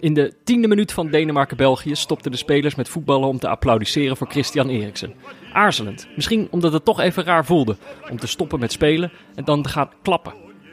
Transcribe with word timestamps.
In 0.00 0.14
de 0.14 0.34
tiende 0.44 0.68
minuut 0.68 0.92
van 0.92 1.10
Denemarken-België 1.10 1.94
stopten 1.94 2.30
de 2.30 2.36
spelers 2.36 2.74
met 2.74 2.88
voetballen 2.88 3.28
om 3.28 3.38
te 3.38 3.48
applaudisseren 3.48 4.16
voor 4.16 4.30
Christian 4.30 4.68
Eriksen. 4.68 5.14
Aarzelend, 5.52 6.08
misschien 6.16 6.48
omdat 6.50 6.72
het 6.72 6.84
toch 6.84 7.00
even 7.00 7.24
raar 7.24 7.44
voelde 7.44 7.76
om 8.10 8.18
te 8.18 8.26
stoppen 8.26 8.60
met 8.60 8.72
spelen 8.72 9.12
en 9.34 9.44
dan 9.44 9.62
te 9.62 9.68
gaan 9.68 9.90
klappen. 10.02 10.32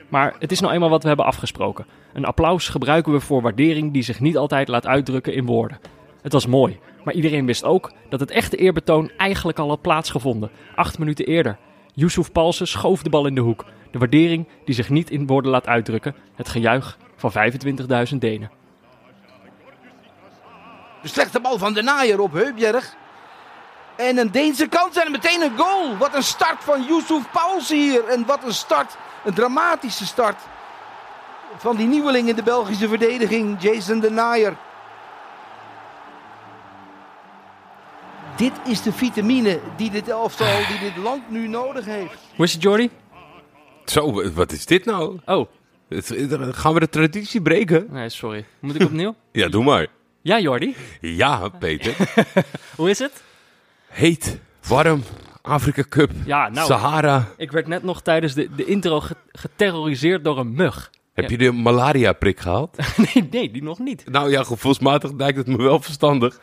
Maar 0.10 0.36
het 0.40 0.52
is 0.52 0.60
nou 0.60 0.74
eenmaal 0.74 0.90
wat 0.90 1.02
we 1.02 1.08
hebben 1.08 1.26
afgesproken. 1.26 1.86
Een 2.14 2.26
applaus 2.26 2.68
gebruiken 2.68 3.12
we 3.12 3.20
voor 3.20 3.42
waardering 3.42 3.94
die 3.94 4.04
zich 4.04 4.20
niet 4.20 4.38
altijd 4.38 4.68
laat 4.68 4.88
uitdrukken 4.88 5.34
in 5.34 5.46
woorden. 5.46 5.80
Het 6.22 6.34
was 6.34 6.48
mooi, 6.48 6.80
maar 7.04 7.14
iedereen 7.14 7.46
wist 7.46 7.64
ook 7.64 7.92
dat 8.10 8.20
het 8.20 8.32
echte 8.32 8.58
eerbetoon 8.58 9.12
eigenlijk 9.18 9.60
al 9.60 9.70
had 9.70 9.82
plaatsgevonden, 9.82 10.52
acht 10.76 11.00
minuten 11.00 11.26
eerder. 11.26 11.58
Yusuf 11.94 12.32
Palsen 12.32 12.68
schoof 12.68 13.04
de 13.04 13.10
bal 13.10 13.26
in 13.26 13.36
de 13.36 13.42
hoek. 13.42 13.66
De 13.92 14.00
waardering 14.00 14.48
die 14.66 14.76
zich 14.76 14.90
niet 14.90 15.10
in 15.10 15.28
woorden 15.28 15.52
laat 15.52 15.68
uitdrukken. 15.68 16.16
Het 16.36 16.50
gejuich 16.50 16.98
van 17.16 17.32
25.000 18.12 18.18
Denen. 18.18 18.64
De 21.06 21.12
slechte 21.12 21.40
bal 21.40 21.58
van 21.58 21.74
de 21.74 21.82
naaier 21.82 22.20
op 22.20 22.34
Heubjerg. 22.34 22.96
En 23.96 24.18
een 24.18 24.32
Deense 24.32 24.68
kans 24.68 24.96
en 24.98 25.12
meteen 25.12 25.42
een 25.42 25.58
goal. 25.58 25.98
Wat 25.98 26.16
een 26.16 26.24
start 26.24 26.64
van 26.64 26.84
Yusuf 26.84 27.24
Pauls 27.32 27.70
hier. 27.70 28.06
En 28.06 28.26
wat 28.26 28.44
een 28.44 28.54
start. 28.54 28.96
Een 29.26 29.34
dramatische 29.34 30.06
start. 30.06 30.42
Van 31.58 31.76
die 31.76 31.88
nieuweling 31.88 32.30
in 32.30 32.36
de 32.36 32.44
Belgische 32.44 32.88
verdediging. 32.88 33.62
Jason 33.62 34.00
de 34.00 34.10
Naaier. 34.12 34.56
Dit 38.36 38.54
is 38.68 38.82
de 38.82 38.92
vitamine 38.92 39.60
die 39.78 39.90
dit 39.92 40.08
elftal, 40.10 40.58
die 40.68 40.80
dit 40.80 41.04
land 41.04 41.30
nu 41.30 41.48
nodig 41.48 41.86
heeft. 41.86 42.18
Hoe 42.36 42.46
is 42.46 42.54
het, 42.54 42.62
Jordi? 42.62 42.90
Zo, 43.86 44.32
wat 44.34 44.52
is 44.52 44.66
dit 44.66 44.86
nou? 44.86 45.20
Oh, 45.26 45.48
Gaan 46.52 46.74
we 46.74 46.80
de 46.80 46.90
traditie 46.90 47.42
breken? 47.42 47.88
nee, 47.90 48.10
sorry. 48.10 48.46
Moet 48.60 48.76
ik 48.76 48.82
opnieuw? 48.84 49.16
Ja, 49.32 49.48
doe 49.48 49.64
maar. 49.64 49.88
Ja, 50.26 50.40
Jordi. 50.40 50.76
Ja, 51.02 51.50
Peter. 51.60 51.96
Hoe 52.78 52.90
is 52.90 53.00
het? 53.00 53.24
Heet, 53.88 54.40
warm, 54.68 55.04
Afrika 55.42 55.84
Cup, 55.90 56.12
Ja, 56.26 56.50
nou, 56.50 56.68
Sahara. 56.68 57.28
ik 57.38 57.52
werd 57.52 57.68
net 57.68 57.84
nog 57.84 58.02
tijdens 58.02 58.34
de, 58.34 58.50
de 58.56 58.66
intro 58.66 59.00
ge- 59.00 59.16
geterroriseerd 59.32 60.24
door 60.24 60.38
een 60.40 60.54
mug. 60.54 60.92
Heb 61.14 61.30
je 61.30 61.38
de 61.38 61.52
malaria-prik 61.52 62.40
gehaald? 62.40 62.78
nee, 63.14 63.28
nee, 63.32 63.52
die 63.52 63.64
nog 63.64 63.80
niet. 63.80 64.04
nou 64.10 64.30
ja, 64.32 64.44
gevoelsmatig 64.44 65.12
lijkt 65.18 65.38
het 65.38 65.48
me 65.48 65.58
wel 65.58 65.82
verstandig. 65.82 66.40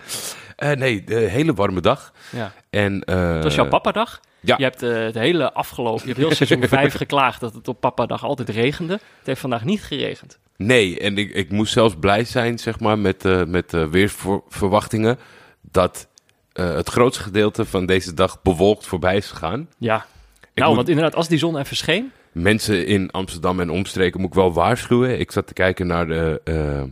Eh, 0.57 0.71
nee, 0.71 1.05
de 1.05 1.15
hele 1.15 1.55
warme 1.55 1.81
dag. 1.81 2.13
Ja. 2.31 2.53
En, 2.71 3.01
eh, 3.05 3.35
Het 3.35 3.45
was 3.45 3.55
jouw 3.55 3.69
papadag. 3.69 4.21
Ja. 4.43 4.55
Je 4.59 4.63
hebt 4.65 4.83
eh, 4.83 4.95
het 4.95 5.15
hele 5.15 5.53
afgelopen, 5.53 6.01
je 6.01 6.07
hebt 6.07 6.19
heel 6.19 6.35
seizoen 6.35 6.69
5 6.79 6.95
geklaagd 6.95 7.41
dat 7.41 7.55
het 7.55 7.69
op 7.69 7.81
papadag 7.81 8.25
altijd 8.25 8.49
regende. 8.49 8.93
Het 8.93 9.27
heeft 9.27 9.41
vandaag 9.41 9.65
niet 9.65 9.83
geregend. 9.83 10.39
Nee, 10.57 10.99
en 11.01 11.19
ik, 11.19 11.31
ik 11.35 11.51
moest 11.51 11.73
zelfs 11.73 11.95
blij 12.01 12.25
zijn, 12.25 12.59
zeg 12.59 12.81
maar, 12.81 12.99
met, 12.99 13.25
eh 13.25 13.45
met 13.45 13.75
eh, 13.75 13.87
weersverwachtingen. 13.87 15.19
Dat 15.61 16.09
het 16.53 16.89
grootste 16.89 17.23
gedeelte 17.23 17.65
van 17.65 17.87
deze 17.87 18.15
dag 18.15 18.43
bewolkt 18.43 18.87
voorbij 18.87 19.17
is 19.17 19.27
gegaan. 19.31 19.69
Ja. 19.79 19.97
Ik 19.97 20.49
nou, 20.55 20.67
moet- 20.69 20.77
want 20.77 20.89
inderdaad, 20.89 21.15
als 21.15 21.29
die 21.29 21.39
zon 21.39 21.57
even 21.59 21.77
scheen. 21.77 22.13
Mensen 22.33 22.87
in 22.87 23.11
Amsterdam 23.11 23.61
en 23.61 23.71
omstreken 23.71 24.21
moet 24.21 24.29
ik 24.29 24.35
wel 24.35 24.53
waarschuwen. 24.53 25.19
Ik 25.21 25.31
zat 25.31 25.47
te 25.47 25.53
kijken 25.53 25.87
naar 25.87 26.07
de 26.07 26.91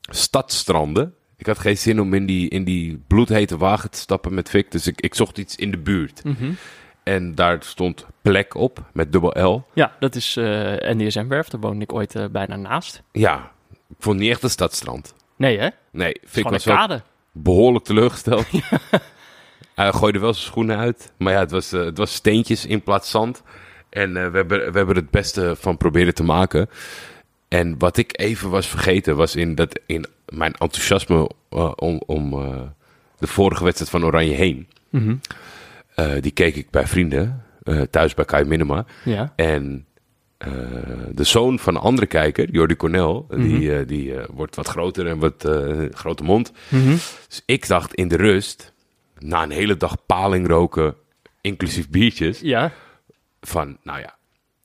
stadstranden. 0.00 1.14
Ik 1.40 1.46
had 1.46 1.58
geen 1.58 1.78
zin 1.78 2.00
om 2.00 2.14
in 2.14 2.26
die, 2.26 2.48
in 2.48 2.64
die 2.64 3.02
bloedhete 3.06 3.56
wagen 3.56 3.90
te 3.90 3.98
stappen 3.98 4.34
met 4.34 4.50
Vic. 4.50 4.70
Dus 4.70 4.86
ik, 4.86 5.00
ik 5.00 5.14
zocht 5.14 5.38
iets 5.38 5.56
in 5.56 5.70
de 5.70 5.78
buurt. 5.78 6.22
En 7.02 7.34
daar 7.34 7.56
stond 7.60 8.06
plek 8.22 8.54
op 8.54 8.84
met 8.92 9.12
dubbel 9.12 9.42
L. 9.42 9.64
Ja, 9.72 9.96
dat 10.00 10.14
is 10.14 10.36
eh 10.36 10.44
NDSM-werf. 10.94 11.48
Daar 11.48 11.60
woonde 11.60 11.82
ik 11.82 11.92
ooit 11.92 12.14
eh, 12.14 12.24
bijna 12.32 12.56
naast. 12.56 13.02
Ja, 13.12 13.52
ik 13.70 13.96
vond 13.98 14.14
het 14.14 14.24
niet 14.24 14.34
echt 14.34 14.42
een 14.42 14.50
stadstrand. 14.50 15.14
Nee, 15.36 15.58
hè? 15.58 15.68
Nee, 15.92 16.20
Vic 16.24 16.48
was 16.48 16.64
kade. 16.64 17.02
behoorlijk 17.32 17.84
teleurgesteld. 17.84 18.46
Hij 19.74 19.92
gooide 19.92 20.18
wel 20.18 20.34
zijn 20.34 20.46
schoenen 20.46 20.78
uit. 20.78 21.12
Maar 21.18 21.32
ja, 21.32 21.38
het 21.38 21.50
was, 21.50 21.72
eh, 21.72 21.84
het 21.84 21.98
was 21.98 22.14
steentjes 22.14 22.66
in 22.66 22.82
plaats 22.82 23.10
zand. 23.10 23.42
En 23.88 24.12
we, 24.12 24.18
hebben, 24.18 24.72
we 24.72 24.78
hebben 24.78 24.96
het 24.96 25.10
beste 25.10 25.56
van 25.56 25.76
proberen 25.76 26.14
te 26.14 26.22
maken. 26.22 26.68
En 27.50 27.78
wat 27.78 27.96
ik 27.96 28.20
even 28.20 28.50
was 28.50 28.66
vergeten, 28.66 29.16
was 29.16 29.36
in, 29.36 29.54
dat, 29.54 29.80
in 29.86 30.04
mijn 30.28 30.52
enthousiasme 30.52 31.30
eh, 31.50 31.72
om, 31.76 32.02
om 32.06 32.32
eh, 32.32 32.60
de 33.18 33.26
vorige 33.26 33.64
wedstrijd 33.64 33.90
van 33.90 34.04
Oranje 34.04 34.34
heen. 34.34 34.68
Mhm. 34.90 35.16
Eh, 35.94 36.12
die 36.20 36.30
keek 36.30 36.56
ik 36.56 36.70
bij 36.70 36.86
vrienden, 36.86 37.44
thuis 37.90 38.14
bij 38.14 38.24
Kai 38.24 38.44
Minema. 38.44 38.84
Ja. 39.04 39.32
En 39.36 39.84
de 41.10 41.24
zoon 41.24 41.58
van 41.58 41.74
een 41.74 41.80
andere 41.80 42.06
kijker, 42.06 42.50
Jordi 42.50 42.76
Cornel, 42.76 43.26
die, 43.36 43.76
eh, 43.76 43.86
die 43.86 44.14
wordt 44.32 44.56
wat 44.56 44.66
groter 44.68 45.06
en 45.06 45.18
wat 45.18 45.48
grote 45.94 46.22
mond. 46.22 46.52
Mhm. 46.68 46.90
Dus 47.28 47.42
ik 47.46 47.66
dacht 47.66 47.94
in 47.94 48.08
de 48.08 48.16
rust, 48.16 48.72
na 49.18 49.42
een 49.42 49.50
hele 49.50 49.76
dag 49.76 50.06
paling 50.06 50.46
roken, 50.48 50.94
inclusief 51.40 51.88
biertjes, 51.90 52.40
Ja. 52.40 52.72
van 53.40 53.76
nou 53.82 54.00
ja, 54.00 54.14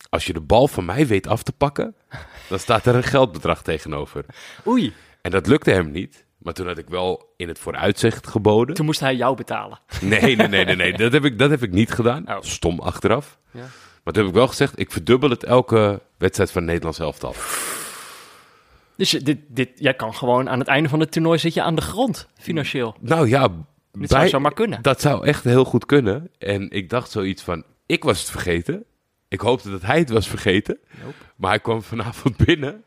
als 0.10 0.26
je 0.26 0.34
de 0.34 0.40
bal 0.42 0.68
van 0.68 0.86
mij 0.86 1.08
weet 1.08 1.28
af 1.28 1.44
te 1.44 1.52
pakken, 1.52 1.96
dan 2.50 2.60
staat 2.60 2.86
er 2.86 2.96
een 2.96 3.04
geldbedrag 3.04 3.62
tegenover. 3.62 4.26
Oei. 4.68 4.94
En 5.22 5.32
dat 5.32 5.48
lukte 5.48 5.72
hem 5.72 5.92
niet. 5.92 6.26
Maar 6.38 6.54
toen 6.54 6.68
had 6.68 6.78
ik 6.78 6.90
wel 6.90 7.34
in 7.38 7.48
het 7.48 7.60
vooruitzicht 7.60 8.28
geboden. 8.28 8.76
Toen 8.76 8.86
moest 8.86 9.00
hij 9.00 9.16
jou 9.16 9.36
betalen. 9.36 9.80
Nee, 10.02 10.36
nee, 10.36 10.48
nee, 10.48 10.66
nee, 10.66 10.76
nee. 10.76 10.94
Dat, 10.94 11.12
heb 11.12 11.26
ik, 11.26 11.40
dat 11.40 11.50
heb 11.50 11.64
ik 11.64 11.72
niet 11.72 11.92
gedaan. 11.92 12.30
Oh. 12.30 12.38
Stom 12.42 12.80
achteraf. 12.80 13.38
Ja. 13.52 13.60
Maar 14.04 14.14
toen 14.14 14.24
heb 14.24 14.32
ik 14.32 14.38
wel 14.38 14.48
gezegd, 14.48 14.80
ik 14.80 14.92
verdubbel 14.92 15.30
het 15.30 15.44
elke 15.44 16.02
wedstrijd 16.18 16.52
van 16.52 16.66
Nederlands 16.66 17.00
elftal. 17.00 17.36
Dus 18.98 19.12
je- 19.12 19.22
dit, 19.22 19.40
dit, 19.48 19.70
jij 19.76 19.94
kan 19.94 20.14
gewoon 20.16 20.50
aan 20.50 20.60
het 20.60 20.68
einde 20.68 20.90
van 20.90 21.00
het 21.00 21.12
toernooi 21.12 21.40
zit 21.40 21.54
je 21.54 21.62
aan 21.62 21.76
de 21.76 21.82
grond, 21.82 22.28
financieel. 22.38 22.96
Nou 23.00 23.28
ja, 23.30 23.48
Dit 23.92 24.10
zou 24.10 24.28
zomaar 24.28 24.54
kunnen. 24.54 24.82
Dat 24.82 25.02
zou 25.02 25.26
echt 25.26 25.44
heel 25.44 25.66
goed 25.66 25.86
kunnen. 25.86 26.30
En 26.38 26.70
ik 26.72 26.90
dacht 26.90 27.12
zoiets 27.12 27.42
van, 27.44 27.64
ik 27.86 28.04
was 28.04 28.20
het 28.20 28.30
vergeten. 28.30 28.86
Ik 29.28 29.40
hoopte 29.42 29.70
dat 29.72 29.82
hij 29.82 29.98
het 30.00 30.10
was 30.10 30.28
vergeten. 30.28 30.78
Nope. 31.04 31.16
Maar 31.36 31.50
hij 31.50 31.60
kwam 31.60 31.82
vanavond 31.82 32.38
binnen. 32.46 32.84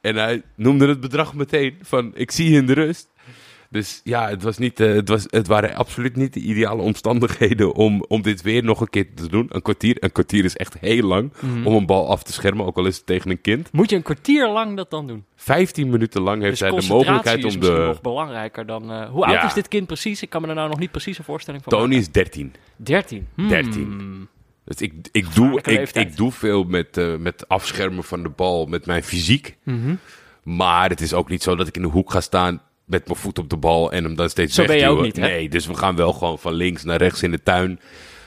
En 0.00 0.16
hij 0.16 0.42
noemde 0.56 0.88
het 0.88 1.00
bedrag 1.00 1.34
meteen 1.34 1.76
van, 1.82 2.10
ik 2.14 2.30
zie 2.30 2.50
je 2.50 2.56
in 2.56 2.66
de 2.66 2.72
rust. 2.72 3.12
Dus 3.70 4.00
ja, 4.04 4.28
het, 4.28 4.42
was 4.42 4.58
niet, 4.58 4.80
eh, 4.80 4.92
het, 4.94 5.08
was, 5.08 5.24
het 5.28 5.46
waren 5.46 5.74
absoluut 5.74 6.16
niet 6.16 6.32
de 6.32 6.40
ideale 6.40 6.82
omstandigheden 6.82 7.72
om, 7.74 8.04
om 8.08 8.22
dit 8.22 8.42
weer 8.42 8.64
nog 8.64 8.80
een 8.80 8.90
keer 8.90 9.06
te 9.14 9.28
doen. 9.28 9.46
Een 9.48 9.62
kwartier. 9.62 9.96
Een 10.00 10.12
kwartier 10.12 10.44
is 10.44 10.56
echt 10.56 10.76
heel 10.80 11.02
lang 11.06 11.32
Mhm. 11.40 11.66
om 11.66 11.74
een 11.74 11.86
bal 11.86 12.08
af 12.08 12.22
te 12.22 12.32
schermen, 12.32 12.66
ook 12.66 12.76
al 12.76 12.86
is 12.86 12.96
het 12.96 13.06
tegen 13.06 13.30
een 13.30 13.40
kind. 13.40 13.72
Moet 13.72 13.90
je 13.90 13.96
een 13.96 14.02
kwartier 14.02 14.48
lang 14.48 14.76
dat 14.76 14.90
dan 14.90 15.06
doen? 15.06 15.24
15 15.36 15.90
minuten 15.90 16.22
lang 16.22 16.42
heeft 16.42 16.60
dus 16.60 16.70
hij 16.70 16.80
de 16.80 16.86
mogelijkheid 16.86 17.38
is 17.38 17.44
om 17.54 17.58
misschien 17.58 17.76
de... 17.80 17.86
nog 17.86 18.00
belangrijker 18.00 18.66
dan... 18.66 18.90
eh, 18.90 19.08
hoe 19.10 19.24
oud 19.24 19.34
Ja. 19.34 19.46
is 19.46 19.54
dit 19.54 19.68
kind 19.68 19.86
precies? 19.86 20.22
Ik 20.22 20.30
kan 20.30 20.42
me 20.42 20.48
er 20.48 20.54
nou 20.54 20.68
nog 20.68 20.78
niet 20.78 20.90
precies 20.90 21.18
een 21.18 21.24
voorstelling 21.24 21.62
van 21.62 21.72
Tony 21.72 21.84
maken. 21.84 22.00
is 22.00 22.10
13. 22.12 22.52
13. 22.76 23.26
Hmm. 23.34 23.48
13. 23.48 24.28
Dus 24.64 24.76
ik, 24.76 24.92
ik, 25.12 25.34
doe, 25.34 25.60
ik, 25.62 25.90
ik 25.90 26.16
doe 26.16 26.32
veel 26.32 26.64
met, 26.64 26.96
eh, 26.96 27.16
met 27.16 27.48
afschermen 27.48 28.04
van 28.04 28.22
de 28.22 28.28
bal, 28.28 28.66
met 28.66 28.86
mijn 28.86 29.02
fysiek. 29.02 29.56
Mhm. 29.62 29.94
Maar 30.42 30.88
het 30.90 31.00
is 31.00 31.12
ook 31.12 31.28
niet 31.28 31.42
zo 31.42 31.54
dat 31.56 31.68
ik 31.68 31.76
in 31.76 31.82
de 31.82 31.88
hoek 31.88 32.10
ga 32.10 32.20
staan 32.20 32.62
met 32.84 33.06
mijn 33.06 33.18
voet 33.18 33.38
op 33.38 33.50
de 33.50 33.56
bal 33.56 33.92
en 33.92 34.04
hem 34.04 34.14
dan 34.14 34.28
steeds 34.30 34.54
Zo 34.54 34.64
ben 34.64 34.76
je 34.76 34.80
wegduwen. 34.80 35.06
ook 35.06 35.14
niet, 35.14 35.16
hè? 35.24 35.28
Nee, 35.28 35.48
dus 35.48 35.66
we 35.66 35.74
gaan 35.74 35.96
wel 35.96 36.12
gewoon 36.12 36.38
van 36.38 36.52
links 36.52 36.84
naar 36.84 36.98
rechts 36.98 37.22
in 37.22 37.30
de 37.30 37.42
tuin. 37.42 37.80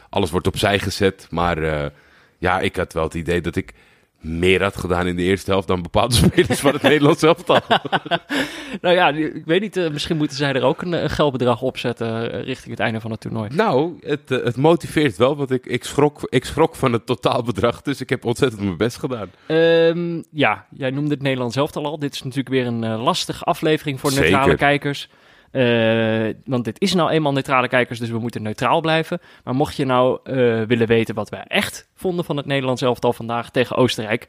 Alles 0.10 0.32
wordt 0.32 0.48
opzij 0.48 0.80
gezet. 0.80 1.28
Maar 1.30 1.58
eh, 1.58 1.90
ja, 2.38 2.60
ik 2.60 2.76
had 2.76 2.94
wel 2.94 3.04
het 3.04 3.14
idee 3.14 3.42
dat 3.42 3.56
ik 3.56 3.74
meer 4.22 4.64
had 4.64 4.78
gedaan 4.78 5.08
in 5.08 5.16
de 5.16 5.22
eerste 5.22 5.52
helft 5.52 5.68
dan 5.68 5.82
bepaalde 5.82 6.16
spelers 6.26 6.60
van 6.60 6.74
het 6.74 6.82
Nederlands 6.82 7.24
elftal. 7.24 7.60
Nou 8.82 8.96
ja, 8.96 9.10
ik 9.10 9.46
weet 9.46 9.62
niet, 9.62 9.78
eh, 9.78 9.90
misschien 9.90 10.18
moeten 10.18 10.38
zij 10.38 10.54
er 10.54 10.64
ook 10.64 10.82
een, 10.82 10.92
een 10.92 11.10
geldbedrag 11.10 11.62
op 11.62 11.78
zetten 11.78 12.32
eh, 12.32 12.44
richting 12.44 12.70
het 12.70 12.80
einde 12.80 13.00
van 13.00 13.12
het 13.12 13.20
toernooi. 13.20 13.50
nou, 13.54 13.98
het, 14.02 14.32
eh, 14.32 14.44
het 14.44 14.56
motiveert 14.56 15.18
wel, 15.18 15.36
want 15.36 15.52
ik, 15.52 15.66
ik, 15.66 15.84
schrok, 15.84 16.28
ik 16.30 16.46
schrok 16.46 16.76
van 16.76 16.94
het 16.94 17.06
totaalbedrag. 17.06 17.82
Dus 17.82 18.02
ik 18.02 18.10
heb 18.10 18.26
ontzettend 18.26 18.62
mijn 18.62 18.78
best 18.78 18.98
gedaan. 18.98 19.32
Ehm, 19.46 20.22
ja, 20.32 20.66
jij 20.72 20.90
noemde 20.90 21.14
het 21.14 21.22
Nederlands 21.22 21.56
elftal 21.56 21.86
al. 21.86 22.00
Dit 22.00 22.14
is 22.14 22.22
natuurlijk 22.22 22.50
weer 22.50 22.66
een 22.66 22.84
eh, 22.84 23.04
lastige 23.04 23.44
aflevering 23.44 24.00
voor 24.00 24.12
neutrale 24.12 24.44
Zeker. 24.44 24.58
kijkers. 24.58 25.10
Eh, 25.52 26.34
want 26.46 26.66
dit 26.66 26.82
is 26.82 26.94
nou 26.94 27.10
eenmaal 27.10 27.32
neutrale 27.32 27.68
kijkers, 27.68 28.00
dus 28.00 28.10
we 28.10 28.20
moeten 28.20 28.42
neutraal 28.42 28.82
blijven. 28.82 29.20
Maar 29.44 29.56
mocht 29.56 29.76
je 29.76 29.86
nou 29.86 30.20
eh, 30.24 30.34
willen 30.62 30.88
weten 30.88 31.16
wat 31.16 31.30
wij 31.30 31.44
echt 31.48 31.90
vonden 31.94 32.26
van 32.26 32.38
het 32.38 32.46
Nederlands 32.46 32.82
elftal 32.82 33.14
vandaag 33.14 33.50
tegen 33.50 33.76
Oostenrijk... 33.76 34.28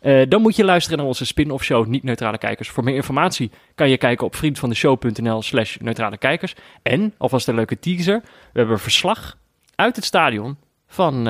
eh, 0.00 0.22
dan 0.28 0.42
moet 0.42 0.56
je 0.56 0.64
luisteren 0.64 0.98
naar 0.98 1.06
onze 1.06 1.26
spin-off 1.26 1.64
show 1.64 1.86
Niet 1.86 2.02
Neutrale 2.02 2.38
Kijkers. 2.38 2.68
Voor 2.68 2.84
meer 2.84 2.94
informatie 2.94 3.50
kan 3.74 3.90
je 3.90 3.96
kijken 3.96 4.26
op 4.26 4.36
vriendvandeshow.nl 4.36 5.42
slash 5.42 5.76
neutrale 5.76 6.18
kijkers. 6.18 6.54
En, 6.82 7.14
alvast 7.18 7.48
een 7.48 7.54
leuke 7.54 7.78
teaser, 7.78 8.20
we 8.22 8.58
hebben 8.58 8.74
een 8.74 8.80
verslag 8.80 9.36
uit 9.74 9.96
het 9.96 10.04
stadion 10.04 10.56
van 10.86 11.22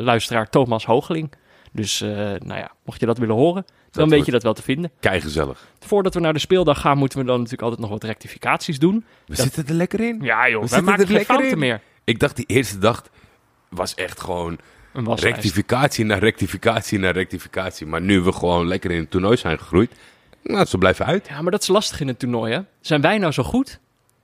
luisteraar 0.00 0.48
Thomas 0.48 0.84
Hoogeling. 0.84 1.32
Dus 1.72 2.00
nou 2.38 2.54
ja, 2.54 2.70
mocht 2.84 3.00
je 3.00 3.06
dat 3.06 3.18
willen 3.18 3.34
horen, 3.34 3.64
dan 3.90 4.08
weet 4.08 4.24
je 4.26 4.30
dat 4.32 4.42
wel 4.42 4.52
te 4.54 4.62
vinden. 4.62 4.90
Kei 5.00 5.20
gezellig. 5.20 5.66
Voordat 5.78 6.14
we 6.14 6.20
naar 6.20 6.32
de 6.32 6.38
speeldag 6.38 6.80
gaan, 6.80 6.98
moeten 6.98 7.18
we 7.18 7.24
dan 7.24 7.36
natuurlijk 7.36 7.62
altijd 7.62 7.80
nog 7.80 7.90
wat 7.90 8.04
rectificaties 8.04 8.78
doen. 8.78 9.04
We 9.26 9.34
Dat- 9.34 9.44
zitten 9.44 9.66
er 9.68 9.74
lekker 9.74 10.00
in. 10.00 10.18
Ja 10.22 10.48
joh, 10.48 10.58
wij 10.58 10.68
zitten 10.68 10.84
maken 10.84 11.00
er 11.02 11.06
geen 11.06 11.16
lekker 11.16 11.34
fouten 11.34 11.52
in. 11.52 11.58
meer. 11.58 11.80
Ik 12.04 12.18
dacht 12.18 12.36
die 12.36 12.46
eerste 12.46 12.78
dag 12.78 13.04
was 13.68 13.94
echt 13.94 14.20
gewoon 14.20 14.58
rectificatie 15.14 16.04
naar 16.04 16.18
rectificatie 16.18 16.98
naar 16.98 17.12
rectificatie. 17.12 17.86
Maar 17.86 18.00
nu 18.00 18.20
we 18.20 18.32
gewoon 18.32 18.66
lekker 18.68 18.90
in 18.90 19.00
het 19.00 19.10
toernooi 19.10 19.36
zijn 19.36 19.58
gegroeid. 19.58 19.92
Nou, 20.42 20.64
ze 20.66 20.78
blijven 20.78 21.06
uit. 21.06 21.26
Ja, 21.28 21.42
maar 21.42 21.50
dat 21.50 21.62
is 21.62 21.68
lastig 21.68 22.00
in 22.00 22.08
het 22.08 22.18
toernooi, 22.18 22.52
hè? 22.52 22.60
Zijn 22.80 23.00
wij 23.00 23.18
nou 23.18 23.32
zo 23.32 23.42
goed? 23.42 23.78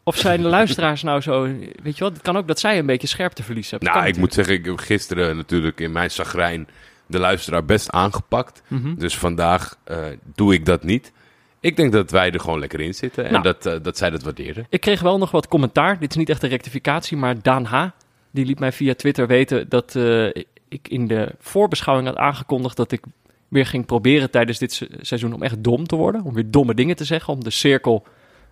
Of 0.04 0.16
zijn 0.16 0.42
de 0.42 0.48
luisteraars 0.48 1.02
nou 1.02 1.20
zo... 1.20 1.42
Weet 1.82 1.96
je 1.96 2.04
wat, 2.04 2.12
het 2.12 2.22
kan 2.22 2.36
ook 2.36 2.46
dat 2.48 2.60
zij 2.60 2.78
een 2.78 2.86
beetje 2.86 3.06
scherpteverlies 3.06 3.70
hebben. 3.70 3.92
Nou, 3.92 4.06
ik 4.06 4.16
moet 4.16 4.34
zeggen, 4.34 4.54
ik 4.54 4.64
heb 4.64 4.76
gisteren 4.78 5.36
natuurlijk 5.36 5.80
in 5.80 5.92
mijn 5.92 6.10
zagrijn 6.10 6.68
de 7.06 7.18
luisteraar 7.18 7.64
best 7.64 7.90
aangepakt. 7.90 8.62
Mhm. 8.68 8.94
Dus 8.94 9.18
vandaag 9.18 9.78
eh, 9.84 9.98
doe 10.34 10.54
ik 10.54 10.64
dat 10.64 10.82
niet. 10.84 11.12
Ik 11.60 11.76
denk 11.76 11.92
dat 11.92 12.10
wij 12.10 12.30
er 12.32 12.40
gewoon 12.40 12.58
lekker 12.58 12.80
in 12.80 12.94
zitten 12.94 13.24
en 13.24 13.30
Nou. 13.32 13.42
dat, 13.42 13.66
eh, 13.66 13.74
dat 13.82 13.96
zij 13.98 14.10
dat 14.10 14.22
waarderen. 14.22 14.66
Ik 14.68 14.80
kreeg 14.80 15.00
wel 15.00 15.18
nog 15.18 15.30
wat 15.30 15.48
commentaar. 15.48 15.98
Dit 15.98 16.10
is 16.10 16.16
niet 16.16 16.28
echt 16.28 16.42
een 16.42 16.48
rectificatie, 16.48 17.16
maar 17.16 17.42
Daan 17.42 17.64
H. 17.64 17.86
Die 18.30 18.44
liet 18.44 18.58
mij 18.58 18.72
via 18.72 18.94
Twitter 18.94 19.26
weten 19.26 19.68
dat 19.68 19.94
eh, 19.96 20.26
ik 20.68 20.88
in 20.88 21.06
de 21.06 21.34
voorbeschouwing 21.38 22.08
had 22.08 22.16
aangekondigd 22.16 22.76
dat 22.76 22.92
ik 22.92 23.02
weer 23.48 23.66
ging 23.66 23.86
proberen 23.86 24.30
tijdens 24.30 24.58
dit 24.58 24.72
se- 24.72 24.88
seizoen 25.00 25.32
om 25.32 25.42
echt 25.42 25.62
dom 25.64 25.86
te 25.86 25.96
worden. 25.96 26.22
Om 26.24 26.34
weer 26.34 26.50
domme 26.50 26.74
dingen 26.74 26.96
te 26.96 27.04
zeggen, 27.04 27.32
om 27.32 27.44
de 27.44 27.50
cirkel 27.50 28.06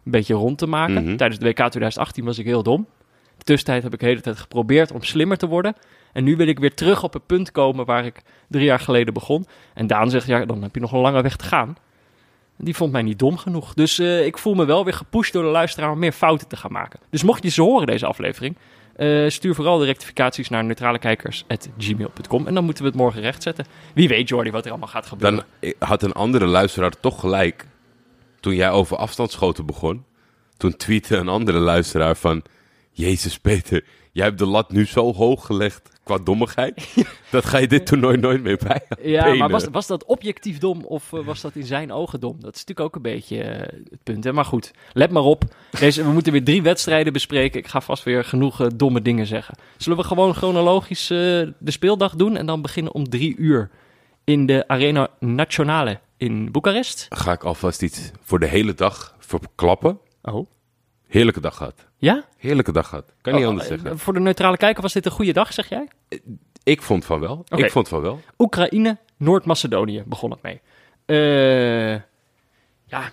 een 0.05 0.11
beetje 0.11 0.35
rond 0.35 0.59
te 0.59 0.67
maken. 0.67 1.05
Mhm. 1.05 1.17
Tijdens 1.17 1.41
de 1.41 1.47
WK 1.47 1.55
2018 1.57 2.25
was 2.25 2.39
ik 2.39 2.45
heel 2.45 2.63
dom. 2.63 2.87
De 3.39 3.45
tussentijd 3.45 3.83
heb 3.83 3.93
ik 3.93 4.01
de 4.01 4.07
hele 4.07 4.21
tijd 4.21 4.39
geprobeerd 4.39 4.93
om 4.93 5.03
slimmer 5.03 5.37
te 5.37 5.47
worden. 5.47 5.75
En 6.15 6.25
nu 6.25 6.37
wil 6.37 6.47
ik 6.47 6.59
weer 6.59 6.75
terug 6.75 7.03
op 7.03 7.13
het 7.13 7.27
punt 7.27 7.53
komen 7.53 7.85
waar 7.85 8.05
ik 8.05 8.23
drie 8.49 8.65
jaar 8.65 8.81
geleden 8.81 9.15
begon. 9.15 9.47
En 9.75 9.87
Daan 9.87 10.11
zegt, 10.11 10.27
ja, 10.27 10.45
dan 10.45 10.63
heb 10.63 10.75
je 10.75 10.81
nog 10.81 10.93
een 10.93 11.01
lange 11.01 11.23
weg 11.23 11.37
te 11.37 11.45
gaan. 11.45 11.77
Die 12.57 12.77
vond 12.77 12.93
mij 12.93 13.03
niet 13.03 13.19
dom 13.19 13.37
genoeg. 13.37 13.75
Dus 13.75 13.99
eh, 13.99 14.27
ik 14.27 14.39
voel 14.39 14.55
me 14.55 14.65
wel 14.65 14.85
weer 14.85 14.93
gepusht 14.93 15.33
door 15.33 15.43
de 15.43 15.49
luisteraar 15.49 15.91
om 15.91 15.99
meer 15.99 16.13
fouten 16.13 16.49
te 16.49 16.57
gaan 16.57 16.73
maken. 16.73 17.01
Dus 17.11 17.23
mocht 17.23 17.43
je 17.43 17.49
ze 17.49 17.63
horen, 17.63 17.87
deze 17.87 18.07
aflevering, 18.07 18.57
eh, 18.97 19.29
stuur 19.29 19.55
vooral 19.55 19.79
de 19.79 19.85
rectificaties 19.85 20.49
naar 20.49 20.65
neutralekijkers.gmail.com. 20.65 22.47
En 22.47 22.55
dan 22.55 22.65
moeten 22.65 22.83
we 22.83 22.89
het 22.89 22.99
morgen 22.99 23.21
rechtzetten. 23.21 23.67
Wie 23.95 24.09
weet, 24.09 24.29
Jordi, 24.29 24.51
wat 24.51 24.65
er 24.65 24.71
allemaal 24.71 24.89
gaat 24.89 25.07
gebeuren. 25.07 25.45
Dan 25.61 25.71
eh, 25.71 25.89
had 25.89 26.03
een 26.03 26.13
andere 26.13 26.47
luisteraar 26.47 27.01
toch 27.01 27.21
gelijk. 27.21 27.67
Toen 28.41 28.55
jij 28.55 28.71
over 28.71 28.97
afstandsschoten 28.97 29.67
begon. 29.67 30.05
Toen 30.57 30.77
tweette 30.77 31.17
een 31.17 31.29
andere 31.29 31.59
luisteraar 31.59 32.17
van... 32.17 32.43
Jezus 32.97 33.39
Peter, 33.39 33.85
jij 34.13 34.25
hebt 34.25 34.39
de 34.39 34.47
lat 34.47 34.73
nu 34.73 34.87
zo 34.87 35.15
hoog 35.15 35.47
gelegd 35.47 35.94
qua 36.05 36.19
dommigheid. 36.19 36.95
dat 37.31 37.45
ga 37.45 37.59
je 37.59 37.67
dit 37.67 37.87
toernooi 37.87 38.17
nooit 38.17 38.43
meer 38.43 38.59
bij. 38.67 38.81
Ja, 39.03 39.23
benen. 39.23 39.39
maar 39.39 39.51
was, 39.51 39.65
was 39.71 39.87
dat 39.87 40.05
objectief 40.05 40.59
dom 40.59 40.85
of 40.85 41.13
eh, 41.13 41.25
was 41.25 41.41
dat 41.41 41.55
in 41.55 41.67
zijn 41.67 41.93
ogen 41.93 42.21
dom? 42.21 42.37
Dat 42.41 42.55
is 42.55 42.65
natuurlijk 42.65 42.81
ook 42.81 42.95
een 42.95 43.13
beetje 43.13 43.43
eh, 43.43 43.61
het 43.91 44.03
punt. 44.03 44.25
Hè? 44.25 44.33
Maar 44.33 44.45
goed, 44.45 44.73
let 44.93 45.11
maar 45.11 45.23
op. 45.23 45.45
Deze, 45.79 46.05
we 46.05 46.11
moeten 46.11 46.33
weer 46.33 46.45
drie 46.45 46.63
wedstrijden 46.63 47.13
bespreken. 47.13 47.61
Ik 47.61 47.67
ga 47.67 47.81
vast 47.81 48.03
weer 48.03 48.25
genoeg 48.25 48.61
eh, 48.61 48.67
domme 48.75 49.03
dingen 49.03 49.27
zeggen. 49.27 49.57
Zullen 49.77 49.99
we 49.99 50.05
gewoon 50.05 50.35
chronologisch 50.35 51.07
de 51.07 51.55
speeldag 51.65 52.15
doen 52.15 52.37
en 52.37 52.47
dan 52.47 52.63
beginnen 52.63 52.95
om 52.95 53.09
drie 53.09 53.37
uur 53.37 53.71
in 54.25 54.47
de 54.47 54.69
Arena 54.69 55.09
Nationale 55.19 56.01
in 56.17 56.53
Boekarest? 56.53 57.07
Ga 57.09 57.33
ik 57.33 57.45
alvast 57.45 57.83
iets 57.83 58.11
voor 58.23 58.39
de 58.39 58.47
hele 58.47 58.75
dag 58.75 59.15
verklappen. 59.19 59.99
Oh. 60.23 60.47
Heerlijke 61.15 61.41
dag 61.41 61.57
gehad. 61.57 61.87
Ja? 61.97 62.25
Heerlijke 62.37 62.73
dag 62.73 62.89
gehad. 62.89 63.13
Kan 63.21 63.33
niet 63.35 63.43
Oh, 63.43 63.49
anders 63.49 63.69
eh, 63.69 63.79
zeggen. 63.79 63.99
Voor 63.99 64.13
de 64.13 64.21
neutrale 64.21 64.57
kijker 64.57 64.83
was 64.83 64.93
dit 64.93 65.07
een 65.07 65.13
goede 65.13 65.33
dag, 65.33 65.53
zeg 65.53 65.69
jij? 65.69 65.89
Ik 66.63 66.83
vond 66.83 67.05
van 67.05 67.21
wel. 67.21 67.45
Ik 67.57 67.71
vond 67.71 67.89
van 67.89 68.01
wel. 68.01 68.21
Oekraïne, 68.39 68.99
Noord-Macedonië 69.17 70.03
begon 70.07 70.31
het 70.31 70.43
mee. 70.43 70.61
Eh, 71.07 72.01
ja, 72.85 73.11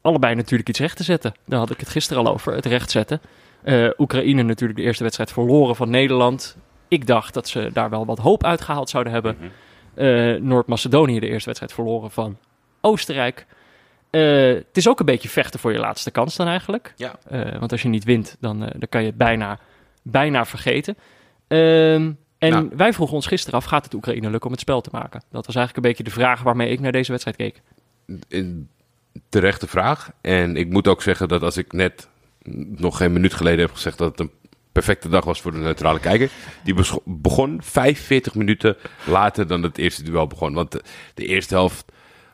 allebei 0.00 0.34
natuurlijk 0.34 0.68
iets 0.68 0.78
recht 0.78 0.96
te 0.96 1.02
zetten. 1.02 1.34
Daar 1.46 1.58
had 1.58 1.70
ik 1.70 1.80
het 1.80 1.88
gisteren 1.88 2.26
al 2.26 2.32
over, 2.32 2.54
het 2.54 2.66
recht 2.66 2.90
zetten. 2.90 3.20
Eh, 3.62 3.88
Oekraïne 3.98 4.42
natuurlijk 4.42 4.78
de 4.78 4.84
eerste 4.84 5.02
wedstrijd 5.02 5.32
verloren 5.32 5.76
van 5.76 5.90
Nederland. 5.90 6.56
Ik 6.88 7.06
dacht 7.06 7.34
dat 7.34 7.48
ze 7.48 7.70
daar 7.72 7.90
wel 7.90 8.06
wat 8.06 8.18
hoop 8.18 8.44
uitgehaald 8.44 8.90
zouden 8.90 9.12
hebben. 9.12 9.36
Mhm. 9.38 9.48
Eh, 9.94 10.40
Noord-Macedonië 10.40 11.20
de 11.20 11.28
eerste 11.28 11.46
wedstrijd 11.46 11.72
verloren 11.72 12.10
van 12.10 12.38
Oostenrijk. 12.80 13.46
Eh, 14.10 14.54
het 14.54 14.76
is 14.76 14.88
ook 14.88 15.00
een 15.00 15.06
beetje 15.06 15.28
vechten 15.28 15.60
voor 15.60 15.72
je 15.72 15.78
laatste 15.78 16.10
kans 16.10 16.36
dan 16.36 16.46
eigenlijk. 16.46 16.92
Ja. 16.96 17.18
Eh, 17.28 17.58
want 17.58 17.72
als 17.72 17.82
je 17.82 17.88
niet 17.88 18.04
wint, 18.04 18.36
dan, 18.40 18.64
eh, 18.64 18.70
dan 18.78 18.88
kan 18.88 19.00
je 19.00 19.06
het 19.06 19.16
bijna, 19.16 19.58
bijna 20.02 20.44
vergeten. 20.46 20.96
Ehm, 21.48 22.12
en 22.38 22.50
Nou. 22.50 22.70
wij 22.76 22.92
vroegen 22.92 23.16
ons 23.16 23.26
gisteren 23.26 23.58
af, 23.58 23.64
gaat 23.64 23.84
het 23.84 23.94
Oekraïne 23.94 24.30
lukken 24.30 24.46
om 24.46 24.52
het 24.52 24.60
spel 24.60 24.80
te 24.80 24.90
maken? 24.92 25.22
Dat 25.30 25.46
was 25.46 25.54
eigenlijk 25.56 25.76
een 25.76 25.90
beetje 25.90 26.04
de 26.04 26.20
vraag 26.20 26.42
waarmee 26.42 26.70
ik 26.70 26.80
naar 26.80 26.92
deze 26.92 27.10
wedstrijd 27.10 27.36
keek. 27.36 27.62
Terechte 29.28 29.66
vraag. 29.66 30.10
En 30.20 30.56
ik 30.56 30.70
moet 30.70 30.88
ook 30.88 31.02
zeggen 31.02 31.28
dat 31.28 31.42
als 31.42 31.56
ik 31.56 31.72
net 31.72 32.08
nog 32.76 32.96
geen 32.96 33.12
minuut 33.12 33.34
geleden 33.34 33.60
heb 33.60 33.72
gezegd 33.74 33.98
dat 33.98 34.10
het 34.10 34.20
een 34.20 34.30
perfecte 34.72 35.08
dag 35.08 35.24
was 35.24 35.40
voor 35.40 35.52
de 35.52 35.58
neutrale 35.58 36.00
kijker. 36.00 36.30
Die 36.64 36.74
begon 37.04 37.60
45 37.62 38.34
minuten 38.34 38.76
later 39.06 39.46
dan 39.46 39.62
het 39.62 39.78
eerste 39.78 40.02
duel 40.02 40.26
begon. 40.26 40.54
Want 40.54 40.72
de, 40.72 40.82
de 41.14 41.26
eerste 41.26 41.54
helft 41.54 41.92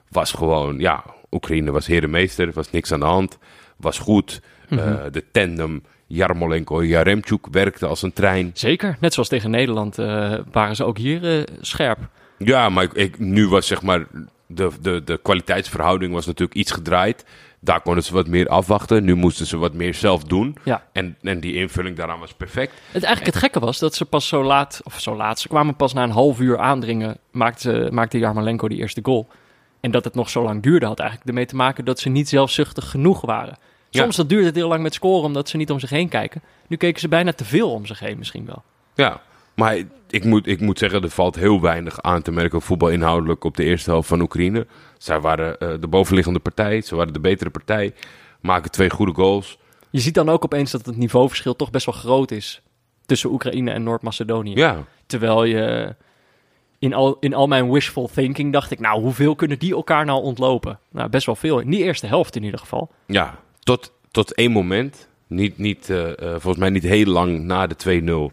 was 0.09 0.33
gewoon, 0.33 0.79
ja, 0.79 1.05
Oekraïne 1.31 1.71
was 1.71 1.87
herenmeester. 1.87 2.53
was 2.53 2.71
niks 2.71 2.93
aan 2.93 3.01
de 3.01 3.07
hand. 3.07 3.39
Was 3.77 3.99
goed. 3.99 4.41
Eh, 4.69 4.95
de 5.13 5.25
tandem 5.33 5.83
Jarmolenko-Jaremchuk 6.07 7.47
werkte 7.51 7.87
als 7.87 8.03
een 8.03 8.13
trein. 8.13 8.51
Zeker, 8.55 8.97
net 9.01 9.13
zoals 9.13 9.29
tegen 9.29 9.51
Nederland 9.51 9.99
eh, 9.99 10.35
waren 10.53 10.77
ze 10.77 10.85
ook 10.85 10.99
hier 10.99 11.39
eh, 11.39 11.43
scherp. 11.61 11.99
Ja, 12.39 12.69
maar 12.69 12.85
ik, 12.85 12.93
ik, 12.93 13.19
nu 13.19 13.49
was 13.49 13.67
zeg 13.67 13.83
maar 13.83 14.07
de, 14.47 14.71
de, 14.81 15.05
de 15.05 15.19
kwaliteitsverhouding 15.23 16.13
was 16.13 16.27
natuurlijk 16.27 16.59
iets 16.59 16.73
gedraaid. 16.73 17.25
Daar 17.61 17.81
konden 17.81 18.03
ze 18.05 18.13
wat 18.13 18.29
meer 18.29 18.49
afwachten. 18.49 19.05
Nu 19.05 19.15
moesten 19.15 19.47
ze 19.47 19.57
wat 19.57 19.75
meer 19.75 19.95
zelf 19.95 20.25
doen. 20.25 20.57
Ja. 20.65 20.85
En, 20.93 21.17
en 21.23 21.41
die 21.41 21.55
invulling 21.55 21.97
daaraan 21.97 22.21
was 22.21 22.33
perfect. 22.33 22.73
Het, 22.93 23.03
eigenlijk 23.03 23.35
het 23.35 23.43
gekke 23.43 23.61
was 23.61 23.79
dat 23.79 23.95
ze 23.95 24.05
pas 24.05 24.29
zo 24.29 24.45
laat, 24.45 24.81
of 24.85 25.01
zo 25.01 25.17
laat, 25.17 25.41
ze 25.41 25.49
kwamen 25.49 25.77
pas 25.77 25.93
na 25.93 26.03
een 26.03 26.11
half 26.11 26.41
uur 26.41 26.59
aandringen, 26.59 27.17
maakte, 27.31 27.89
maakte 27.93 28.19
Jarmolenko 28.19 28.69
die 28.69 28.79
eerste 28.79 29.01
goal. 29.03 29.29
En 29.81 29.91
dat 29.91 30.05
het 30.05 30.15
nog 30.15 30.31
zo 30.31 30.43
lang 30.43 30.63
duurde 30.63 30.87
had 30.87 30.99
eigenlijk 30.99 31.29
ermee 31.29 31.47
te 31.47 31.57
maken 31.57 31.85
dat 31.85 32.01
ze 32.01 32.09
niet 32.09 32.29
zelfzuchtig 32.29 32.91
genoeg 32.91 33.21
waren. 33.21 33.59
Ja. 33.91 34.03
Soms 34.03 34.17
dat 34.17 34.29
duurde 34.29 34.47
het 34.47 34.55
heel 34.55 34.69
lang 34.69 34.83
met 34.83 34.95
scoren 34.95 35.25
omdat 35.25 35.49
ze 35.49 35.57
niet 35.57 35.71
om 35.71 35.81
zich 35.81 35.91
heen 35.91 36.09
kijken. 36.09 36.43
Nu 36.67 36.77
keken 36.77 37.01
ze 37.01 37.09
bijna 37.09 37.33
te 37.33 37.45
veel 37.45 37.73
om 37.73 37.87
zich 37.87 37.99
heen 37.99 38.19
misschien 38.19 38.47
wel. 38.47 38.63
Ja, 38.95 39.21
maar 39.55 39.77
ik 40.11 40.25
moet, 40.25 40.47
ik 40.47 40.61
moet 40.61 40.79
zeggen, 40.79 41.03
er 41.03 41.11
valt 41.11 41.35
heel 41.35 41.61
weinig 41.61 42.03
aan 42.03 42.23
te 42.23 42.33
merken 42.33 42.63
voetbalinhoudelijk 42.63 43.45
op 43.45 43.57
de 43.57 43.65
eerste 43.65 43.91
helft 43.91 44.09
van 44.09 44.21
Oekraïne. 44.21 44.67
Zij 44.99 45.21
waren 45.21 45.59
eh, 45.59 45.69
de 45.81 45.89
bovenliggende 45.89 46.39
partij, 46.39 46.81
ze 46.81 46.97
waren 46.97 47.13
de 47.13 47.21
betere 47.21 47.51
partij, 47.51 47.95
maken 48.41 48.71
twee 48.71 48.91
goede 48.91 49.15
goals. 49.15 49.59
Je 49.91 50.01
ziet 50.01 50.15
dan 50.15 50.29
ook 50.29 50.45
opeens 50.45 50.71
dat 50.71 50.87
het 50.87 50.97
niveauverschil 50.97 51.57
toch 51.57 51.71
best 51.71 51.87
wel 51.87 51.95
groot 51.95 52.31
is 52.31 52.63
tussen 53.07 53.31
Oekraïne 53.31 53.71
en 53.71 53.83
Noord-Macedonië. 53.83 54.55
Ja, 54.55 54.85
Terwijl 55.07 55.45
je 55.45 55.95
in 56.87 56.95
al, 56.95 57.17
in 57.21 57.35
al 57.35 57.47
mijn 57.47 57.71
wishful 57.71 58.09
thinking 58.15 58.53
dacht 58.53 58.71
ik, 58.71 58.81
nou 58.81 59.01
hoeveel 59.01 59.35
kunnen 59.35 59.59
die 59.59 59.75
elkaar 59.75 60.05
nou 60.05 60.23
ontlopen? 60.23 60.79
Nou, 60.91 61.09
best 61.09 61.27
wel 61.27 61.37
veel. 61.37 61.61
In 61.61 61.71
die 61.71 61.83
eerste 61.83 62.07
helft 62.07 62.37
in 62.37 62.43
ieder 62.43 62.61
geval. 62.61 62.91
ja 63.07 63.45
tot, 63.67 63.93
tot 64.11 64.35
één 64.35 64.51
moment, 64.51 65.09
niet, 65.27 65.59
niet, 65.59 65.91
eh, 65.91 66.11
eh, 66.11 66.31
volgens 66.31 66.57
mij 66.57 66.71
niet 66.71 66.83
heel 66.83 67.07
lang 67.07 67.43
na 67.43 67.67
de 67.67 67.77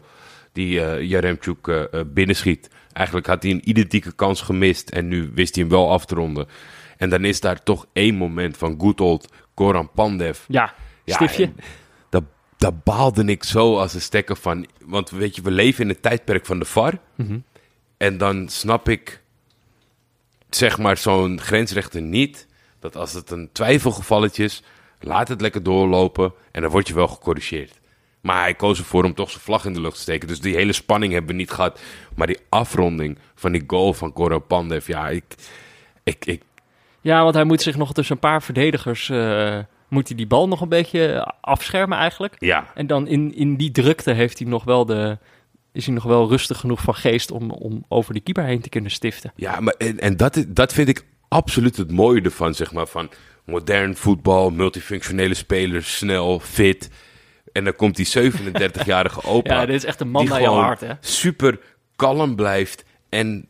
die 0.52 0.80
eh 0.80 1.02
Jaremchuk 1.08 1.66
eh, 1.66 2.00
binnenschiet. 2.06 2.70
Eigenlijk 2.92 3.26
had 3.26 3.42
hij 3.42 3.52
een 3.52 3.68
identieke 3.68 4.12
kans 4.12 4.40
gemist 4.40 4.90
en 4.90 5.08
nu 5.08 5.30
wist 5.34 5.54
hij 5.54 5.64
hem 5.64 5.72
wel 5.72 5.90
af 5.90 6.04
te 6.04 6.14
ronden. 6.14 6.46
En 6.96 7.10
dan 7.10 7.24
is 7.24 7.40
daar 7.40 7.62
toch 7.62 7.86
één 7.92 8.14
moment 8.14 8.56
van 8.56 8.74
good 8.78 9.00
old 9.00 9.32
Goran 9.54 9.90
Pandev. 9.94 10.38
Ja, 10.48 10.74
Ja, 11.04 11.14
stiftje. 11.14 11.52
Daar, 12.08 12.22
daar 12.56 12.74
baalde 12.84 13.24
ik 13.24 13.44
zo 13.44 13.78
als 13.78 13.94
een 13.94 14.00
stekker 14.00 14.36
van. 14.36 14.66
Want 14.84 15.10
weet 15.10 15.36
je, 15.36 15.42
we 15.42 15.50
leven 15.50 15.82
in 15.82 15.88
het 15.88 16.02
tijdperk 16.02 16.46
van 16.46 16.58
de 16.58 16.64
VAR. 16.64 16.98
Mhm. 17.14 17.38
En 18.04 18.18
dan 18.18 18.48
snap 18.48 18.88
ik, 18.88 19.20
zeg 20.50 20.78
maar, 20.78 20.96
zo'n 20.96 21.40
grensrechter 21.40 22.02
niet. 22.02 22.46
Dat 22.78 22.96
als 22.96 23.12
het 23.12 23.30
een 23.30 23.48
twijfelgevalletje 23.52 24.44
is, 24.44 24.62
laat 25.00 25.28
het 25.28 25.40
lekker 25.40 25.62
doorlopen. 25.62 26.32
En 26.50 26.62
dan 26.62 26.70
word 26.70 26.88
je 26.88 26.94
wel 26.94 27.08
gecorrigeerd. 27.08 27.80
Maar 28.20 28.40
hij 28.40 28.54
koos 28.54 28.78
ervoor 28.78 29.04
om 29.04 29.14
toch 29.14 29.30
zijn 29.30 29.42
vlag 29.42 29.64
in 29.64 29.72
de 29.72 29.80
lucht 29.80 29.94
te 29.94 30.00
steken. 30.00 30.28
Dus 30.28 30.40
die 30.40 30.54
hele 30.54 30.72
spanning 30.72 31.12
hebben 31.12 31.30
we 31.30 31.36
niet 31.36 31.50
gehad. 31.50 31.80
Maar 32.14 32.26
die 32.26 32.38
afronding 32.48 33.18
van 33.34 33.52
die 33.52 33.64
goal 33.66 33.92
van 33.92 34.12
Coro 34.12 34.38
Pandev. 34.38 34.86
Ja, 34.86 35.08
ik, 35.08 35.24
ik, 36.02 36.24
ik, 36.24 36.42
Ja, 37.00 37.22
want 37.22 37.34
hij 37.34 37.44
moet 37.44 37.62
zich 37.62 37.76
nog 37.76 37.92
tussen 37.92 38.14
een 38.14 38.20
paar 38.20 38.42
verdedigers... 38.42 39.08
eh, 39.08 39.58
moet 39.88 40.08
hij 40.08 40.16
die 40.16 40.26
bal 40.26 40.48
nog 40.48 40.60
een 40.60 40.68
beetje 40.68 41.32
afschermen 41.40 41.98
eigenlijk. 41.98 42.34
ja, 42.38 42.66
En 42.74 42.86
dan 42.86 43.06
in, 43.06 43.34
in 43.34 43.56
die 43.56 43.70
drukte 43.70 44.12
heeft 44.12 44.38
hij 44.38 44.48
nog 44.48 44.64
wel 44.64 44.84
de, 44.84 45.18
is 45.74 45.84
hij 45.86 45.94
nog 45.94 46.04
wel 46.04 46.28
rustig 46.28 46.58
genoeg 46.58 46.80
van 46.82 46.94
geest 46.94 47.30
om, 47.30 47.50
om 47.50 47.84
over 47.88 48.14
de 48.14 48.20
keeper 48.20 48.44
heen 48.44 48.60
te 48.60 48.68
kunnen 48.68 48.90
stiften. 48.90 49.32
Ja, 49.36 49.60
maar 49.60 49.74
en, 49.78 49.98
en 50.00 50.16
dat, 50.16 50.36
is- 50.36 50.44
dat 50.48 50.72
vind 50.72 50.88
ik 50.88 51.04
absoluut 51.28 51.76
het 51.76 51.90
mooie 51.90 52.20
ervan, 52.22 52.54
zeg 52.54 52.72
maar. 52.72 52.86
Van 52.86 53.10
modern 53.44 53.96
voetbal, 53.96 54.50
multifunctionele 54.50 55.34
spelers, 55.34 55.96
snel, 55.96 56.40
fit. 56.40 56.90
En 57.52 57.64
dan 57.64 57.76
komt 57.76 57.96
die 57.96 58.08
37-jarige 58.32 59.22
opa. 59.34 59.54
Ja, 59.54 59.66
dit 59.66 59.74
is 59.74 59.84
echt 59.84 60.00
een 60.00 60.10
man 60.10 60.22
die 60.22 60.30
naar 60.30 60.40
gewoon 60.42 60.62
hart, 60.62 60.80
hè? 60.80 60.92
super 61.00 61.58
kalm 61.96 62.36
blijft. 62.36 62.84
En, 63.08 63.48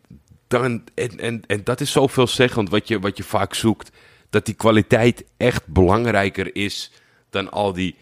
dan, 0.49 0.83
en, 0.95 1.19
en, 1.21 1.43
en 1.47 1.61
dat 1.65 1.81
is 1.81 1.93
zoveel 1.93 2.27
zeggend 2.27 2.69
wat 2.71 2.89
je, 2.89 2.99
wat 3.01 3.17
je 3.17 3.23
vaak 3.23 3.55
zoekt. 3.55 3.91
Dat 4.31 4.47
die 4.47 4.55
kwaliteit 4.55 5.25
echt 5.37 5.67
belangrijker 5.67 6.57
is 6.57 6.93
dan 7.31 7.51
al 7.51 7.73
die 7.73 7.97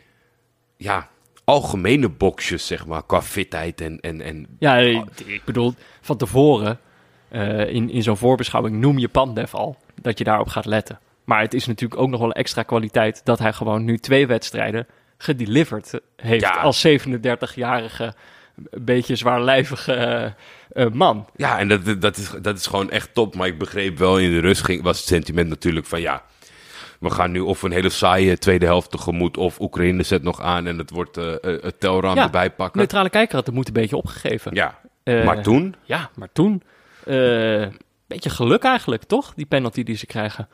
ja, 0.76 1.08
algemene 1.44 2.08
boxjes, 2.08 2.66
zeg 2.66 2.86
maar. 2.86 3.06
Qua 3.06 3.22
fitheid 3.22 3.80
en, 3.80 4.00
en, 4.00 4.20
en 4.20 4.46
Ja, 4.58 4.76
ik 5.26 5.44
bedoel, 5.44 5.74
van 6.00 6.16
tevoren 6.16 6.78
eh, 7.28 7.74
in, 7.74 7.90
in 7.90 8.02
zo'n 8.02 8.16
voorbeschouwing 8.16 8.76
noem 8.76 8.98
je 8.98 9.08
Pandev 9.08 9.54
al 9.54 9.76
dat 10.02 10.18
je 10.18 10.24
daarop 10.24 10.48
gaat 10.48 10.66
letten. 10.66 10.98
Maar 11.24 11.40
het 11.40 11.54
is 11.54 11.66
natuurlijk 11.66 12.00
ook 12.00 12.08
nog 12.08 12.20
wel 12.20 12.32
extra 12.32 12.62
kwaliteit 12.62 13.20
dat 13.24 13.38
hij 13.38 13.52
gewoon 13.52 13.84
nu 13.84 13.98
twee 13.98 14.26
wedstrijden 14.26 14.86
gedeliverd 15.18 16.00
heeft. 16.16 16.42
Ja. 16.42 16.50
Als 16.50 16.86
37-jarige, 16.86 18.14
een 18.70 18.84
beetje 18.84 19.16
zwaarlijvige 19.16 19.92
eh, 19.92 20.84
eh, 20.84 20.92
man. 20.92 21.26
Ja, 21.36 21.58
en 21.58 21.68
dat, 21.68 22.00
dat, 22.00 22.16
is, 22.16 22.30
dat 22.42 22.58
is 22.58 22.66
gewoon 22.66 22.90
echt 22.90 23.14
top. 23.14 23.34
Maar 23.34 23.46
ik 23.46 23.58
begreep 23.58 23.98
wel, 23.98 24.18
in 24.18 24.30
de 24.30 24.40
rust 24.40 24.64
ging, 24.64 24.82
was 24.82 24.98
het 24.98 25.06
sentiment 25.06 25.48
natuurlijk 25.48 25.86
van 25.86 26.00
ja... 26.00 26.22
We 27.02 27.10
gaan 27.10 27.30
nu 27.30 27.40
of 27.40 27.62
een 27.62 27.72
hele 27.72 27.88
saaie 27.88 28.38
tweede 28.38 28.66
helft 28.66 28.90
tegemoet... 28.90 29.36
of 29.36 29.60
Oekraïne 29.60 30.02
zet 30.02 30.22
nog 30.22 30.40
aan 30.40 30.66
en 30.66 30.78
het 30.78 30.90
wordt 30.90 31.16
eh, 31.16 31.34
het 31.40 31.80
telraam 31.80 32.16
Ja, 32.16 32.22
erbij 32.24 32.50
pakken. 32.50 32.78
Neutrale 32.78 33.10
kijker 33.10 33.36
had 33.36 33.46
de 33.46 33.52
moed 33.52 33.66
een 33.66 33.72
beetje 33.72 33.96
opgegeven. 33.96 34.54
Ja, 34.54 34.78
Eh, 35.02 35.24
maar 35.24 35.42
toen... 35.42 35.74
Ja, 35.82 36.10
maar 36.14 36.28
toen... 36.32 36.62
beetje 38.06 38.30
geluk 38.30 38.62
eigenlijk, 38.62 39.02
toch? 39.04 39.34
Die 39.34 39.46
penalty 39.46 39.82
die 39.82 39.96
ze 39.96 40.06
krijgen. 40.06 40.48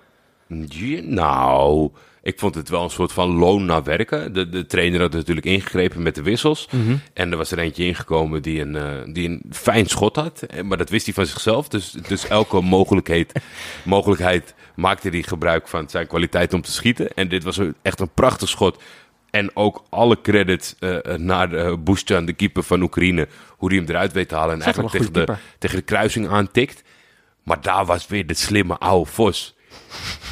Nou, 1.02 1.90
ik 2.22 2.38
vond 2.38 2.54
het 2.54 2.68
wel 2.68 2.82
een 2.82 2.90
soort 2.90 3.12
van 3.12 3.28
loon 3.28 3.64
naar 3.64 3.82
werken. 3.82 4.32
De, 4.32 4.48
de 4.48 4.66
trainer 4.66 5.00
had 5.00 5.12
natuurlijk 5.12 5.46
ingegrepen 5.46 6.02
met 6.02 6.14
de 6.14 6.22
wissels. 6.22 6.68
En 7.12 7.30
er 7.30 7.36
was 7.36 7.50
er 7.50 7.58
eentje 7.58 7.84
ingekomen 7.84 8.42
die 8.42 8.60
een, 8.60 8.76
eh, 8.76 9.12
die 9.12 9.28
een 9.28 9.42
fijn 9.50 9.86
schot 9.86 10.16
had. 10.16 10.42
Eh, 10.42 10.62
Maar 10.62 10.78
dat 10.78 10.90
wist 10.90 11.04
hij 11.04 11.14
van 11.14 11.26
zichzelf. 11.26 11.68
Dus, 11.68 11.90
dus 11.90 12.28
elke 12.28 12.60
mogelijkheid, 12.76 13.32
mogelijkheid 13.84 14.54
maakte 14.76 15.08
hij 15.08 15.22
gebruik 15.22 15.68
van 15.68 15.88
zijn 15.90 16.06
kwaliteit 16.06 16.54
om 16.54 16.62
te 16.62 16.72
schieten. 16.72 17.14
En 17.14 17.28
dit 17.28 17.44
was 17.44 17.60
echt 17.82 18.00
een 18.00 18.14
prachtig 18.14 18.48
schot. 18.48 18.82
En 19.30 19.56
ook 19.56 19.84
alle 19.90 20.20
credits 20.20 20.74
eh, 20.78 20.96
naar 21.16 21.52
uh, 21.52 21.72
Boestjan, 21.78 22.24
de 22.24 22.32
keeper 22.32 22.62
van 22.62 22.82
Oekraïne. 22.82 23.28
Hoe 23.48 23.68
hij 23.68 23.78
hem 23.78 23.88
eruit 23.88 24.12
weet 24.12 24.28
te 24.28 24.34
halen. 24.34 24.54
En 24.54 24.62
eigenlijk 24.62 24.92
tegen 24.94 25.12
de, 25.12 25.34
tegen 25.58 25.76
de 25.76 25.82
kruising 25.82 26.28
aantikt. 26.28 26.82
Maar 27.42 27.60
daar 27.60 27.84
was 27.86 28.06
weer 28.06 28.26
de 28.26 28.34
slimme 28.34 28.78
oude 28.78 29.10
Vos. 29.10 29.56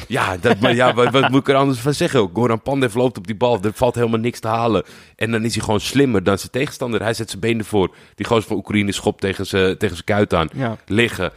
Ja, 0.07 0.37
dat, 0.37 0.59
maar 0.59 0.75
ja 0.75 0.93
wat, 0.93 1.11
wat 1.11 1.29
moet 1.29 1.39
ik 1.39 1.47
er 1.47 1.55
anders 1.55 1.79
van 1.79 1.93
zeggen? 1.93 2.29
Goran 2.33 2.61
Pandev 2.61 2.93
loopt 2.93 3.17
op 3.17 3.27
die 3.27 3.35
bal. 3.35 3.59
Er 3.61 3.73
valt 3.73 3.95
helemaal 3.95 4.19
niks 4.19 4.39
te 4.39 4.47
halen. 4.47 4.83
En 5.15 5.31
dan 5.31 5.43
is 5.43 5.55
hij 5.55 5.63
gewoon 5.63 5.79
slimmer 5.79 6.23
dan 6.23 6.37
zijn 6.37 6.51
tegenstander. 6.51 7.01
Hij 7.01 7.13
zet 7.13 7.29
zijn 7.29 7.41
benen 7.41 7.65
voor. 7.65 7.95
Die 8.15 8.25
gozer 8.25 8.47
van 8.47 8.57
Oekraïne 8.57 8.91
schopt 8.91 9.21
tegen 9.21 9.45
zijn, 9.45 9.77
tegen 9.77 9.95
zijn 9.95 10.05
kuit 10.07 10.33
aan. 10.33 10.49
Ja. 10.53 10.77
Liggen. 10.85 11.31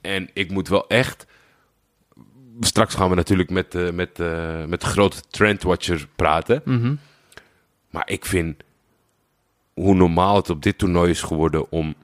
En 0.00 0.28
ik 0.32 0.50
moet 0.50 0.68
wel 0.68 0.88
echt... 0.88 1.26
Straks 2.60 2.94
gaan 2.94 3.08
we 3.08 3.14
natuurlijk 3.14 3.50
met, 3.50 3.74
eh, 3.74 3.90
met, 3.90 4.20
eh, 4.20 4.64
met 4.64 4.80
de 4.80 4.86
grote 4.86 5.20
trendwatcher 5.30 6.08
praten. 6.16 6.62
Mhm. 6.64 6.94
Maar 7.90 8.08
ik 8.10 8.26
vind 8.26 8.62
hoe 9.74 9.94
normaal 9.94 10.36
het 10.36 10.50
op 10.50 10.62
dit 10.62 10.78
toernooi 10.78 11.10
is 11.10 11.22
geworden 11.22 11.70
om... 11.70 11.94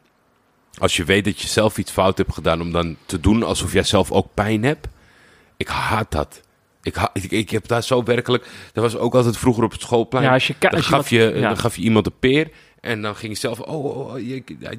Als 0.78 0.97
je 0.97 1.05
weet 1.05 1.25
dat 1.25 1.40
je 1.40 1.49
zelf 1.49 1.78
iets 1.78 1.90
fout 1.90 2.19
hebt 2.19 2.35
gedaan, 2.35 2.61
om 2.61 2.73
dan 2.73 2.97
te 3.07 3.21
doen 3.21 3.43
alsof 3.43 3.73
jij 3.73 3.83
zelf 3.83 4.11
ook 4.12 4.35
pijn 4.35 4.64
hebt. 4.64 4.88
Ik 5.58 5.68
haat 5.68 6.10
dat. 6.10 6.40
Ik, 6.82 6.94
ha 6.94 7.10
ik, 7.12 7.30
ik 7.30 7.50
heb 7.50 7.68
daar 7.68 7.82
zo 7.82 8.02
werkelijk... 8.02 8.46
Dat 8.72 8.84
was 8.84 8.96
ook 8.96 9.14
altijd 9.14 9.36
vroeger 9.36 9.64
op 9.64 9.72
het 9.72 9.80
schoolplein. 9.80 10.24
Ja, 10.24 10.32
als 10.32 10.46
je 10.46 10.54
dan, 10.58 10.70
als 10.70 10.86
je 10.86 10.92
gaf 10.92 11.10
je, 11.10 11.32
ja. 11.34 11.48
dan 11.48 11.56
gaf 11.56 11.76
je 11.76 11.82
iemand 11.82 12.06
een 12.06 12.18
peer. 12.18 12.50
En 12.80 13.02
dan 13.02 13.16
ging 13.16 13.32
je 13.32 13.38
zelf... 13.38 13.60
Oh, 13.60 13.84
oh, 13.84 14.12
oh, 14.12 14.20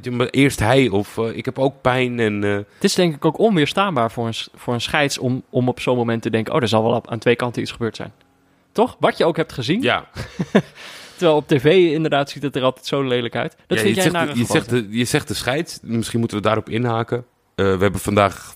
je, 0.01 0.11
maar 0.11 0.27
eerst 0.27 0.59
hij. 0.59 0.89
Of 0.89 1.17
eh, 1.17 1.37
ik 1.37 1.45
heb 1.45 1.59
ook 1.59 1.81
pijn. 1.81 2.19
En, 2.19 2.43
eh, 2.43 2.53
Het 2.53 2.83
is 2.83 2.93
denk 2.93 3.15
ik 3.15 3.25
ook 3.25 3.37
onweerstaanbaar 3.37 4.11
voor 4.11 4.27
een, 4.27 4.33
voor 4.55 4.73
een 4.73 4.81
scheids 4.81 5.17
om, 5.17 5.43
om 5.49 5.67
op 5.67 5.79
zo'n 5.79 5.97
moment 5.97 6.21
te 6.21 6.29
denken... 6.29 6.53
oh, 6.53 6.61
er 6.61 6.67
zal 6.67 6.83
wel 6.83 7.09
aan 7.09 7.19
twee 7.19 7.35
kanten 7.35 7.61
iets 7.61 7.71
gebeurd 7.71 7.95
zijn. 7.95 8.13
Toch? 8.71 8.97
Wat 8.99 9.17
je 9.17 9.25
ook 9.25 9.37
hebt 9.37 9.53
gezien. 9.53 9.81
ja, 9.81 10.07
Terwijl 11.17 11.37
op 11.37 11.47
tv 11.47 11.91
inderdaad 11.93 12.29
ziet 12.29 12.43
het 12.43 12.55
er 12.55 12.63
altijd 12.63 12.85
zo 12.85 13.03
lelijk 13.03 13.35
uit. 13.35 13.55
Dat 13.67 13.77
Ja, 13.77 13.83
vind 13.83 13.95
je 13.95 14.01
jij 14.01 14.11
zegt, 14.11 14.37
je, 14.37 14.45
zegt 14.45 14.69
de, 14.69 14.87
je 14.89 15.05
zegt 15.05 15.27
de 15.27 15.33
scheids. 15.33 15.79
Misschien 15.81 16.19
moeten 16.19 16.37
we 16.37 16.43
daarop 16.43 16.69
inhaken. 16.69 17.25
Eh, 17.55 17.65
we 17.65 17.81
hebben 17.81 17.99
vandaag... 17.99 18.55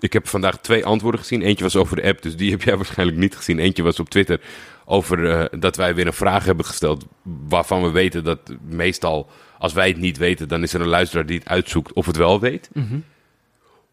Ik 0.00 0.12
heb 0.12 0.28
vandaag 0.28 0.58
twee 0.58 0.84
antwoorden 0.84 1.20
gezien. 1.20 1.42
Eentje 1.42 1.64
was 1.64 1.76
over 1.76 1.96
de 1.96 2.02
app, 2.02 2.22
dus 2.22 2.36
die 2.36 2.50
heb 2.50 2.62
jij 2.62 2.76
waarschijnlijk 2.82 3.18
niet 3.18 3.36
gezien. 3.36 3.58
Eentje 3.58 3.82
was 3.82 4.00
op 4.00 4.08
Twitter 4.08 4.40
over 4.84 5.30
eh, 5.30 5.60
dat 5.60 5.76
wij 5.76 5.94
weer 5.94 6.06
een 6.06 6.12
vraag 6.12 6.44
hebben 6.44 6.64
gesteld... 6.64 7.06
waarvan 7.22 7.82
we 7.82 7.90
weten 7.90 8.24
dat 8.24 8.40
meestal, 8.68 9.30
als 9.58 9.72
wij 9.72 9.88
het 9.88 9.96
niet 9.96 10.18
weten... 10.18 10.48
dan 10.48 10.62
is 10.62 10.74
er 10.74 10.80
een 10.80 10.86
luisteraar 10.86 11.26
die 11.26 11.38
het 11.38 11.48
uitzoekt 11.48 11.92
of 11.92 12.06
het 12.06 12.16
wel 12.16 12.40
weet. 12.40 12.70
Mhm. 12.72 12.98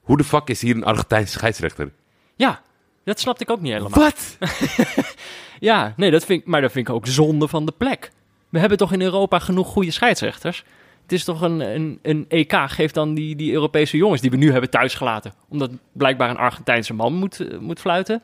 Hoe 0.01 0.17
de 0.17 0.23
fuck 0.23 0.47
is 0.47 0.61
hier 0.61 0.75
een 0.75 0.83
Argentijnse 0.83 1.31
scheidsrechter? 1.31 1.91
Ja, 2.35 2.61
dat 3.03 3.19
snapte 3.19 3.43
ik 3.43 3.49
ook 3.49 3.61
niet 3.61 3.73
helemaal. 3.73 3.99
Wat? 3.99 4.37
Ja, 5.59 5.93
nee, 5.97 6.11
dat 6.11 6.25
vind 6.25 6.41
ik, 6.41 6.47
maar 6.47 6.61
dat 6.61 6.71
vind 6.71 6.87
ik 6.87 6.93
ook 6.93 7.07
zonde 7.07 7.47
van 7.47 7.65
de 7.65 7.73
plek. 7.77 8.11
We 8.49 8.59
hebben 8.59 8.77
toch 8.77 8.93
in 8.93 9.01
Europa 9.01 9.39
genoeg 9.39 9.67
goede 9.67 9.91
scheidsrechters? 9.91 10.63
Het 11.07 11.15
is 11.15 11.23
toch 11.23 11.41
een, 11.41 11.59
een, 11.59 11.99
een 12.01 12.25
EK, 12.27 12.53
geeft 12.53 12.93
dan 12.93 13.13
die, 13.13 13.35
die 13.35 13.51
Europese 13.53 13.97
jongens 13.97 14.21
die 14.21 14.29
we 14.29 14.37
nu 14.37 14.51
hebben 14.51 14.69
thuisgelaten. 14.69 15.33
Omdat 15.49 15.71
blijkbaar 15.91 16.29
een 16.29 16.37
Argentijnse 16.37 16.93
man 16.93 17.13
moet, 17.13 17.39
eh, 17.39 17.57
moet 17.57 17.79
fluiten. 17.79 18.21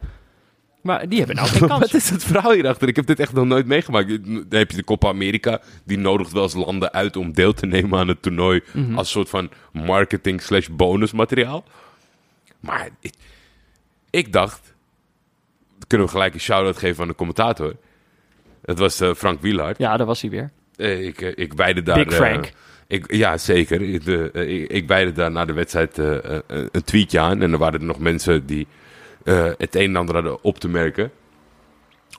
Maar 0.82 1.10
die 1.10 1.18
hebben 1.18 1.36
nou 1.36 1.48
geen 1.48 1.68
kans. 1.68 1.80
Wat 1.80 1.94
is 1.94 2.10
het 2.10 2.24
verhaal 2.24 2.52
hierachter? 2.52 2.88
Ik 2.88 2.96
heb 2.96 3.06
dit 3.06 3.20
echt 3.20 3.34
nog 3.34 3.46
nooit 3.46 3.66
meegemaakt. 3.66 4.24
Dan 4.26 4.46
heb 4.50 4.72
je 4.72 4.78
de 4.78 4.84
Copa 4.84 5.08
America. 5.08 5.62
Die 5.84 5.98
nodigt 5.98 6.32
wel 6.32 6.44
eens 6.44 6.54
landen 6.54 6.94
uit 6.94 7.16
om 7.16 7.34
deel 7.34 7.54
te 7.54 7.66
nemen 7.66 8.00
aan 8.00 8.08
het 8.08 8.22
toernooi. 8.22 8.62
Mhm. 8.72 8.98
Als 8.98 9.12
soort 9.12 9.30
van 9.30 9.50
marketing 9.72 10.42
slash 10.42 10.68
bonusmateriaal. 10.72 11.64
Maar 12.60 12.90
ik, 13.00 13.14
ik 14.10 14.34
dacht... 14.34 14.74
Kunnen 15.88 16.08
we 16.08 16.14
gelijk 16.14 16.34
een 16.34 16.40
shout-out 16.40 16.78
geven 16.78 17.02
aan 17.02 17.08
de 17.08 17.16
commentator. 17.16 17.76
Het 18.66 18.80
was 18.80 19.00
eh, 19.00 19.14
Frank 19.14 19.42
Wielaert. 19.42 19.78
Ja, 19.78 19.98
daar 19.98 20.08
was 20.08 20.22
hij 20.22 20.30
weer. 20.30 20.52
Eh, 20.76 21.06
ik, 21.06 21.22
ik 21.22 21.54
wijde 21.54 21.82
daar... 21.82 22.04
Big 22.06 22.14
Frank. 22.14 22.52
Ik, 22.94 23.14
ja, 23.14 23.38
zeker. 23.38 24.04
De, 24.04 24.30
eh, 24.34 24.62
ik, 24.62 24.72
ik 24.72 24.88
wijde 24.88 25.12
daar 25.12 25.32
na 25.32 25.46
de 25.46 25.54
wedstrijd 25.54 26.00
eh, 26.00 26.36
eh, 26.36 26.42
een 26.48 26.84
tweetje 26.84 27.20
aan. 27.20 27.42
En 27.42 27.52
er 27.52 27.58
waren 27.58 27.80
er 27.80 27.86
nog 27.86 28.00
mensen 28.00 28.46
die 28.46 28.68
het 29.58 29.76
een 29.76 29.90
en 29.90 29.96
ander 29.96 30.16
hadden 30.16 30.44
op 30.44 30.60
te 30.60 30.68
merken. 30.70 31.12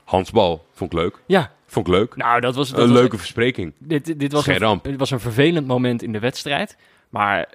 Hansbal, 0.04 0.66
vond 0.72 0.92
ik 0.92 0.98
leuk. 0.98 1.18
Ja, 1.26 1.52
Vond 1.66 1.86
ik 1.86 1.92
leuk. 1.92 2.16
nou 2.16 2.40
dat 2.40 2.54
was... 2.54 2.70
Dat 2.70 2.78
een 2.80 2.88
was- 2.88 2.98
leuke 2.98 3.18
verspreking. 3.18 3.72
Dit, 3.78 4.18
dit, 4.20 4.32
was 4.32 4.44
Geen 4.44 4.54
een, 4.54 4.60
ramp. 4.60 4.84
dit 4.84 4.96
was 4.98 5.10
een 5.10 5.20
vervelend 5.20 5.66
moment 5.66 6.02
in 6.02 6.12
de 6.12 6.18
wedstrijd. 6.18 6.76
Maar 7.08 7.46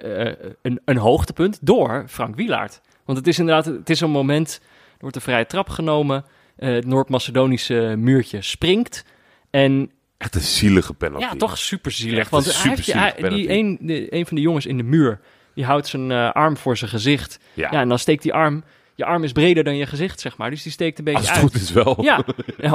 een, 0.62 0.80
een 0.84 0.96
hoogtepunt 0.96 1.58
door 1.60 2.04
Frank 2.08 2.36
Wielaert. 2.36 2.80
Want 3.04 3.18
het 3.18 3.26
is 3.26 3.38
inderdaad 3.38 3.64
het 3.64 3.90
is 3.90 4.00
een 4.00 4.10
moment... 4.10 4.60
Er 4.92 4.98
wordt 5.00 5.16
een 5.16 5.22
vrije 5.22 5.46
trap 5.46 5.68
genomen. 5.68 6.24
het 6.56 6.86
Noord-Macedonische 6.86 7.94
muurtje 7.98 8.42
springt. 8.42 9.04
En 9.50 9.90
Echt 10.20 10.34
een 10.34 10.40
zielige 10.40 10.94
penalty. 10.94 11.24
ja, 11.24 11.34
toch 11.34 11.58
super 11.58 11.90
zielig. 11.90 12.28
Want 12.28 12.46
een 12.64 12.76
hij- 12.98 13.28
die 13.28 13.50
een, 13.52 13.78
de, 13.80 14.14
een 14.14 14.26
van 14.26 14.36
de 14.36 14.42
jongens 14.42 14.66
in 14.66 14.76
de 14.76 14.82
muur... 14.82 15.20
die 15.54 15.64
houdt 15.64 15.86
zijn 15.86 16.10
eh, 16.10 16.30
arm 16.32 16.56
voor 16.56 16.76
zijn 16.76 16.90
gezicht. 16.90 17.38
Ja. 17.54 17.68
Ja. 17.72 17.80
en 17.80 17.88
dan 17.88 17.98
steekt 17.98 18.22
die 18.22 18.32
arm... 18.34 18.64
Je 18.94 19.04
arm 19.06 19.24
is 19.24 19.32
breder 19.32 19.64
dan 19.64 19.76
je 19.76 19.86
gezicht, 19.86 20.20
zeg 20.20 20.36
maar. 20.36 20.50
Dus 20.50 20.62
die 20.62 20.72
steekt 20.72 20.98
een 20.98 21.04
beetje 21.04 21.18
Als 21.20 21.28
het 21.28 21.38
uit. 21.38 21.46
goed 21.52 21.60
is 21.60 21.72
wel. 21.72 21.96
Ja, 22.04 22.24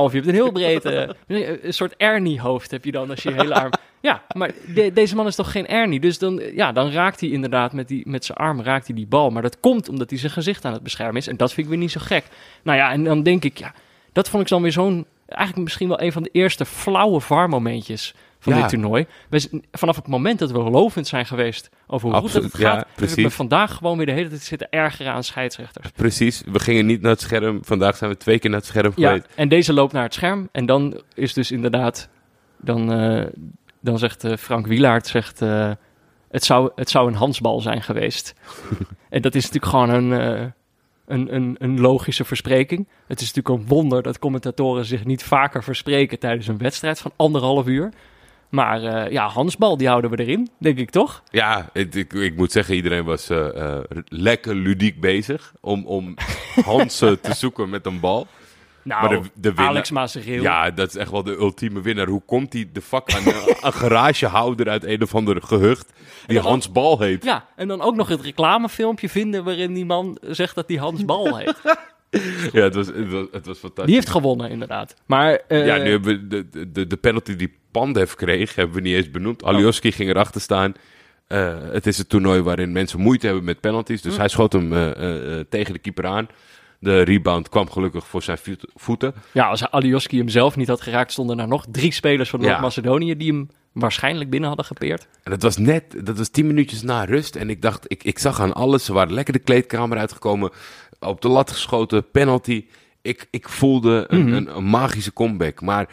of 0.01 0.11
je 0.11 0.17
hebt 0.17 0.29
een 0.29 0.33
heel 0.35 0.51
breed, 0.51 0.85
eh, 0.85 1.07
een 1.61 1.73
soort 1.73 1.93
Ernie-hoofd 1.97 2.71
heb 2.71 2.85
je 2.85 2.91
dan 2.91 3.09
als 3.09 3.23
je 3.23 3.29
je 3.29 3.35
hele 3.35 3.53
arm... 3.53 3.71
Ja, 4.01 4.23
maar 4.35 4.51
de- 4.73 4.91
deze 4.93 5.15
man 5.15 5.27
is 5.27 5.35
toch 5.35 5.51
geen 5.51 5.67
Ernie? 5.67 5.99
Dus 5.99 6.17
dan, 6.19 6.41
ja, 6.55 6.71
dan 6.71 6.91
raakt 6.91 7.19
hij 7.19 7.29
inderdaad 7.29 7.73
met, 7.73 7.87
die, 7.87 8.01
met 8.09 8.25
zijn 8.25 8.37
arm 8.37 8.61
raakt 8.61 8.87
hij 8.87 8.95
die 8.95 9.07
bal. 9.07 9.29
Maar 9.29 9.41
dat 9.41 9.59
komt 9.59 9.89
omdat 9.89 10.09
hij 10.09 10.19
zijn 10.19 10.31
gezicht 10.31 10.65
aan 10.65 10.73
het 10.73 10.83
beschermen 10.83 11.15
is. 11.15 11.27
En 11.27 11.37
dat 11.37 11.53
vind 11.53 11.65
ik 11.65 11.71
weer 11.71 11.81
niet 11.81 11.91
zo 11.91 11.99
gek. 12.03 12.23
Nou 12.63 12.77
ja, 12.77 12.91
en 12.91 13.03
dan 13.03 13.23
denk 13.23 13.43
ik, 13.43 13.57
ja, 13.57 13.73
dat 14.13 14.29
vond 14.29 14.43
ik 14.43 14.49
dan 14.49 14.61
weer 14.61 14.71
zo'n... 14.71 15.05
Eigenlijk 15.27 15.63
misschien 15.63 15.87
wel 15.87 16.01
een 16.01 16.11
van 16.11 16.23
de 16.23 16.29
eerste 16.31 16.65
flauwe 16.65 17.19
VAR-momentjes 17.19 18.13
van 18.39 18.53
Ja. 18.53 18.61
dit 18.61 18.69
toernooi. 18.69 19.05
We 19.29 19.61
vanaf 19.71 19.95
het 19.95 20.07
moment 20.07 20.39
dat 20.39 20.51
we 20.51 20.57
lovend 20.59 21.07
zijn 21.07 21.25
geweest 21.25 21.69
over 21.87 22.09
hoe 22.09 22.19
goed 22.19 22.33
het 22.33 22.53
gaat... 22.55 22.61
ja, 22.61 22.85
precies. 22.95 23.33
vandaag 23.33 23.73
gewoon 23.75 23.97
weer 23.97 24.05
de 24.05 24.11
hele 24.11 24.29
tijd 24.29 24.41
zitten 24.41 24.69
ergeren 24.69 25.13
aan 25.13 25.23
scheidsrechters. 25.23 25.89
Precies. 25.91 26.43
We 26.45 26.59
gingen 26.59 26.85
niet 26.85 27.01
naar 27.01 27.11
het 27.11 27.21
scherm. 27.21 27.59
Vandaag 27.63 27.97
zijn 27.97 28.09
we 28.11 28.17
twee 28.17 28.39
keer 28.39 28.49
naar 28.49 28.59
het 28.59 28.67
scherm 28.67 28.91
Ja, 28.95 29.07
geweest. 29.07 29.27
en 29.35 29.49
deze 29.49 29.73
loopt 29.73 29.93
naar 29.93 30.03
het 30.03 30.13
scherm. 30.13 30.49
En 30.51 30.65
dan 30.65 31.01
is 31.13 31.33
dus 31.33 31.51
inderdaad... 31.51 32.09
Dan, 32.57 32.93
eh, 32.93 33.25
dan 33.81 33.99
zegt 33.99 34.23
eh, 34.23 34.37
Frank 34.37 34.67
Wielaert... 34.67 35.07
Zegt, 35.07 35.41
eh, 35.41 35.71
het, 36.29 36.43
zou, 36.43 36.71
het 36.75 36.89
zou 36.89 37.07
een 37.07 37.15
Hansbal 37.15 37.61
zijn 37.61 37.81
geweest. 37.81 38.33
en 39.09 39.21
dat 39.21 39.35
is 39.35 39.43
natuurlijk 39.51 39.71
gewoon 39.71 39.89
een, 39.89 40.53
een, 41.05 41.35
een, 41.35 41.55
een 41.59 41.79
logische 41.79 42.25
verspreking. 42.25 42.87
Het 43.07 43.21
is 43.21 43.33
natuurlijk 43.33 43.61
een 43.61 43.67
wonder 43.67 44.03
dat 44.03 44.19
commentatoren 44.19 44.85
zich 44.85 45.05
niet 45.05 45.23
vaker 45.23 45.63
verspreken... 45.63 46.19
tijdens 46.19 46.47
een 46.47 46.57
wedstrijd 46.57 46.99
van 46.99 47.11
anderhalf 47.15 47.67
uur. 47.67 47.91
Maar 48.49 48.83
eh, 48.83 49.11
ja, 49.11 49.27
Hansbal, 49.27 49.77
die 49.77 49.87
houden 49.87 50.11
we 50.11 50.19
erin, 50.19 50.49
denk 50.57 50.77
ik 50.77 50.89
toch? 50.89 51.23
Ja, 51.29 51.69
ik, 51.73 52.13
ik 52.13 52.35
moet 52.35 52.51
zeggen, 52.51 52.75
iedereen 52.75 53.03
was 53.03 53.29
eh, 53.29 53.77
eh, 53.77 53.83
lekker 54.07 54.55
ludiek 54.55 54.99
bezig 54.99 55.53
om, 55.61 55.85
om 55.85 56.15
Hans 56.65 57.01
eh, 57.01 57.11
te 57.11 57.33
zoeken 57.33 57.69
met 57.69 57.85
een 57.85 57.99
bal. 57.99 58.27
Nou, 58.85 59.01
Maar 59.09 59.21
de- 59.21 59.29
de 59.33 59.47
winnaar- 59.53 59.67
Alex 59.67 59.91
Maasreel. 59.91 60.41
Ja, 60.41 60.71
dat 60.71 60.87
is 60.87 60.95
echt 60.95 61.11
wel 61.11 61.23
de 61.23 61.31
ultieme 61.37 61.81
winnaar. 61.81 62.07
Hoe 62.07 62.21
komt 62.25 62.53
hij 62.53 62.69
de 62.73 62.81
fuck 62.81 63.13
aan 63.15 63.25
een, 63.27 63.73
garagehouder 63.81 64.69
uit 64.69 64.83
een 64.83 65.01
of 65.01 65.15
ander 65.15 65.41
gehucht 65.41 65.93
die 66.27 66.39
Hans 66.39 66.71
Bal 66.71 66.99
heet? 66.99 67.23
Ja, 67.23 67.45
en 67.55 67.67
dan 67.67 67.81
ook 67.81 67.95
nog 67.95 68.07
het 68.07 68.21
reclamefilmpje 68.21 69.09
vinden 69.09 69.43
waarin 69.43 69.73
die 69.73 69.85
man 69.85 70.17
zegt 70.21 70.55
dat 70.55 70.67
hij 70.67 70.77
Hans 70.77 71.05
Bal 71.05 71.37
heet. 71.37 71.53
Ja, 72.51 72.61
het 72.61 72.75
was, 72.75 72.87
het 72.87 73.11
was, 73.11 73.25
het 73.31 73.45
was 73.45 73.57
fantastisch. 73.57 73.85
Die 73.85 73.93
heeft 73.95 74.09
gewonnen, 74.09 74.49
inderdaad. 74.49 74.95
Maar 75.05 75.39
eh, 75.47 75.65
Ja, 75.65 75.77
nu 75.77 75.89
hebben 75.89 76.19
we 76.27 76.27
de, 76.49 76.71
de, 76.71 76.87
de 76.87 76.97
penalty 76.97 77.35
die 77.35 77.57
Pandev 77.71 78.13
kreeg, 78.13 78.55
hebben 78.55 78.75
we 78.75 78.81
niet 78.81 78.95
eens 78.95 79.11
benoemd. 79.11 79.43
Alioski 79.43 79.91
ging 79.91 80.09
erachter 80.09 80.41
staan. 80.41 80.73
Eh, 81.27 81.55
het 81.71 81.87
is 81.87 81.97
het 81.97 82.09
toernooi 82.09 82.41
waarin 82.41 82.71
mensen 82.71 82.99
moeite 82.99 83.25
hebben 83.25 83.43
met 83.43 83.59
penalties. 83.59 84.01
Dus 84.01 84.17
hij 84.17 84.27
schoot 84.27 84.53
hem 84.53 84.73
eh, 84.73 84.91
eh, 84.91 85.39
eh, 85.39 85.45
tegen 85.49 85.73
de 85.73 85.79
keeper 85.79 86.05
aan. 86.05 86.27
De 86.85 87.01
rebound 87.01 87.49
kwam 87.49 87.69
gelukkig 87.69 88.07
voor 88.07 88.23
zijn 88.23 88.37
voet- 88.37 88.65
voeten. 88.75 89.13
Ja, 89.31 89.47
als 89.47 89.69
Alioski 89.69 90.17
hem 90.17 90.29
zelf 90.29 90.55
niet 90.55 90.67
had 90.67 90.81
geraakt, 90.81 91.11
stonden 91.11 91.39
er 91.39 91.47
nog 91.47 91.65
drie 91.71 91.91
spelers 91.93 92.29
van 92.29 92.39
Ja. 92.41 92.47
Noord-Macedonië 92.47 93.17
die 93.17 93.31
hem 93.31 93.49
waarschijnlijk 93.71 94.29
binnen 94.29 94.47
hadden 94.47 94.65
gepeerd. 94.67 95.07
En 95.23 95.31
dat 95.31 95.41
was 95.41 95.57
net, 95.57 96.05
dat 96.05 96.17
was 96.17 96.29
tien 96.29 96.47
minuutjes 96.47 96.81
na 96.81 97.03
rust. 97.03 97.35
En 97.35 97.49
ik 97.49 97.61
dacht, 97.61 97.85
ik, 97.87 98.03
ik 98.03 98.19
zag 98.19 98.39
aan 98.39 98.53
alles. 98.53 98.85
Ze 98.85 98.93
waren 98.93 99.13
lekker 99.13 99.33
de 99.33 99.39
kleedkamer 99.39 99.97
uitgekomen. 99.97 100.51
Op 100.99 101.21
de 101.21 101.27
lat 101.27 101.51
geschoten, 101.51 102.09
penalty. 102.11 102.65
Ik, 103.01 103.27
ik 103.31 103.49
voelde 103.49 104.05
een, 104.07 104.23
Mhm. 104.25 104.33
een, 104.33 104.55
een 104.57 104.65
magische 104.65 105.13
comeback. 105.13 105.61
Maar 105.61 105.89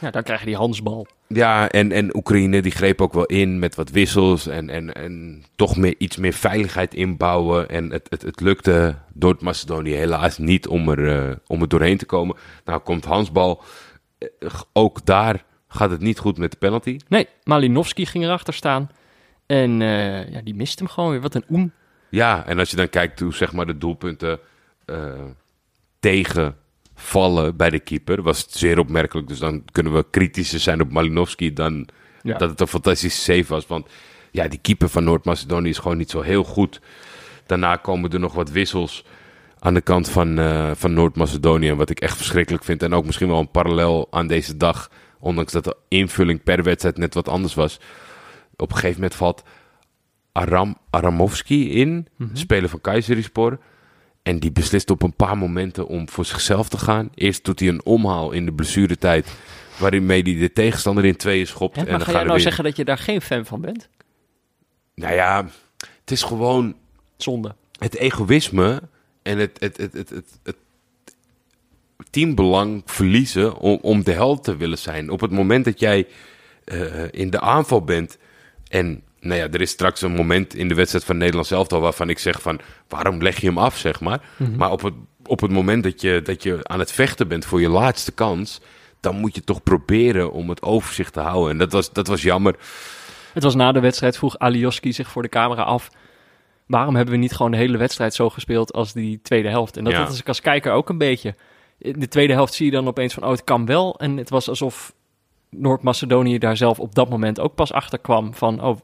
Ja, 0.00 0.10
dan 0.10 0.22
krijg 0.22 0.40
je 0.40 0.46
die 0.46 0.56
handsbal. 0.56 1.06
Ja, 1.34 1.68
en, 1.68 1.92
en 1.92 2.16
Oekraïne 2.16 2.62
die 2.62 2.72
greep 2.72 3.00
ook 3.00 3.12
wel 3.12 3.24
in 3.24 3.58
met 3.58 3.74
wat 3.74 3.90
wissels. 3.90 4.46
En, 4.46 4.70
en, 4.70 4.92
en 4.94 5.44
toch 5.56 5.76
meer, 5.76 5.94
iets 5.98 6.16
meer 6.16 6.32
veiligheid 6.32 6.94
inbouwen. 6.94 7.68
En 7.68 7.90
het, 7.90 8.06
het, 8.10 8.22
het 8.22 8.40
lukte 8.40 8.94
Noord-Macedonië 9.12 9.94
helaas 9.94 10.38
niet 10.38 10.66
om 10.66 10.88
er, 10.88 11.28
eh, 11.28 11.36
om 11.46 11.62
er 11.62 11.68
doorheen 11.68 11.98
te 11.98 12.06
komen. 12.06 12.36
Nou 12.64 12.80
komt 12.80 13.04
handsbal. 13.04 13.62
Eh, 14.18 14.28
Ook 14.72 15.06
daar 15.06 15.44
gaat 15.68 15.90
het 15.90 16.00
niet 16.00 16.18
goed 16.18 16.38
met 16.38 16.50
de 16.50 16.56
penalty. 16.56 16.98
Nee, 17.08 17.28
Malinowski 17.44 18.06
ging 18.06 18.24
erachter 18.24 18.54
staan. 18.54 18.90
En 19.46 19.82
eh, 19.82 20.32
ja, 20.32 20.40
die 20.42 20.54
mist 20.54 20.78
hem 20.78 20.88
gewoon 20.88 21.10
weer. 21.10 21.20
Wat 21.20 21.34
een 21.34 21.44
oem. 21.50 21.72
Ja, 22.08 22.46
en 22.46 22.58
als 22.58 22.70
je 22.70 22.76
dan 22.76 22.88
kijkt 22.88 23.20
hoe 23.20 23.34
zeg 23.34 23.52
maar, 23.52 23.66
de 23.66 23.78
doelpunten 23.78 24.38
eh, 24.84 25.24
tegenvallen 27.00 27.56
bij 27.56 27.70
de 27.70 27.78
keeper, 27.80 28.22
was 28.22 28.40
het 28.40 28.52
zeer 28.52 28.78
opmerkelijk. 28.78 29.28
Dus 29.28 29.38
dan 29.38 29.64
kunnen 29.72 29.92
we 29.94 30.06
kritischer 30.10 30.60
zijn 30.60 30.80
op 30.80 30.92
Malinowski 30.92 31.52
dan 31.52 31.88
Ja. 32.22 32.38
dat 32.38 32.50
het 32.50 32.60
een 32.60 32.66
fantastische 32.66 33.20
save 33.20 33.44
was. 33.48 33.66
Want 33.66 33.88
ja, 34.30 34.48
die 34.48 34.58
keeper 34.58 34.88
van 34.88 35.04
Noord-Macedonië 35.04 35.68
is 35.68 35.78
gewoon 35.78 35.96
niet 35.96 36.10
zo 36.10 36.20
heel 36.20 36.44
goed. 36.44 36.80
Daarna 37.46 37.76
komen 37.76 38.10
er 38.10 38.20
nog 38.20 38.32
wat 38.34 38.50
wissels 38.50 39.04
aan 39.58 39.74
de 39.74 39.80
kant 39.80 40.08
van, 40.08 40.38
eh, 40.38 40.70
van 40.74 40.92
Noord-Macedonië. 40.92 41.72
Wat 41.74 41.90
ik 41.90 42.00
echt 42.00 42.16
verschrikkelijk 42.16 42.64
vind. 42.64 42.82
En 42.82 42.94
ook 42.94 43.04
misschien 43.04 43.28
wel 43.28 43.38
een 43.38 43.50
parallel 43.50 44.06
aan 44.10 44.26
deze 44.26 44.56
dag. 44.56 44.90
Ondanks 45.18 45.52
dat 45.52 45.64
de 45.64 45.76
invulling 45.88 46.42
per 46.42 46.62
wedstrijd 46.62 46.96
net 46.98 47.14
wat 47.14 47.28
anders 47.28 47.54
was. 47.54 47.80
Op 48.56 48.70
een 48.70 48.74
gegeven 48.76 49.00
moment 49.00 49.14
valt 49.14 49.42
Aram, 50.32 50.76
Aramovski 50.90 51.70
in, 51.72 52.06
speler 52.32 52.68
van 52.68 52.80
Kayserispor. 52.80 53.58
En 54.22 54.38
die 54.38 54.52
beslist 54.52 54.90
op 54.90 55.02
een 55.02 55.14
paar 55.14 55.38
momenten 55.38 55.86
om 55.86 56.08
voor 56.08 56.24
zichzelf 56.24 56.68
te 56.68 56.78
gaan. 56.78 57.10
Eerst 57.14 57.44
doet 57.44 57.60
hij 57.60 57.68
een 57.68 57.84
omhaal 57.84 58.30
in 58.32 58.44
de 58.44 58.52
blessuretijd. 58.52 59.28
Waarin 59.78 60.08
hij 60.08 60.22
de 60.22 60.52
tegenstander 60.52 61.04
in 61.04 61.16
tweeën 61.16 61.46
schopt. 61.46 61.76
Hè, 61.76 61.82
en 61.82 61.88
maar 61.88 61.98
dan 61.98 62.06
ga 62.06 62.12
jij 62.12 62.20
nou 62.22 62.32
weer- 62.34 62.42
zeggen 62.42 62.64
dat 62.64 62.76
je 62.76 62.84
daar 62.84 62.98
geen 62.98 63.20
fan 63.20 63.46
van 63.46 63.60
bent? 63.60 63.88
Nou 64.94 65.14
ja, 65.14 65.48
het 66.00 66.10
is 66.10 66.22
gewoon 66.22 66.74
Zonde. 67.16 67.54
het 67.78 67.96
egoïsme 67.96 68.82
en 69.22 69.38
het, 69.38 69.60
het, 69.60 69.76
het, 69.76 69.92
het, 69.92 70.10
het, 70.10 70.26
het 70.42 70.56
teambelang 72.10 72.82
verliezen 72.84 73.56
om, 73.56 73.78
om 73.82 74.04
de 74.04 74.12
held 74.12 74.44
te 74.44 74.56
willen 74.56 74.78
zijn. 74.78 75.10
Op 75.10 75.20
het 75.20 75.30
moment 75.30 75.64
dat 75.64 75.80
jij 75.80 76.06
eh, 76.64 77.04
in 77.10 77.30
de 77.30 77.40
aanval 77.40 77.82
bent 77.84 78.18
en 78.68 79.02
nou 79.20 79.40
ja, 79.40 79.48
er 79.48 79.60
is 79.60 79.70
straks 79.70 80.02
een 80.02 80.12
moment 80.12 80.54
in 80.54 80.68
de 80.68 80.74
wedstrijd 80.74 81.04
van 81.04 81.16
Nederland 81.16 81.46
zelf 81.46 81.72
al 81.72 81.80
waarvan 81.80 82.08
ik 82.08 82.18
zeg 82.18 82.42
van 82.42 82.60
waarom 82.88 83.22
leg 83.22 83.40
je 83.40 83.46
hem 83.46 83.58
af, 83.58 83.76
zeg 83.76 84.00
maar. 84.00 84.20
Maar 84.56 84.70
op 84.70 84.82
het, 84.82 84.94
op 85.26 85.40
het 85.40 85.50
moment 85.50 85.82
dat 85.82 86.00
je, 86.00 86.20
dat 86.22 86.42
je 86.42 86.58
aan 86.62 86.78
het 86.78 86.92
vechten 86.92 87.28
bent 87.28 87.44
voor 87.44 87.60
je 87.60 87.68
laatste 87.68 88.12
kans, 88.12 88.60
dan 89.00 89.16
moet 89.16 89.34
je 89.34 89.44
toch 89.44 89.62
proberen 89.62 90.32
om 90.32 90.48
het 90.48 90.62
overzicht 90.62 91.12
te 91.12 91.20
houden. 91.20 91.50
En 91.50 91.58
dat 91.58 91.72
was, 91.72 91.92
dat 91.92 92.06
was 92.06 92.22
jammer. 92.22 92.54
Het 93.32 93.42
was 93.42 93.54
na 93.54 93.72
de 93.72 93.80
wedstrijd, 93.80 94.16
vroeg 94.16 94.38
Alioski 94.38 94.92
zich 94.92 95.08
voor 95.08 95.22
de 95.22 95.28
camera 95.28 95.62
af. 95.62 95.90
Waarom 96.66 96.96
hebben 96.96 97.14
we 97.14 97.20
niet 97.20 97.32
gewoon 97.36 97.50
de 97.50 97.56
hele 97.56 97.76
wedstrijd 97.78 98.14
zo 98.14 98.30
gespeeld 98.30 98.72
als 98.72 98.92
die 98.92 99.20
tweede 99.22 99.48
helft? 99.48 99.76
En 99.76 99.84
dat 99.84 99.92
Ja. 99.92 100.04
had 100.04 100.18
ik 100.18 100.28
als 100.28 100.40
kijker 100.40 100.72
ook 100.72 100.88
een 100.88 100.98
beetje. 100.98 101.34
In 101.78 102.00
de 102.00 102.08
tweede 102.08 102.32
helft 102.32 102.54
zie 102.54 102.66
je 102.66 102.72
dan 102.72 102.88
opeens 102.88 103.14
van, 103.14 103.22
oh, 103.22 103.30
het 103.30 103.44
kan 103.44 103.66
wel. 103.66 103.98
En 103.98 104.16
het 104.16 104.30
was 104.30 104.48
alsof 104.48 104.92
Noord-Macedonië 105.50 106.38
daar 106.38 106.56
zelf 106.56 106.78
op 106.80 106.94
dat 106.94 107.08
moment 107.10 107.40
ook 107.40 107.54
pas 107.54 107.72
achter 107.72 107.98
kwam 107.98 108.34
van, 108.34 108.62
oh, 108.62 108.78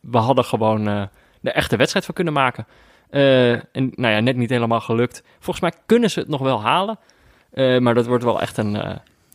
we 0.00 0.18
hadden 0.18 0.44
gewoon 0.44 0.88
eh, 0.88 1.02
de 1.40 1.52
echte 1.52 1.76
wedstrijd 1.76 2.04
van 2.04 2.14
kunnen 2.14 2.32
maken. 2.32 2.66
Eh, 3.10 3.52
en 3.52 3.92
nou 3.94 4.14
ja, 4.14 4.20
net 4.20 4.36
niet 4.36 4.50
helemaal 4.50 4.80
gelukt. 4.80 5.22
Volgens 5.38 5.60
mij 5.60 5.72
kunnen 5.86 6.10
ze 6.10 6.20
het 6.20 6.28
nog 6.28 6.40
wel 6.40 6.62
halen. 6.62 6.98
Eh, 7.50 7.78
maar 7.78 7.94
dat 7.94 8.06
wordt 8.06 8.24
wel 8.24 8.40
echt 8.40 8.56
een, 8.56 8.74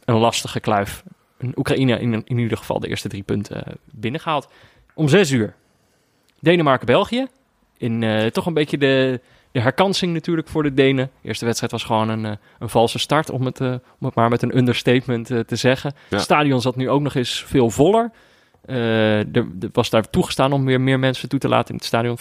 een 0.05 0.15
lastige 0.15 0.59
kluif. 0.59 1.03
Een 1.37 1.53
Oekraïne 1.55 1.99
in, 1.99 2.13
in 2.13 2.37
ieder 2.37 2.57
geval 2.57 2.79
de 2.79 2.87
eerste 2.87 3.07
drie 3.07 3.23
punten 3.23 3.65
eh, 3.65 3.73
binnengehaald. 3.91 4.47
Om 4.93 5.07
zes 5.07 5.31
uur. 5.31 5.53
Denemarken-België. 6.39 7.27
In 7.77 8.29
toch 8.31 8.45
een 8.45 8.53
beetje 8.53 8.77
de, 8.77 9.21
de 9.51 9.59
herkansing 9.59 10.13
natuurlijk 10.13 10.47
voor 10.47 10.63
de 10.63 10.73
Denen. 10.73 11.11
De 11.21 11.27
eerste 11.27 11.45
wedstrijd 11.45 11.71
was 11.71 11.83
gewoon 11.83 12.09
een, 12.09 12.37
een 12.59 12.69
valse 12.69 12.99
start, 12.99 13.29
om 13.29 13.45
het, 13.45 13.59
om 13.59 13.79
het 13.99 14.15
maar 14.15 14.29
met 14.29 14.41
een 14.41 14.57
understatement 14.57 15.25
te 15.25 15.55
zeggen. 15.55 15.93
Ja. 15.95 16.15
Het 16.15 16.21
stadion 16.21 16.61
zat 16.61 16.75
nu 16.75 16.89
ook 16.89 17.01
nog 17.01 17.15
eens 17.15 17.43
veel 17.47 17.69
voller. 17.69 18.11
Eh, 18.65 19.19
er, 19.19 19.47
er 19.61 19.69
was 19.71 19.89
daar 19.89 20.09
toegestaan 20.09 20.53
om 20.53 20.65
weer 20.65 20.81
meer 20.81 20.99
mensen 20.99 21.29
toe 21.29 21.39
te 21.39 21.47
laten 21.47 21.69
in 21.69 21.75
het 21.75 21.85
stadion. 21.85 22.17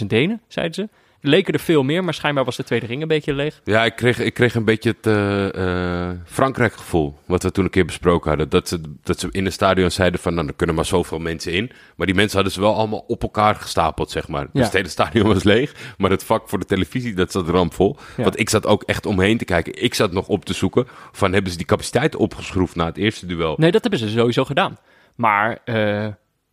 25.000 0.00 0.06
Denen, 0.06 0.40
zeiden 0.48 0.74
ze. 0.74 0.88
Leken 1.22 1.54
er 1.54 1.60
veel 1.60 1.82
meer, 1.82 2.04
maar 2.04 2.14
schijnbaar 2.14 2.44
was 2.44 2.56
de 2.56 2.64
tweede 2.64 2.86
ring 2.86 3.02
een 3.02 3.08
beetje 3.08 3.34
leeg. 3.34 3.60
Ja, 3.64 3.84
ik 3.84 3.96
kreeg, 3.96 4.18
ik 4.18 4.34
kreeg 4.34 4.54
een 4.54 4.64
beetje 4.64 4.90
het 4.90 5.06
eh, 5.06 6.08
eh, 6.08 6.16
Frankrijk-gevoel. 6.24 7.18
Wat 7.26 7.42
we 7.42 7.50
toen 7.50 7.64
een 7.64 7.70
keer 7.70 7.84
besproken 7.84 8.28
hadden. 8.28 8.48
Dat 8.48 8.68
ze, 8.68 8.80
dat 9.02 9.20
ze 9.20 9.28
in 9.30 9.44
het 9.44 9.52
stadion 9.52 9.90
zeiden 9.90 10.20
van, 10.20 10.34
nou, 10.34 10.46
er 10.46 10.54
kunnen 10.54 10.74
maar 10.74 10.84
zoveel 10.84 11.18
mensen 11.18 11.52
in. 11.52 11.70
Maar 11.96 12.06
die 12.06 12.14
mensen 12.14 12.34
hadden 12.34 12.52
ze 12.52 12.60
wel 12.60 12.74
allemaal 12.74 13.04
op 13.06 13.22
elkaar 13.22 13.54
gestapeld, 13.54 14.10
zeg 14.10 14.28
maar. 14.28 14.42
Ja. 14.42 14.48
Dus 14.52 14.64
het 14.64 14.72
hele 14.72 14.88
stadion 14.88 15.26
was 15.26 15.42
leeg. 15.42 15.74
Maar 15.98 16.10
het 16.10 16.24
vak 16.24 16.48
voor 16.48 16.58
de 16.58 16.64
televisie, 16.64 17.14
dat 17.14 17.32
zat 17.32 17.48
rampvol. 17.48 17.96
Ja. 18.16 18.22
Want 18.22 18.38
ik 18.38 18.48
zat 18.48 18.66
ook 18.66 18.82
echt 18.82 19.06
omheen 19.06 19.38
te 19.38 19.44
kijken. 19.44 19.82
Ik 19.82 19.94
zat 19.94 20.12
nog 20.12 20.28
op 20.28 20.44
te 20.44 20.52
zoeken 20.52 20.86
van, 21.12 21.32
hebben 21.32 21.50
ze 21.50 21.58
die 21.58 21.66
capaciteit 21.66 22.16
opgeschroefd 22.16 22.76
na 22.76 22.86
het 22.86 22.96
eerste 22.96 23.26
duel? 23.26 23.54
Nee, 23.58 23.70
dat 23.70 23.82
hebben 23.82 24.00
ze 24.00 24.08
sowieso 24.08 24.44
gedaan. 24.44 24.78
Maar 25.14 25.58
eh, 25.64 26.06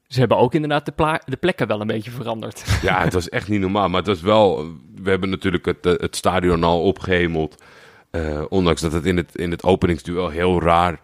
ze 0.08 0.20
hebben 0.20 0.38
ook 0.38 0.54
inderdaad 0.54 0.86
de, 0.86 1.22
de 1.26 1.38
plekken 1.38 1.68
wel 1.68 1.82
een 1.82 1.88
beetje 1.88 2.12
veranderd. 2.12 2.64
Ja, 2.82 3.04
het 3.04 3.14
was 3.14 3.30
echt 3.30 3.48
niet 3.48 3.60
normaal. 3.60 3.90
Maar 3.90 4.00
het 4.00 4.08
was 4.08 4.22
wel. 4.22 4.66
We 4.96 5.10
hebben 5.10 5.30
natuurlijk 5.30 5.66
het, 5.66 5.86
eh, 5.86 5.94
het 5.98 6.16
stadion 6.16 6.64
al 6.64 6.82
opgehemeld. 6.84 7.64
Eh, 8.10 8.44
ondanks 8.50 8.82
dat 8.82 8.92
het 8.92 9.06
in 9.06 9.18
het, 9.18 9.36
in 9.36 9.52
het 9.52 9.64
openingsduel 9.64 10.30
heel 10.30 10.62
raar 10.62 11.00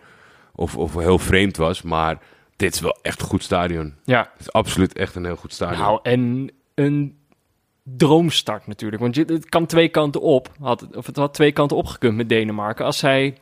of, 0.56 0.78
of 0.78 0.96
heel 0.96 1.20
vreemd 1.20 1.58
was. 1.58 1.82
Maar 1.82 2.18
dit 2.56 2.74
is 2.74 2.80
wel 2.80 2.98
echt 3.02 3.22
een 3.22 3.28
goed 3.28 3.44
stadion. 3.44 3.94
ja, 4.04 4.20
Het 4.32 4.42
is 4.42 4.52
absoluut 4.52 4.94
echt 4.94 5.16
een 5.16 5.26
heel 5.26 5.36
goed 5.36 5.54
stadion. 5.54 5.80
nou 5.80 6.00
en 6.04 6.52
een 6.76 7.18
droomstart 7.84 8.68
natuurlijk. 8.68 9.02
Want 9.02 9.16
je, 9.16 9.24
het 9.26 9.50
kan 9.50 9.66
twee 9.66 9.90
kanten 9.90 10.22
op. 10.22 10.52
Had, 10.60 10.88
of 10.96 11.06
het 11.06 11.16
had 11.16 11.34
twee 11.34 11.52
kanten 11.52 11.78
opgekund 11.78 12.16
met 12.16 12.30
Denemarken. 12.30 12.86
Als 12.86 12.98
zij, 12.98 13.38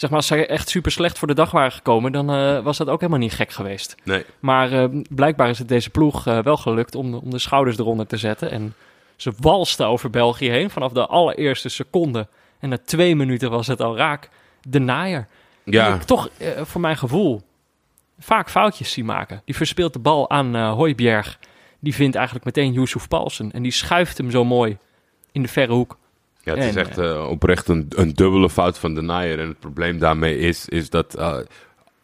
zeg 0.00 0.10
maar, 0.10 0.18
als 0.18 0.26
zij 0.26 0.48
echt 0.48 0.68
super 0.68 0.92
slecht 0.92 1.18
voor 1.18 1.28
de 1.28 1.34
dag 1.34 1.50
waren 1.50 1.72
gekomen, 1.72 2.12
dan 2.12 2.30
eh, 2.30 2.60
was 2.60 2.76
dat 2.76 2.88
ook 2.88 3.00
helemaal 3.00 3.20
niet 3.20 3.32
gek 3.32 3.50
geweest. 3.50 3.94
Nee. 4.04 4.24
Maar 4.40 4.72
eh, 4.72 4.84
blijkbaar 5.10 5.48
is 5.48 5.58
het 5.58 5.68
deze 5.68 5.90
ploeg 5.90 6.26
eh, 6.26 6.38
wel 6.38 6.56
gelukt 6.56 6.94
om, 6.94 7.14
om 7.14 7.30
de 7.30 7.38
schouders 7.38 7.78
eronder 7.78 8.06
te 8.06 8.16
zetten. 8.16 8.50
En 8.50 8.74
ze 9.16 9.32
walsten 9.40 9.86
over 9.86 10.10
België 10.10 10.50
heen 10.50 10.70
vanaf 10.70 10.92
de 10.92 11.06
allereerste 11.06 11.68
seconde. 11.68 12.28
En 12.58 12.68
na 12.68 12.78
twee 12.84 13.16
minuten 13.16 13.50
was 13.50 13.66
het 13.66 13.80
al 13.80 13.96
raak. 13.96 14.30
De 14.60 14.78
naaier. 14.78 15.26
Ja, 15.64 15.94
ik 15.94 16.02
toch 16.02 16.30
voor 16.62 16.80
mijn 16.80 16.96
gevoel 16.96 17.42
vaak 18.18 18.50
foutjes 18.50 18.92
zie 18.92 19.04
maken. 19.04 19.42
Die 19.44 19.56
verspeelt 19.56 19.92
de 19.92 19.98
bal 19.98 20.30
aan 20.30 20.56
Hooibjerg. 20.56 21.38
Die 21.80 21.94
vindt 21.94 22.16
eigenlijk 22.16 22.44
meteen 22.44 22.72
Yusuf 22.72 23.08
Paulsen. 23.08 23.52
En 23.52 23.62
die 23.62 23.72
schuift 23.72 24.18
hem 24.18 24.30
zo 24.30 24.44
mooi 24.44 24.78
in 25.32 25.42
de 25.42 25.48
verre 25.48 25.72
hoek. 25.72 25.98
Ja 26.56 26.60
het 26.60 26.68
is 26.76 26.76
echt 26.76 26.98
eh, 26.98 27.26
oprecht 27.30 27.68
een, 27.68 27.86
een 27.88 28.12
dubbele 28.14 28.50
fout 28.50 28.78
van 28.78 28.94
de 28.94 29.00
naaier. 29.00 29.38
En 29.40 29.48
het 29.48 29.60
probleem 29.60 29.98
daarmee 29.98 30.38
is, 30.38 30.68
is 30.68 30.90
dat. 30.90 31.14
eh, 31.14 31.36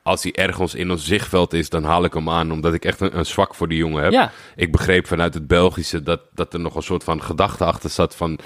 als 0.03 0.23
hij 0.23 0.33
ergens 0.33 0.75
in 0.75 0.91
ons 0.91 1.05
zichtveld 1.07 1.53
is, 1.53 1.69
dan 1.69 1.85
haal 1.85 2.05
ik 2.05 2.15
hem 2.15 2.31
aan. 2.31 2.53
Omdat 2.53 2.75
ik 2.75 2.85
echt 2.85 3.01
een, 3.01 3.19
een 3.19 3.27
zwak 3.27 3.55
voor 3.55 3.69
die 3.69 3.79
jongen 3.79 4.03
heb. 4.03 4.13
Ja, 4.13 4.33
Ik 4.57 4.73
begreep 4.73 5.07
vanuit 5.07 5.35
het 5.35 5.47
Belgische 5.47 6.03
dat, 6.03 6.21
dat 6.35 6.55
er 6.55 6.61
nog 6.61 6.75
een 6.75 6.83
soort 6.83 7.05
van 7.05 7.23
gedachte 7.23 7.65
achter 7.65 7.91
zat 7.91 8.17
van 8.17 8.39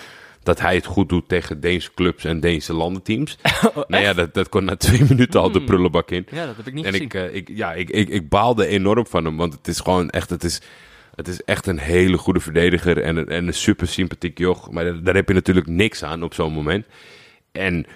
dat 0.42 0.60
hij 0.60 0.74
het 0.74 0.86
goed 0.86 1.08
doet 1.08 1.28
tegen 1.28 1.60
Deense 1.60 1.90
clubs 1.94 2.24
en 2.24 2.40
Deense 2.40 2.72
landenteams. 2.74 3.38
nou 3.88 4.02
ja, 4.02 4.12
dat, 4.14 4.34
dat 4.34 4.48
kon 4.48 4.64
na 4.64 4.76
twee 4.76 5.04
minuten 5.08 5.40
al 5.40 5.50
de 5.50 5.58
Hmm. 5.58 5.66
prullenbak 5.66 6.10
in. 6.10 6.26
ja 6.30 6.46
dat 6.46 6.56
heb 6.56 6.66
ik 6.66 6.74
niet 6.74 6.84
En 6.84 6.90
gezien. 6.92 7.06
ik, 7.06 7.14
eh, 7.14 7.34
ik, 7.34 7.48
ja, 7.52 7.72
ik, 7.72 7.90
ik, 7.90 8.08
ik 8.08 8.28
baalde 8.28 8.66
enorm 8.66 9.06
van 9.06 9.24
hem, 9.24 9.36
want 9.36 9.52
het 9.52 9.68
is 9.68 9.80
gewoon 9.80 10.10
echt, 10.10 10.30
het 10.30 10.44
is, 10.44 10.60
het 11.18 11.28
is 11.28 11.44
echt 11.44 11.66
een 11.66 11.78
hele 11.78 12.18
goede 12.18 12.40
verdediger 12.40 13.02
en 13.02 13.16
een, 13.16 13.28
en 13.28 13.46
een 13.46 13.54
super 13.54 13.88
sympathiek 13.88 14.38
joch. 14.38 14.70
Maar 14.70 15.02
daar, 15.02 15.14
heb 15.14 15.28
je 15.28 15.34
natuurlijk 15.34 15.66
niks 15.66 16.04
aan 16.04 16.22
op 16.22 16.34
zo'n 16.34 16.52
moment. 16.52 16.86
En 17.52 17.86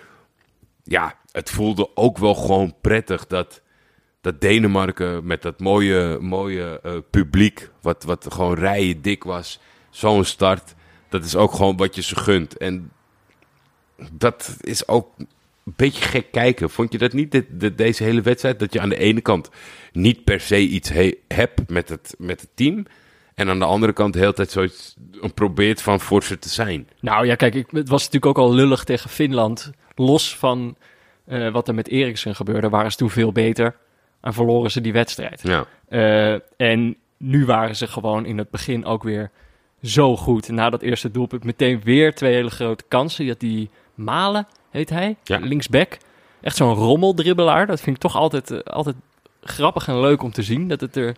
ja, 0.83 1.19
het 1.33 1.51
voelde 1.51 1.97
ook 1.97 2.19
wel 2.19 2.35
gewoon 2.35 2.75
prettig 2.81 3.27
dat, 3.27 3.63
dat 4.21 4.41
Denemarken 4.41 5.27
met 5.27 5.43
dat 5.43 5.61
mooie, 5.61 6.19
mooie 6.21 6.81
eh, 6.83 6.93
publiek, 7.11 7.71
wat, 7.81 8.05
wat 8.05 8.27
gewoon 8.33 8.55
rijen 8.55 9.03
dik 9.03 9.25
was, 9.25 9.61
zo'n 9.91 10.25
start, 10.25 10.75
dat 11.09 11.25
is 11.25 11.37
ook 11.37 11.53
gewoon 11.53 11.77
wat 11.77 11.95
je 11.95 12.03
ze 12.03 12.17
gunt. 12.17 12.57
En 12.57 12.91
dat 14.13 14.57
is 14.61 14.89
ook 14.89 15.09
een 15.19 15.29
beetje 15.77 16.03
gek 16.03 16.33
kijken. 16.33 16.71
Vond 16.71 16.93
je 16.93 16.99
dat 16.99 17.13
niet, 17.13 17.43
deze 17.77 18.05
hele 18.05 18.21
wedstrijd? 18.21 18.59
Dat 18.59 18.73
je 18.73 18.81
aan 18.81 18.89
de 18.89 18.99
ene 18.99 19.21
kant 19.21 19.51
niet 19.93 20.25
per 20.25 20.41
se 20.41 20.59
iets 20.59 20.89
he- 20.89 21.19
hebt 21.29 21.71
met 21.71 21.89
het, 21.89 22.15
met 22.19 22.41
het 22.41 22.51
team. 22.55 22.87
En 23.35 23.49
aan 23.49 23.59
de 23.59 23.65
andere 23.65 23.93
kant 23.93 24.13
de 24.13 24.19
hele 24.19 24.33
tijd 24.33 24.51
zoiets 24.51 24.97
probeert 25.35 25.83
van 25.83 26.01
forser 26.01 26.39
te 26.39 26.49
zijn. 26.49 26.89
Nou 27.01 27.27
ja, 27.27 27.35
kijk, 27.35 27.55
ik, 27.55 27.67
het 27.71 27.89
was 27.89 28.05
natuurlijk 28.05 28.39
ook 28.39 28.45
al 28.47 28.55
lullig 28.55 28.85
tegen 28.85 29.11
Finland. 29.11 29.71
Los 29.95 30.37
van 30.37 30.77
eh, 31.25 31.53
wat 31.53 31.69
er 31.69 31.75
met 31.75 31.89
Eriksen 31.89 32.35
gebeurde, 32.35 32.69
waren 32.69 32.91
ze 32.91 32.97
toen 32.97 33.11
veel 33.11 33.33
beter. 33.33 33.77
En 34.21 34.33
verloren 34.35 34.71
ze 34.71 34.81
die 34.81 34.93
wedstrijd. 34.93 35.41
Ja, 35.43 35.65
Eh, 35.89 36.35
en 36.57 36.97
nu 37.17 37.45
waren 37.47 37.77
ze 37.77 37.87
gewoon 37.87 38.27
in 38.27 38.39
het 38.39 38.51
begin 38.51 38.85
ook 38.85 39.03
weer 39.03 39.31
zo 39.83 40.17
goed. 40.17 40.49
Na 40.49 40.71
dat 40.71 40.83
eerste 40.83 41.11
doelpunt 41.11 41.45
meteen 41.45 41.81
weer 41.85 42.15
twee 42.15 42.35
hele 42.35 42.51
grote 42.51 42.85
kansen. 42.89 43.25
Je 43.25 43.31
had 43.31 43.41
die 43.41 43.71
Malen, 43.95 44.47
heet 44.71 44.91
hij, 44.91 45.17
Ja. 45.25 45.39
linksback. 45.39 45.99
Echt 46.41 46.57
zo'n 46.57 46.75
rommeldribbelaar. 46.75 47.67
Dat 47.67 47.81
vind 47.81 47.97
ik 47.97 48.03
toch 48.03 48.17
altijd, 48.17 48.51
eh, 48.51 48.59
altijd 48.59 48.97
grappig 49.43 49.89
en 49.89 50.01
leuk 50.01 50.23
om 50.23 50.33
te 50.33 50.43
zien. 50.43 50.69
Dat, 50.69 50.81
het 50.81 50.97
er, 50.97 51.17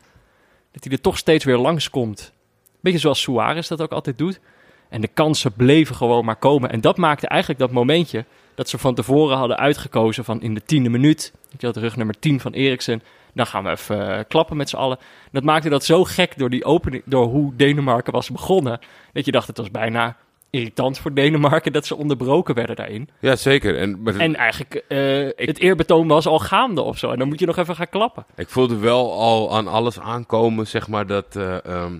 dat 0.75 0.85
hij 0.85 0.93
er 0.93 1.01
toch 1.01 1.19
steeds 1.19 1.45
weer 1.45 1.59
langskomt. 1.59 2.33
Beetje 2.81 2.99
zoals 2.99 3.21
Suarez 3.21 3.69
dat 3.69 3.83
ook 3.83 3.93
altijd 3.93 4.19
doet. 4.19 4.41
En 4.89 5.01
de 5.01 5.09
kansen 5.09 5.53
bleven 5.53 5.95
gewoon 5.95 6.25
maar 6.25 6.37
komen. 6.37 6.71
En 6.71 6.81
dat 6.81 6.97
maakte 6.97 7.29
eigenlijk 7.29 7.61
dat 7.61 7.71
momentje 7.71 8.25
dat 8.55 8.69
ze 8.69 8.79
van 8.79 8.95
tevoren 8.95 9.37
hadden 9.37 9.57
uitgekozen 9.57 10.25
van 10.25 10.43
in 10.43 10.55
de 10.55 10.63
tiende 10.65 10.89
minuut. 10.89 11.33
Ik 11.53 11.61
had 11.61 11.77
rug 11.77 11.97
nummer 11.97 12.19
10 12.19 12.41
van 12.41 12.53
Eriksen. 12.53 13.03
Dan 13.33 13.47
gaan 13.47 13.65
we 13.65 13.71
even 13.71 14.17
eh, 14.17 14.25
klappen 14.29 14.57
met 14.57 14.69
z'n 14.69 14.77
allen. 14.77 14.99
Dat 15.33 15.43
maakte 15.43 15.69
dat 15.69 15.85
zo 15.85 16.05
gek 16.05 16.39
door 16.39 16.51
die 16.51 16.65
opening, 16.65 17.03
door 17.07 17.27
hoe 17.27 17.57
Denemarken 17.57 18.13
was 18.13 18.31
begonnen. 18.31 18.79
Dat 19.13 19.25
je 19.25 19.33
dacht 19.33 19.47
het 19.47 19.57
was 19.57 19.71
bijna 19.71 20.17
irritant 20.55 20.99
voor 20.99 21.15
Denemarken 21.15 21.73
dat 21.73 21.87
ze 21.87 21.97
onderbroken 21.97 22.55
werden 22.55 22.77
daarin. 22.77 23.09
ja 23.21 23.37
zeker. 23.37 23.79
En, 23.79 24.03
maar 24.03 24.17
En 24.17 24.37
eigenlijk 24.37 24.85
eh, 24.89 25.47
het 25.47 25.59
eerbetoon 25.59 26.09
was 26.09 26.27
al 26.27 26.39
gaande 26.39 26.81
of 26.81 26.99
zo. 26.99 27.11
En 27.11 27.19
dan 27.19 27.29
moet 27.29 27.41
je 27.41 27.47
nog 27.47 27.57
even 27.57 27.77
gaan 27.77 27.89
klappen. 27.89 28.27
Ik 28.37 28.49
voelde 28.49 28.77
wel 28.77 29.13
al 29.13 29.57
aan 29.57 29.69
alles 29.69 30.01
aankomen, 30.01 30.67
zeg 30.67 30.89
maar, 30.89 31.07
dat 31.07 31.37
eh, 31.37 31.65
ehm, 31.65 31.99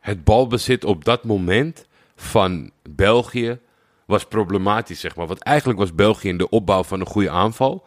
het 0.00 0.24
balbezit 0.24 0.84
op 0.84 1.04
dat 1.04 1.24
moment 1.24 1.86
van 2.16 2.70
België 2.90 3.58
was 4.06 4.24
problematisch, 4.24 5.00
zeg 5.00 5.16
maar. 5.16 5.26
Want 5.26 5.42
eigenlijk 5.42 5.78
was 5.78 5.94
België 5.94 6.28
in 6.28 6.38
de 6.38 6.48
opbouw 6.48 6.82
van 6.82 7.00
een 7.00 7.06
goede 7.06 7.30
aanval. 7.30 7.84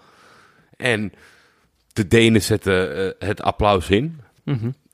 En 0.78 1.14
de 1.94 2.08
Denen 2.08 2.42
zetten 2.42 2.96
eh, 2.96 3.28
het 3.28 3.42
applaus 3.42 3.90
in. 3.90 4.22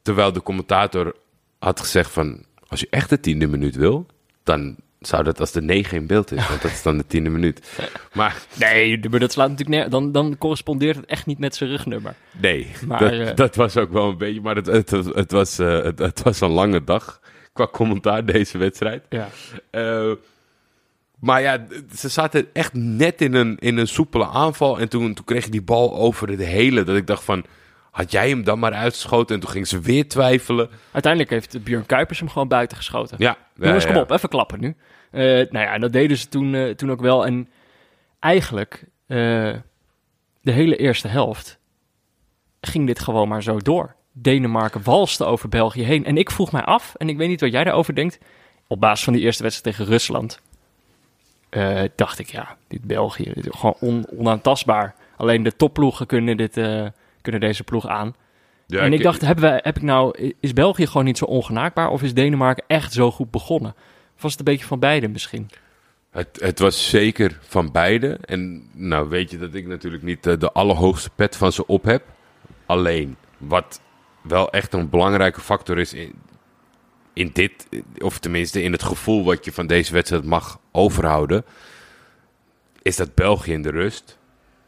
Terwijl 0.01 0.31
de 0.31 0.41
commentator 0.41 1.15
had 1.59 1.79
gezegd 1.79 2.11
van... 2.11 2.45
als 2.67 2.79
je 2.79 2.87
echt 2.89 3.09
de 3.09 3.19
tiende 3.19 3.47
minuut 3.47 3.75
wil, 3.75 4.05
dan 4.45 4.75
zou 4.99 5.23
dat 5.23 5.39
als 5.39 5.51
de 5.51 5.61
negen 5.61 5.97
in 5.97 6.07
beeld 6.07 6.31
is. 6.31 6.47
Want 6.47 6.61
dat 6.61 6.71
is 6.71 6.83
dan 6.83 6.97
de 6.97 7.07
tiende 7.07 7.29
minuut. 7.29 7.61
Maar 8.13 8.41
Nee, 8.59 8.99
maar 9.09 9.19
dat 9.19 9.31
slaat 9.31 9.49
natuurlijk 9.49 9.77
neer. 9.77 9.89
Dan, 9.89 10.11
dan 10.11 10.37
correspondeert 10.37 10.95
het 10.95 11.05
echt 11.05 11.25
niet 11.25 11.39
met 11.39 11.55
zijn 11.55 11.69
rugnummer. 11.69 12.15
Nee, 12.31 12.71
Maar, 12.87 12.99
dat, 12.99 13.11
eh, 13.11 13.35
dat 13.35 13.55
was 13.55 13.77
ook 13.77 13.91
wel 13.91 14.09
een 14.09 14.17
beetje. 14.17 14.41
Maar 14.41 14.55
het, 14.55 14.65
het, 14.65 14.89
het, 14.89 15.05
het 15.05 15.31
was, 15.31 15.59
eh, 15.59 15.83
het, 15.83 15.99
het 15.99 16.21
was 16.23 16.41
een 16.41 16.49
lange 16.49 16.83
dag 16.83 17.19
qua 17.53 17.67
commentaar 17.67 18.25
deze 18.25 18.57
wedstrijd. 18.57 19.05
Ja. 19.09 19.29
Eh, 19.69 20.11
maar 21.19 21.41
ja, 21.41 21.65
ze 21.95 22.09
zaten 22.09 22.47
echt 22.53 22.73
net 22.73 23.21
in 23.21 23.33
een, 23.33 23.57
in 23.59 23.77
een 23.77 23.87
soepele 23.87 24.27
aanval. 24.27 24.79
En 24.79 24.89
toen, 24.89 25.13
toen 25.13 25.25
kreeg 25.25 25.45
je 25.45 25.51
die 25.51 25.61
bal 25.61 25.95
over 25.95 26.37
de 26.37 26.43
hele. 26.43 26.83
Dat 26.83 26.95
ik 26.95 27.07
dacht 27.07 27.23
van, 27.23 27.45
had 27.95 28.11
jij 28.11 28.29
hem 28.29 28.43
dan 28.43 28.59
maar 28.59 28.73
uitgeschoten? 28.73 29.35
En 29.35 29.41
toen 29.41 29.49
gingen 29.49 29.67
ze 29.67 29.79
weer 29.79 30.07
twijfelen. 30.07 30.69
Uiteindelijk 30.91 31.31
heeft 31.31 31.63
Björn 31.63 31.85
Kuipers 31.85 32.19
hem 32.19 32.29
gewoon 32.29 32.47
buiten 32.47 32.77
geschoten. 32.77 33.15
Ja, 33.19 33.37
ja, 33.55 33.65
Jongens, 33.65 33.83
ja. 33.83 33.91
kom 33.91 34.01
op, 34.01 34.11
even 34.11 34.29
klappen 34.29 34.59
nu. 34.59 34.75
Eh, 35.11 35.21
nou 35.21 35.59
ja, 35.59 35.73
en 35.73 35.81
dat 35.81 35.93
deden 35.93 36.17
ze 36.17 36.27
toen, 36.29 36.55
eh, 36.55 36.69
toen 36.69 36.91
ook 36.91 37.01
wel. 37.01 37.25
En 37.25 37.49
eigenlijk, 38.19 38.83
eh, 39.07 39.17
de 40.41 40.51
hele 40.51 40.75
eerste 40.75 41.07
helft 41.07 41.59
ging 42.61 42.87
dit 42.87 42.99
gewoon 42.99 43.27
maar 43.27 43.43
zo 43.43 43.59
door. 43.59 43.95
Denemarken 44.11 44.83
walste 44.83 45.25
over 45.25 45.49
België 45.49 45.83
heen. 45.83 46.05
En 46.05 46.17
ik 46.17 46.31
vroeg 46.31 46.51
mij 46.51 46.63
af, 46.63 46.93
en 46.97 47.09
ik 47.09 47.17
weet 47.17 47.27
niet 47.29 47.41
wat 47.41 47.51
jij 47.51 47.63
daarover 47.63 47.95
denkt. 47.95 48.19
Op 48.67 48.79
basis 48.79 49.03
van 49.03 49.13
die 49.13 49.21
eerste 49.21 49.43
wedstrijd 49.43 49.75
tegen 49.77 49.91
Rusland. 49.91 50.41
dacht 51.95 52.19
ik, 52.19 52.29
ja, 52.29 52.57
dit 52.67 52.81
België, 52.83 53.31
dit 53.33 53.45
is 53.45 53.59
gewoon 53.59 53.75
on- 53.79 54.07
onaantastbaar. 54.17 54.95
Alleen 55.17 55.43
de 55.43 55.55
topploegen 55.55 56.05
kunnen, 56.05 56.37
dit, 56.37 56.57
kunnen 57.25 57.41
deze 57.41 57.63
ploeg 57.63 57.87
aan. 57.87 58.15
Ja, 58.67 58.79
en 58.81 58.93
ik 58.93 59.01
dacht, 59.01 59.21
hebben 59.21 59.43
wij, 59.43 59.59
heb 59.63 59.75
ik 59.75 59.81
nou, 59.81 60.33
is 60.39 60.53
België 60.53 60.87
gewoon 60.87 61.05
niet 61.05 61.17
zo 61.17 61.25
ongenaakbaar? 61.25 61.89
Of 61.89 62.03
is 62.03 62.13
Denemarken 62.13 62.63
echt 62.67 62.93
zo 62.93 63.11
goed 63.11 63.31
begonnen? 63.31 63.75
Of 64.15 64.21
was 64.21 64.31
het 64.31 64.39
een 64.39 64.53
beetje 64.53 64.65
van 64.65 64.79
beide 64.79 65.07
misschien? 65.07 65.49
Het, 66.09 66.39
het 66.41 66.59
was 66.59 66.89
zeker 66.89 67.37
van 67.41 67.71
beide. 67.71 68.17
En 68.21 68.69
nou 68.73 69.09
weet 69.09 69.31
je 69.31 69.37
dat 69.37 69.53
ik 69.53 69.67
natuurlijk 69.67 70.03
niet 70.03 70.27
eh, 70.27 70.39
de 70.39 70.51
allerhoogste 70.51 71.09
pet 71.09 71.35
van 71.35 71.51
ze 71.51 71.67
op 71.67 71.83
heb. 71.83 72.03
Alleen, 72.65 73.17
wat 73.37 73.81
wel 74.21 74.51
echt 74.51 74.73
een 74.73 74.89
belangrijke 74.89 75.41
factor 75.41 75.79
is 75.79 75.93
in, 75.93 76.13
in 77.13 77.29
dit, 77.33 77.67
of 77.97 78.19
tenminste 78.19 78.61
in 78.61 78.71
het 78.71 78.83
gevoel 78.83 79.23
wat 79.23 79.45
je 79.45 79.51
van 79.51 79.67
deze 79.67 79.93
wedstrijd 79.93 80.25
mag 80.25 80.59
overhouden, 80.71 81.45
is 82.81 82.95
dat 82.95 83.15
België 83.15 83.51
in 83.51 83.61
de 83.61 83.71
rust 83.71 84.17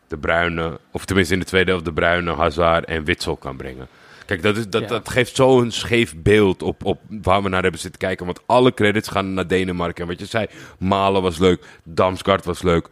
de 0.08 0.17
Bruine, 0.17 0.80
of 0.91 1.06
tenminste 1.06 1.34
in 1.34 1.39
de 1.39 1.46
tweede 1.46 1.70
helft 1.70 1.86
de 1.86 1.93
Bruine, 1.93 2.36
Hazard 2.36 2.86
en 2.86 3.04
Witsel 3.04 3.36
kan 3.36 3.58
brengen. 3.58 3.88
Kijk, 4.26 4.41
dat, 4.41 4.58
is, 4.58 4.70
dat, 4.70 4.82
Ja. 4.82 4.88
dat 4.88 5.10
geeft 5.10 5.36
zo'n 5.36 5.72
scheef 5.72 6.15
beeld 6.17 6.62
op, 6.62 6.86
op 6.86 7.00
waar 7.10 7.43
we 7.43 7.50
naar 7.50 7.62
hebben 7.62 7.82
zitten 7.82 8.00
kijken. 8.00 8.26
Want 8.26 8.41
alle 8.46 8.74
credits 8.74 9.08
gaan 9.08 9.34
naar 9.34 9.48
Denemarken. 9.48 10.02
En 10.04 10.10
wat 10.10 10.20
je 10.20 10.26
zei, 10.26 10.46
Malen 10.80 11.22
was 11.22 11.38
leuk, 11.38 11.65
Damsgaard 11.84 12.46
was 12.46 12.62
leuk. 12.62 12.88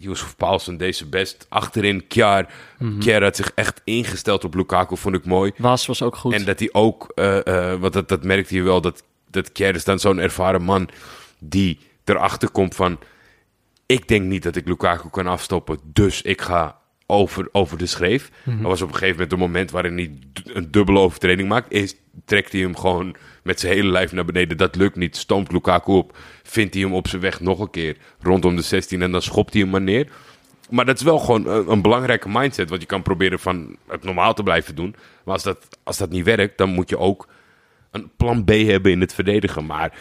Yusuf 0.00 0.36
Paulsen 0.36 0.76
deze 0.76 1.06
best. 1.06 1.46
Achterin 1.48 2.06
Kjaar. 2.06 2.48
Kjaar 2.98 3.22
had 3.22 3.36
zich 3.36 3.52
echt 3.54 3.80
ingesteld 3.84 4.44
op 4.44 4.54
Lukaku, 4.54 4.96
vond 4.96 5.14
ik 5.14 5.24
mooi. 5.24 5.52
Was 5.56 5.86
was 5.86 6.02
ook 6.02 6.16
goed. 6.16 6.32
En 6.32 6.44
dat 6.44 6.58
hij 6.58 6.68
ook, 6.72 7.12
eh, 7.14 7.74
want 7.74 7.92
dat, 7.92 8.08
dat 8.08 8.24
merkte 8.24 8.54
je 8.54 8.62
wel, 8.62 8.80
dat, 8.80 9.02
dat 9.30 9.52
Kjaar 9.52 9.74
is 9.74 9.84
dan 9.84 9.98
zo'n 9.98 10.18
ervaren 10.18 10.62
man 10.62 10.88
die 11.38 11.78
erachter 12.04 12.50
komt 12.50 12.74
van... 12.74 12.98
Ik 13.90 14.08
denk 14.08 14.24
niet 14.24 14.42
dat 14.42 14.56
ik 14.56 14.68
Lukaku 14.68 15.08
kan 15.10 15.26
afstoppen, 15.26 15.78
dus 15.84 16.22
ik 16.22 16.40
ga 16.40 16.78
over, 17.06 17.48
over 17.52 17.78
de 17.78 17.86
schreef. 17.86 18.30
Er 18.44 18.62
was 18.62 18.82
op 18.82 18.88
een 18.88 18.94
gegeven 18.94 19.14
moment 19.14 19.32
een 19.32 19.38
moment 19.38 19.70
waarin 19.70 19.96
hij 19.96 20.18
een 20.44 20.70
dubbele 20.70 20.98
overtreding 20.98 21.48
maakt. 21.48 21.72
Eerst 21.72 21.96
trekt 22.24 22.52
hij 22.52 22.60
hem 22.60 22.76
gewoon 22.76 23.16
met 23.42 23.60
zijn 23.60 23.72
hele 23.72 23.90
lijf 23.90 24.12
naar 24.12 24.24
beneden. 24.24 24.56
Dat 24.56 24.76
lukt 24.76 24.96
niet. 24.96 25.16
Stoomt 25.16 25.52
Lukaku 25.52 25.92
op. 25.92 26.16
Vindt 26.42 26.74
hij 26.74 26.82
hem 26.82 26.94
op 26.94 27.08
zijn 27.08 27.22
weg 27.22 27.40
nog 27.40 27.60
een 27.60 27.70
keer 27.70 27.96
rondom 28.20 28.56
de 28.56 28.62
16 28.62 29.02
en 29.02 29.12
dan 29.12 29.22
schopt 29.22 29.52
hij 29.52 29.62
hem 29.62 29.70
maar 29.70 29.80
neer. 29.80 30.08
Maar 30.68 30.84
dat 30.84 30.96
is 30.96 31.02
wel 31.02 31.18
gewoon 31.18 31.46
een, 31.46 31.70
een 31.70 31.82
belangrijke 31.82 32.28
mindset. 32.28 32.68
Want 32.68 32.80
je 32.80 32.86
kan 32.86 33.02
proberen 33.02 33.38
van 33.38 33.76
het 33.88 34.04
normaal 34.04 34.34
te 34.34 34.42
blijven 34.42 34.74
doen. 34.74 34.94
Maar 35.24 35.34
als 35.34 35.42
dat, 35.42 35.78
als 35.82 35.98
dat 35.98 36.10
niet 36.10 36.24
werkt, 36.24 36.58
dan 36.58 36.70
moet 36.70 36.88
je 36.88 36.98
ook 36.98 37.28
een 37.90 38.10
plan 38.16 38.44
B 38.44 38.50
hebben 38.50 38.92
in 38.92 39.00
het 39.00 39.14
verdedigen. 39.14 39.66
Maar 39.66 39.92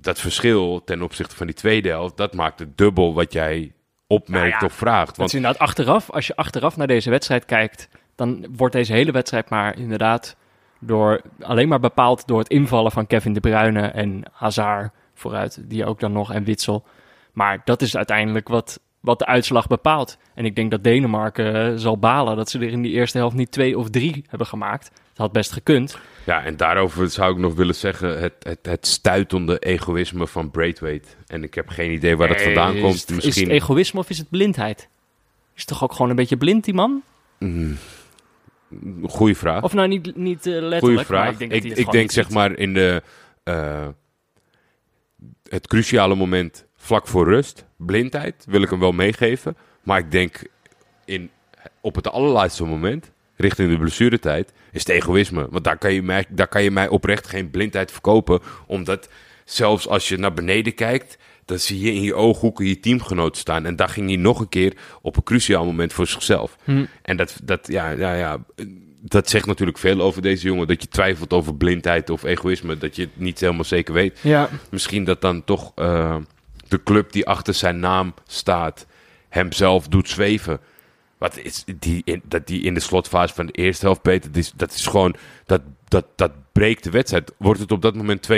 dat 0.00 0.20
verschil 0.20 0.84
ten 0.84 1.02
opzichte 1.02 1.36
van 1.36 1.46
die 1.46 1.54
tweede 1.54 1.88
helft, 1.88 2.16
dat 2.16 2.34
maakt 2.34 2.58
het 2.58 2.78
dubbel 2.78 3.14
wat 3.14 3.32
jij 3.32 3.72
opmerkt 4.06 4.50
Nou 4.50 4.60
ja, 4.60 4.66
of 4.66 4.72
vraagt. 4.72 5.08
Het 5.08 5.16
Want 5.16 5.28
is 5.28 5.34
inderdaad 5.34 5.60
achteraf, 5.60 6.10
als 6.10 6.26
je 6.26 6.36
achteraf 6.36 6.76
naar 6.76 6.86
deze 6.86 7.10
wedstrijd 7.10 7.44
kijkt, 7.44 7.88
dan 8.14 8.46
wordt 8.56 8.74
deze 8.74 8.92
hele 8.92 9.12
wedstrijd 9.12 9.50
maar 9.50 9.78
inderdaad 9.78 10.36
door, 10.80 11.20
alleen 11.40 11.68
maar 11.68 11.80
bepaald 11.80 12.26
door 12.26 12.38
het 12.38 12.48
invallen 12.48 12.92
van 12.92 13.06
Kevin 13.06 13.32
De 13.32 13.40
Bruyne 13.40 13.86
en 13.86 14.22
Hazard 14.32 14.92
vooruit, 15.14 15.70
die 15.70 15.84
ook 15.84 16.00
dan 16.00 16.12
nog, 16.12 16.32
en 16.32 16.44
Witsel. 16.44 16.84
Maar 17.32 17.60
dat 17.64 17.82
is 17.82 17.96
uiteindelijk 17.96 18.48
wat, 18.48 18.80
wat 19.00 19.18
de 19.18 19.26
uitslag 19.26 19.66
bepaalt. 19.66 20.18
En 20.34 20.44
ik 20.44 20.56
denk 20.56 20.70
dat 20.70 20.84
Denemarken 20.84 21.54
eh, 21.54 21.72
zal 21.76 21.98
balen 21.98 22.36
dat 22.36 22.50
ze 22.50 22.58
er 22.58 22.68
in 22.68 22.82
die 22.82 22.92
eerste 22.92 23.18
helft 23.18 23.36
niet 23.36 23.50
twee 23.50 23.78
of 23.78 23.90
drie 23.90 24.24
hebben 24.28 24.46
gemaakt. 24.46 24.90
Het 25.08 25.18
had 25.18 25.32
best 25.32 25.52
gekund. 25.52 25.98
Ja, 26.24 26.44
en 26.44 26.56
daarover 26.56 27.10
zou 27.10 27.32
ik 27.32 27.38
nog 27.38 27.54
willen 27.54 27.74
zeggen: 27.74 28.20
het, 28.20 28.34
het, 28.38 28.58
het 28.62 28.86
stuitende 28.86 29.58
egoïsme 29.58 30.26
van 30.26 30.50
Braithwaite. 30.50 31.08
En 31.26 31.42
ik 31.42 31.54
heb 31.54 31.68
geen 31.68 31.92
idee 31.92 32.16
waar 32.16 32.28
dat 32.28 32.42
vandaan 32.42 32.80
komt. 32.80 32.94
Is 32.94 33.00
het, 33.00 33.10
is 33.10 33.24
Misschien. 33.24 33.44
het 33.48 33.54
egoïsme 33.62 34.00
of 34.00 34.10
is 34.10 34.18
het 34.18 34.30
blindheid? 34.30 34.88
Is 35.54 35.64
toch 35.64 35.82
ook 35.82 35.92
gewoon 35.92 36.10
een 36.10 36.16
beetje 36.16 36.36
blind, 36.36 36.64
die 36.64 36.74
man? 36.74 37.02
Goeie 39.02 39.36
vraag. 39.36 39.62
Of 39.62 39.72
nou 39.72 39.88
niet, 39.88 40.16
niet 40.16 40.46
eh, 40.46 40.52
letterlijk, 40.52 40.80
Goeie 40.80 40.94
maar 40.96 41.04
vraag. 41.04 41.30
ik 41.32 41.38
denk, 41.38 41.52
ik 41.52 41.64
ik 41.78 41.90
denk 41.90 42.10
zeg 42.10 42.30
maar 42.30 42.58
in 42.58 42.74
de. 42.74 43.02
eh, 43.42 43.88
het 45.48 45.66
cruciale 45.66 46.14
moment 46.14 46.66
vlak 46.76 47.06
voor 47.06 47.28
rust, 47.28 47.64
blindheid, 47.76 48.44
wil 48.48 48.62
ik 48.62 48.70
hem 48.70 48.78
wel 48.78 48.92
meegeven. 48.92 49.56
Maar 49.82 49.98
ik 49.98 50.10
denk 50.10 50.42
in, 51.04 51.30
op 51.80 51.94
het 51.94 52.08
allerlaatste 52.08 52.64
moment, 52.64 53.09
richting 53.40 53.70
de 53.70 53.78
blessuretijd, 53.78 54.52
is 54.72 54.80
het 54.80 54.88
egoïsme. 54.88 55.46
Want 55.50 55.64
daar 55.64 55.78
kan, 55.78 55.92
je 55.92 56.02
mij, 56.02 56.24
daar 56.28 56.48
kan 56.48 56.62
je 56.62 56.70
mij 56.70 56.88
oprecht 56.88 57.26
geen 57.26 57.50
blindheid 57.50 57.92
verkopen. 57.92 58.40
Omdat 58.66 59.08
zelfs 59.44 59.88
als 59.88 60.08
je 60.08 60.16
naar 60.16 60.34
beneden 60.34 60.74
kijkt, 60.74 61.18
dan 61.44 61.58
zie 61.58 61.80
je 61.80 61.92
in 61.92 62.02
je 62.02 62.14
ooghoeken 62.14 62.66
je 62.66 62.80
teamgenoot 62.80 63.36
staan. 63.36 63.66
En 63.66 63.76
daar 63.76 63.88
ging 63.88 64.06
hij 64.06 64.16
nog 64.16 64.40
een 64.40 64.48
keer 64.48 64.72
op 65.02 65.16
een 65.16 65.22
cruciaal 65.22 65.64
moment 65.64 65.92
voor 65.92 66.06
zichzelf. 66.06 66.56
Hm. 66.64 66.84
En 67.02 67.16
dat, 67.16 67.40
dat, 67.42 67.66
ja, 67.66 67.90
ja, 67.90 68.14
ja, 68.14 68.38
dat 69.00 69.30
zegt 69.30 69.46
natuurlijk 69.46 69.78
veel 69.78 70.00
over 70.00 70.22
deze 70.22 70.46
jongen. 70.46 70.66
Dat 70.66 70.82
je 70.82 70.88
twijfelt 70.88 71.32
over 71.32 71.54
blindheid 71.54 72.10
of 72.10 72.22
egoïsme. 72.22 72.78
Dat 72.78 72.96
je 72.96 73.02
het 73.02 73.10
niet 73.14 73.40
helemaal 73.40 73.64
zeker 73.64 73.94
weet. 73.94 74.18
Ja, 74.22 74.48
Misschien 74.70 75.04
dat 75.04 75.20
dan 75.20 75.44
toch 75.44 75.72
eh, 75.74 76.16
de 76.68 76.82
club 76.82 77.12
die 77.12 77.26
achter 77.26 77.54
zijn 77.54 77.80
naam 77.80 78.14
staat... 78.26 78.86
hem 79.28 79.52
zelf 79.52 79.88
doet 79.88 80.08
zweven. 80.08 80.60
Wat 81.20 81.38
is 81.38 81.64
die 81.78 82.02
in, 82.04 82.22
dat 82.24 82.46
die 82.46 82.62
in 82.62 82.74
de 82.74 82.80
slotfase 82.80 83.34
van 83.34 83.46
de 83.46 83.52
eerste 83.52 83.84
helft, 83.84 84.02
Peter, 84.02 84.32
dat 84.32 84.40
is, 84.40 84.52
dat 84.56 84.72
is 84.72 84.86
gewoon, 84.86 85.14
dat, 85.46 85.60
dat, 85.88 86.06
dat 86.16 86.32
breekt 86.52 86.84
de 86.84 86.90
wedstrijd. 86.90 87.32
Wordt 87.38 87.60
het 87.60 87.72
op 87.72 87.82
dat 87.82 87.94
moment 87.94 88.28
2-0? 88.32 88.34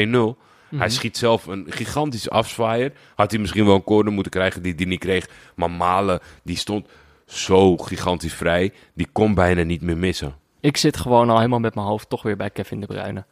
Hij 0.77 0.89
schiet 0.89 1.17
zelf 1.17 1.47
een 1.47 1.67
gigantische 1.69 2.31
afzwaaier. 2.31 2.93
Had 3.15 3.31
hij 3.31 3.41
misschien 3.41 3.65
wel 3.65 3.75
een 3.75 3.85
corner 3.85 4.13
moeten 4.13 4.33
krijgen 4.33 4.63
die 4.63 4.75
hij 4.77 4.85
niet 4.85 4.99
kreeg. 4.99 5.29
Maar 5.55 5.71
Malen, 5.71 6.21
die 6.43 6.57
stond 6.57 6.89
zo 7.27 7.77
gigantisch 7.77 8.35
vrij. 8.35 8.73
Die 8.95 9.09
kon 9.13 9.35
bijna 9.35 9.63
niet 9.63 9.83
meer 9.83 9.97
missen. 9.97 10.35
Ik 10.61 10.77
zit 10.77 10.97
gewoon 10.97 11.31
al 11.31 11.37
helemaal 11.37 11.61
met 11.61 11.75
mijn 11.75 11.87
hoofd 11.87 12.09
toch 12.09 12.23
weer 12.23 12.37
bij 12.37 12.51
Kevin 12.51 12.81
De 12.81 12.87
Bruyne. 12.87 13.25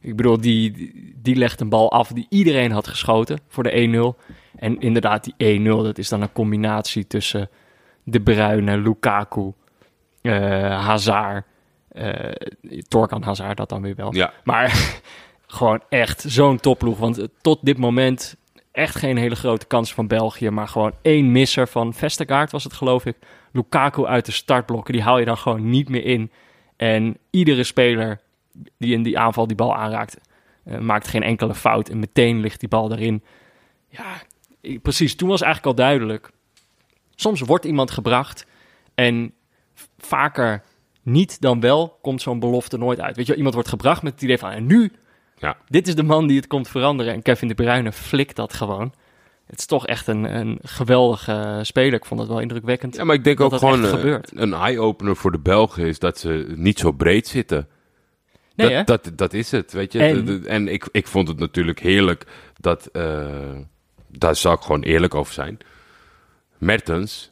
Ik 0.00 0.16
bedoel, 0.16 0.40
die, 0.40 0.92
die 1.22 1.36
legt 1.36 1.60
een 1.60 1.68
bal 1.68 1.92
af 1.92 2.08
die 2.08 2.26
iedereen 2.28 2.70
had 2.70 2.88
geschoten 2.88 3.40
voor 3.48 3.62
de 3.62 4.14
1-0. 4.16 4.30
En 4.56 4.80
inderdaad, 4.80 5.30
die 5.36 5.60
1-0, 5.60 5.62
dat 5.62 5.98
is 5.98 6.08
dan 6.08 6.22
een 6.22 6.32
combinatie 6.32 7.06
tussen 7.06 7.48
De 8.04 8.20
Bruyne, 8.20 8.76
Lukaku, 8.78 9.52
eh 10.22 10.86
Hazard. 10.86 11.44
eh 11.88 12.30
Torkan 12.88 13.22
Hazard 13.22 13.56
dat 13.56 13.68
dan 13.68 13.82
weer 13.82 13.94
wel. 13.94 14.14
Ja, 14.14 14.32
Maar 14.44 15.00
gewoon 15.46 15.80
echt 15.88 16.24
zo'n 16.28 16.56
topploeg. 16.60 16.98
Want 16.98 17.28
tot 17.40 17.58
dit 17.62 17.78
moment 17.78 18.36
echt 18.72 18.94
geen 18.96 19.16
hele 19.16 19.34
grote 19.34 19.66
kans 19.66 19.94
van 19.94 20.06
België. 20.06 20.50
Maar 20.50 20.68
gewoon 20.68 20.92
één 21.02 21.32
misser 21.32 21.68
van 21.68 21.94
Vestergaard 21.94 22.50
was 22.50 22.64
het 22.64 22.72
geloof 22.72 23.04
ik. 23.06 23.16
Lukaku 23.52 24.04
uit 24.06 24.26
de 24.26 24.32
startblokken. 24.32 24.92
Die 24.92 25.02
haal 25.02 25.18
je 25.18 25.24
dan 25.24 25.38
gewoon 25.38 25.70
niet 25.70 25.88
meer 25.88 26.04
in. 26.04 26.30
En 26.76 27.16
iedere 27.30 27.64
speler 27.64 28.20
die 28.78 28.94
in 28.94 29.02
die 29.02 29.18
aanval 29.18 29.46
die 29.46 29.56
bal 29.56 29.76
aanraakt... 29.76 30.18
eh, 30.64 30.78
maakt 30.78 31.08
geen 31.08 31.22
enkele 31.22 31.54
fout. 31.54 31.88
En 31.88 31.98
meteen 31.98 32.40
ligt 32.40 32.60
die 32.60 32.68
bal 32.68 32.92
erin. 32.92 33.22
Ja, 33.88 34.04
ik- 34.60 34.82
precies. 34.82 35.14
Toen 35.16 35.28
was 35.28 35.42
eigenlijk 35.42 35.78
al 35.78 35.84
duidelijk. 35.84 36.30
Soms 37.20 37.40
wordt 37.40 37.64
iemand 37.64 37.90
gebracht. 37.90 38.46
En 38.94 39.32
vaker 39.98 40.62
niet 41.02 41.40
dan 41.40 41.60
wel 41.60 41.98
komt 42.02 42.22
zo'n 42.22 42.38
belofte 42.40 42.78
nooit 42.78 43.00
uit. 43.00 43.16
Weet 43.16 43.26
je, 43.26 43.34
iemand 43.34 43.54
wordt 43.54 43.68
gebracht 43.68 44.02
met 44.02 44.12
het 44.12 44.22
idee 44.22 44.38
van... 44.38 44.50
En 44.50 44.66
nu 44.66 44.92
ja. 45.36 45.56
dit 45.68 45.88
is 45.88 45.94
de 45.94 46.02
man 46.02 46.26
die 46.26 46.36
het 46.36 46.46
komt 46.46 46.68
veranderen. 46.68 47.12
En 47.12 47.22
Kevin 47.22 47.48
De 47.48 47.54
Bruyne 47.54 47.92
flikt 47.92 48.36
dat 48.36 48.52
gewoon. 48.52 48.92
Het 49.46 49.58
is 49.58 49.66
toch 49.66 49.86
echt 49.86 50.06
een, 50.06 50.36
een 50.36 50.58
geweldige 50.62 51.60
speler. 51.62 51.92
Ik 51.92 52.04
vond 52.04 52.20
het 52.20 52.28
wel 52.28 52.40
indrukwekkend. 52.40 52.96
ja 52.96 53.04
maar 53.04 53.14
ik 53.14 53.24
denk 53.24 53.38
Dat 53.38 53.46
ook 53.46 53.60
dat 53.60 53.60
gewoon 53.60 54.22
een 54.34 54.54
eye-opener 54.54 55.16
voor 55.16 55.32
de 55.32 55.38
Belgen 55.38 55.86
is 55.86 55.98
dat 55.98 56.18
ze 56.18 56.52
niet 56.56 56.78
zo 56.78 56.92
breed 56.92 57.28
zitten. 57.28 57.68
nee, 58.54 58.84
dat, 58.84 58.86
dat, 58.86 59.18
dat 59.18 59.32
is 59.32 59.50
het, 59.50 59.72
weet 59.72 59.92
je. 59.92 59.98
En- 60.46 60.68
ik, 60.68 60.88
ik 60.92 61.06
vond 61.06 61.28
het 61.28 61.38
natuurlijk 61.38 61.80
heerlijk 61.80 62.26
dat... 62.60 62.86
eh, 62.86 63.26
daar 64.08 64.36
zal 64.36 64.52
ik 64.52 64.60
gewoon 64.60 64.82
eerlijk 64.82 65.14
over 65.14 65.32
zijn. 65.32 65.58
Mertens 66.60 67.30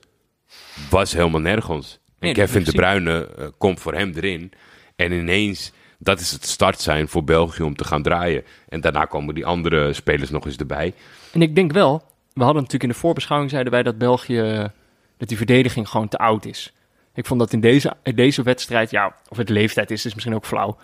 was 0.91 1.12
helemaal 1.12 1.41
nergens. 1.41 1.93
En 1.93 2.14
Nee, 2.19 2.35
Kevin 2.35 2.64
De 2.64 2.73
Bruyne 2.73 3.27
eh, 3.27 3.47
komt 3.59 3.81
voor 3.81 3.95
hem 3.95 4.12
erin. 4.17 4.53
En 4.97 5.12
ineens, 5.12 5.73
dat 5.99 6.21
is 6.21 6.33
het 6.33 6.47
start 6.47 6.81
zijn 6.81 7.09
voor 7.09 7.25
België 7.25 7.62
om 7.62 7.77
te 7.77 7.85
gaan 7.85 8.03
draaien. 8.03 8.45
En 8.69 8.81
daarna 8.81 9.05
komen 9.05 9.35
die 9.35 9.47
andere 9.47 9.93
spelers 9.93 10.31
nog 10.31 10.47
eens 10.47 10.57
erbij. 10.57 10.95
En 11.33 11.43
ik 11.43 11.55
denk 11.55 11.73
wel... 11.73 12.03
We 12.33 12.45
hadden 12.45 12.62
natuurlijk 12.62 12.91
in 12.91 12.97
de 12.97 13.05
voorbeschouwing 13.05 13.51
zeiden 13.51 13.73
wij 13.73 13.83
dat 13.83 13.99
België... 13.99 14.71
dat 15.17 15.29
die 15.29 15.37
verdediging 15.37 15.88
gewoon 15.88 16.09
te 16.09 16.19
oud 16.19 16.45
is. 16.45 16.73
Ik 17.14 17.27
vond 17.27 17.41
dat 17.41 17.53
in 17.53 17.61
deze, 17.61 17.93
in 18.03 18.14
deze 18.14 18.43
wedstrijd... 18.43 18.91
Ja, 18.91 19.14
of 19.29 19.37
het 19.37 19.49
leeftijd 19.49 19.91
is, 19.91 20.05
is 20.05 20.14
misschien 20.14 20.35
ook 20.35 20.47
flauw. 20.47 20.77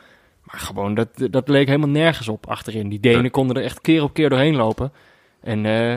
Maar 0.44 0.61
gewoon, 0.61 0.94
dat, 0.94 1.09
dat 1.30 1.48
leek 1.48 1.66
helemaal 1.66 1.88
nergens 1.88 2.28
op 2.28 2.46
achterin. 2.46 2.88
Die 2.88 3.00
Denen 3.00 3.30
konden 3.30 3.57
er 3.57 3.64
echt 3.64 3.80
keer 3.80 4.02
op 4.02 4.14
keer 4.14 4.28
doorheen 4.28 4.57
lopen. 4.57 4.92
En 5.40 5.66
eh, 5.66 5.96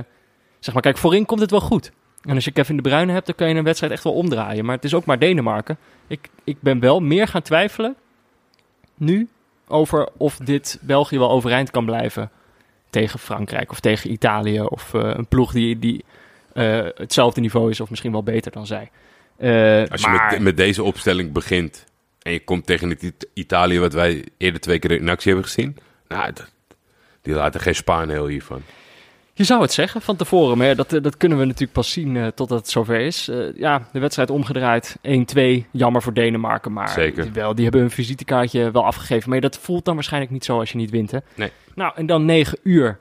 zeg 0.59 0.73
maar, 0.73 0.83
kijk, 0.83 0.97
voorin 0.97 1.25
komt 1.25 1.39
het 1.39 1.51
wel 1.51 1.61
goed. 1.61 1.91
En 2.27 2.35
als 2.35 2.45
je 2.45 2.51
Kevin 2.51 2.75
De 2.75 2.81
Bruyne 2.81 3.11
hebt, 3.11 3.25
dan 3.25 3.35
kan 3.35 3.49
je 3.49 3.55
een 3.55 3.63
wedstrijd 3.63 3.93
echt 3.93 4.03
wel 4.03 4.13
omdraaien. 4.13 4.65
Maar 4.65 4.75
het 4.75 4.83
is 4.83 4.93
ook 4.93 5.05
maar 5.05 5.19
Denemarken. 5.19 5.77
Ik, 6.07 6.29
ik 6.43 6.57
ben 6.59 6.79
wel 6.79 6.99
meer 6.99 7.27
gaan 7.27 7.41
twijfelen 7.41 7.95
nu 8.95 9.27
over 9.67 10.09
of 10.17 10.37
dit 10.37 10.79
België 10.81 11.17
wel 11.19 11.29
overeind 11.31 11.71
kan 11.71 11.85
blijven 11.85 12.29
tegen 12.89 13.19
Frankrijk 13.19 13.71
of 13.71 13.79
tegen 13.79 14.11
Italië. 14.11 14.61
Of 14.61 14.93
eh, 14.93 15.11
een 15.15 15.27
ploeg 15.27 15.51
die, 15.51 15.79
die 15.79 16.03
eh, 16.53 16.85
hetzelfde 16.95 17.41
niveau 17.41 17.69
is 17.69 17.79
of 17.79 17.89
misschien 17.89 18.11
wel 18.11 18.23
beter 18.23 18.51
dan 18.51 18.65
zij. 18.65 18.89
Eh, 19.37 19.83
Als 19.91 20.01
je 20.01 20.07
maar, 20.07 20.31
met, 20.31 20.41
met 20.41 20.57
deze 20.57 20.83
opstelling 20.83 21.31
begint 21.31 21.85
en 22.21 22.31
je 22.31 22.43
komt 22.43 22.65
tegen 22.65 22.89
het 22.89 23.03
It- 23.03 23.27
Italië 23.33 23.79
wat 23.79 23.93
wij 23.93 24.25
eerder 24.37 24.61
twee 24.61 24.79
keer 24.79 24.91
in 24.91 25.09
actie 25.09 25.31
hebben 25.31 25.49
gezien. 25.51 25.77
Nou, 26.07 26.31
die 27.21 27.33
laten 27.33 27.59
geen 27.61 27.75
spaanheel 27.75 28.27
hiervan. 28.27 28.61
Je 29.37 29.43
zou 29.43 29.61
het 29.61 29.73
zeggen 29.73 30.01
van 30.01 30.15
tevoren, 30.15 30.57
maar 30.57 30.75
dat, 30.75 30.93
eh, 30.93 31.01
dat 31.01 31.17
kunnen 31.17 31.37
we 31.37 31.45
natuurlijk 31.45 31.71
pas 31.73 31.91
zien 31.91 32.17
eh, 32.17 32.27
totdat 32.27 32.59
het 32.59 32.69
zover 32.69 32.99
is. 32.99 33.27
Eh, 33.27 33.37
ja, 33.55 33.87
de 33.91 33.99
wedstrijd 33.99 34.29
omgedraaid. 34.29 34.97
1-2. 35.01 35.65
Jammer 35.71 36.01
voor 36.01 36.13
Denemarken, 36.13 36.73
maar 36.73 36.89
Zeker. 36.89 37.23
die 37.23 37.31
wel, 37.31 37.55
die 37.55 37.63
hebben 37.63 37.81
hun 37.81 37.91
visitekaartje 37.91 38.71
wel 38.71 38.85
afgegeven. 38.85 39.29
Maar 39.29 39.41
dat 39.41 39.57
voelt 39.57 39.85
dan 39.85 39.93
waarschijnlijk 39.95 40.31
niet 40.33 40.45
zo 40.45 40.59
als 40.59 40.71
je 40.71 40.77
niet 40.77 40.89
wint, 40.89 41.11
hè? 41.11 41.17
Nee. 41.35 41.51
Nou, 41.75 41.93
en 41.95 42.05
dan 42.05 42.25
9 42.25 42.57
uur. 42.63 42.99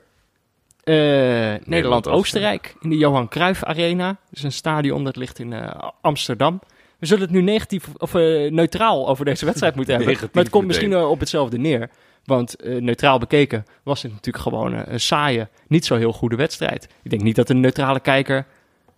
Nederland-Oostenrijk 1.63 2.75
in 2.81 2.89
de 2.89 2.97
Johan 2.97 3.27
Cruijff 3.27 3.63
Arena. 3.63 4.07
Dat 4.07 4.17
is 4.31 4.43
een 4.43 4.51
stadion 4.51 5.03
dat 5.03 5.15
ligt 5.15 5.39
in 5.39 5.53
Amsterdam. 6.01 6.59
We 6.99 7.05
zullen 7.05 7.23
het 7.23 7.31
nu 7.31 7.41
negatief 7.41 7.87
of 7.97 8.13
neutraal 8.13 9.07
over 9.07 9.25
deze 9.25 9.45
wedstrijd 9.45 9.75
moeten 9.75 9.95
hebben. 9.95 10.13
Maar 10.19 10.43
het 10.43 10.49
komt 10.49 10.67
meteen. 10.67 10.67
misschien 10.67 10.95
op 11.09 11.19
hetzelfde 11.19 11.57
neer. 11.57 11.89
Want 12.27 12.55
eh, 12.55 12.81
neutraal 12.81 13.19
bekeken 13.19 13.65
was 13.83 14.01
het 14.01 14.11
natuurlijk 14.11 14.43
gewoon 14.43 14.73
een 14.73 14.99
saaie, 14.99 15.47
niet 15.67 15.85
zo 15.85 15.95
heel 15.95 16.13
goede 16.13 16.35
wedstrijd. 16.35 16.87
Ik 17.03 17.09
denk 17.09 17.21
niet 17.21 17.35
dat 17.35 17.49
een 17.49 17.59
neutrale 17.59 17.99
kijker 17.99 18.45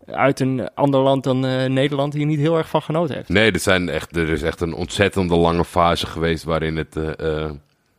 uit 0.05 0.39
een 0.39 0.73
ander 0.73 0.99
land 0.99 1.23
dan 1.23 1.45
eh, 1.45 1.65
Nederland 1.65 2.13
hier 2.13 2.25
niet 2.25 2.39
heel 2.39 2.57
erg 2.57 2.69
van 2.69 2.81
genoten 2.81 3.15
heeft. 3.15 3.29
Nee, 3.29 3.51
er, 3.51 3.59
zijn 3.59 3.89
echt, 3.89 4.15
er 4.15 4.29
is 4.29 4.41
echt 4.41 4.61
een 4.61 4.73
ontzettende 4.73 5.35
lange 5.35 5.65
fase 5.65 6.05
geweest 6.05 6.43
waarin 6.43 6.77
het 6.77 6.95
eh, 6.95 7.51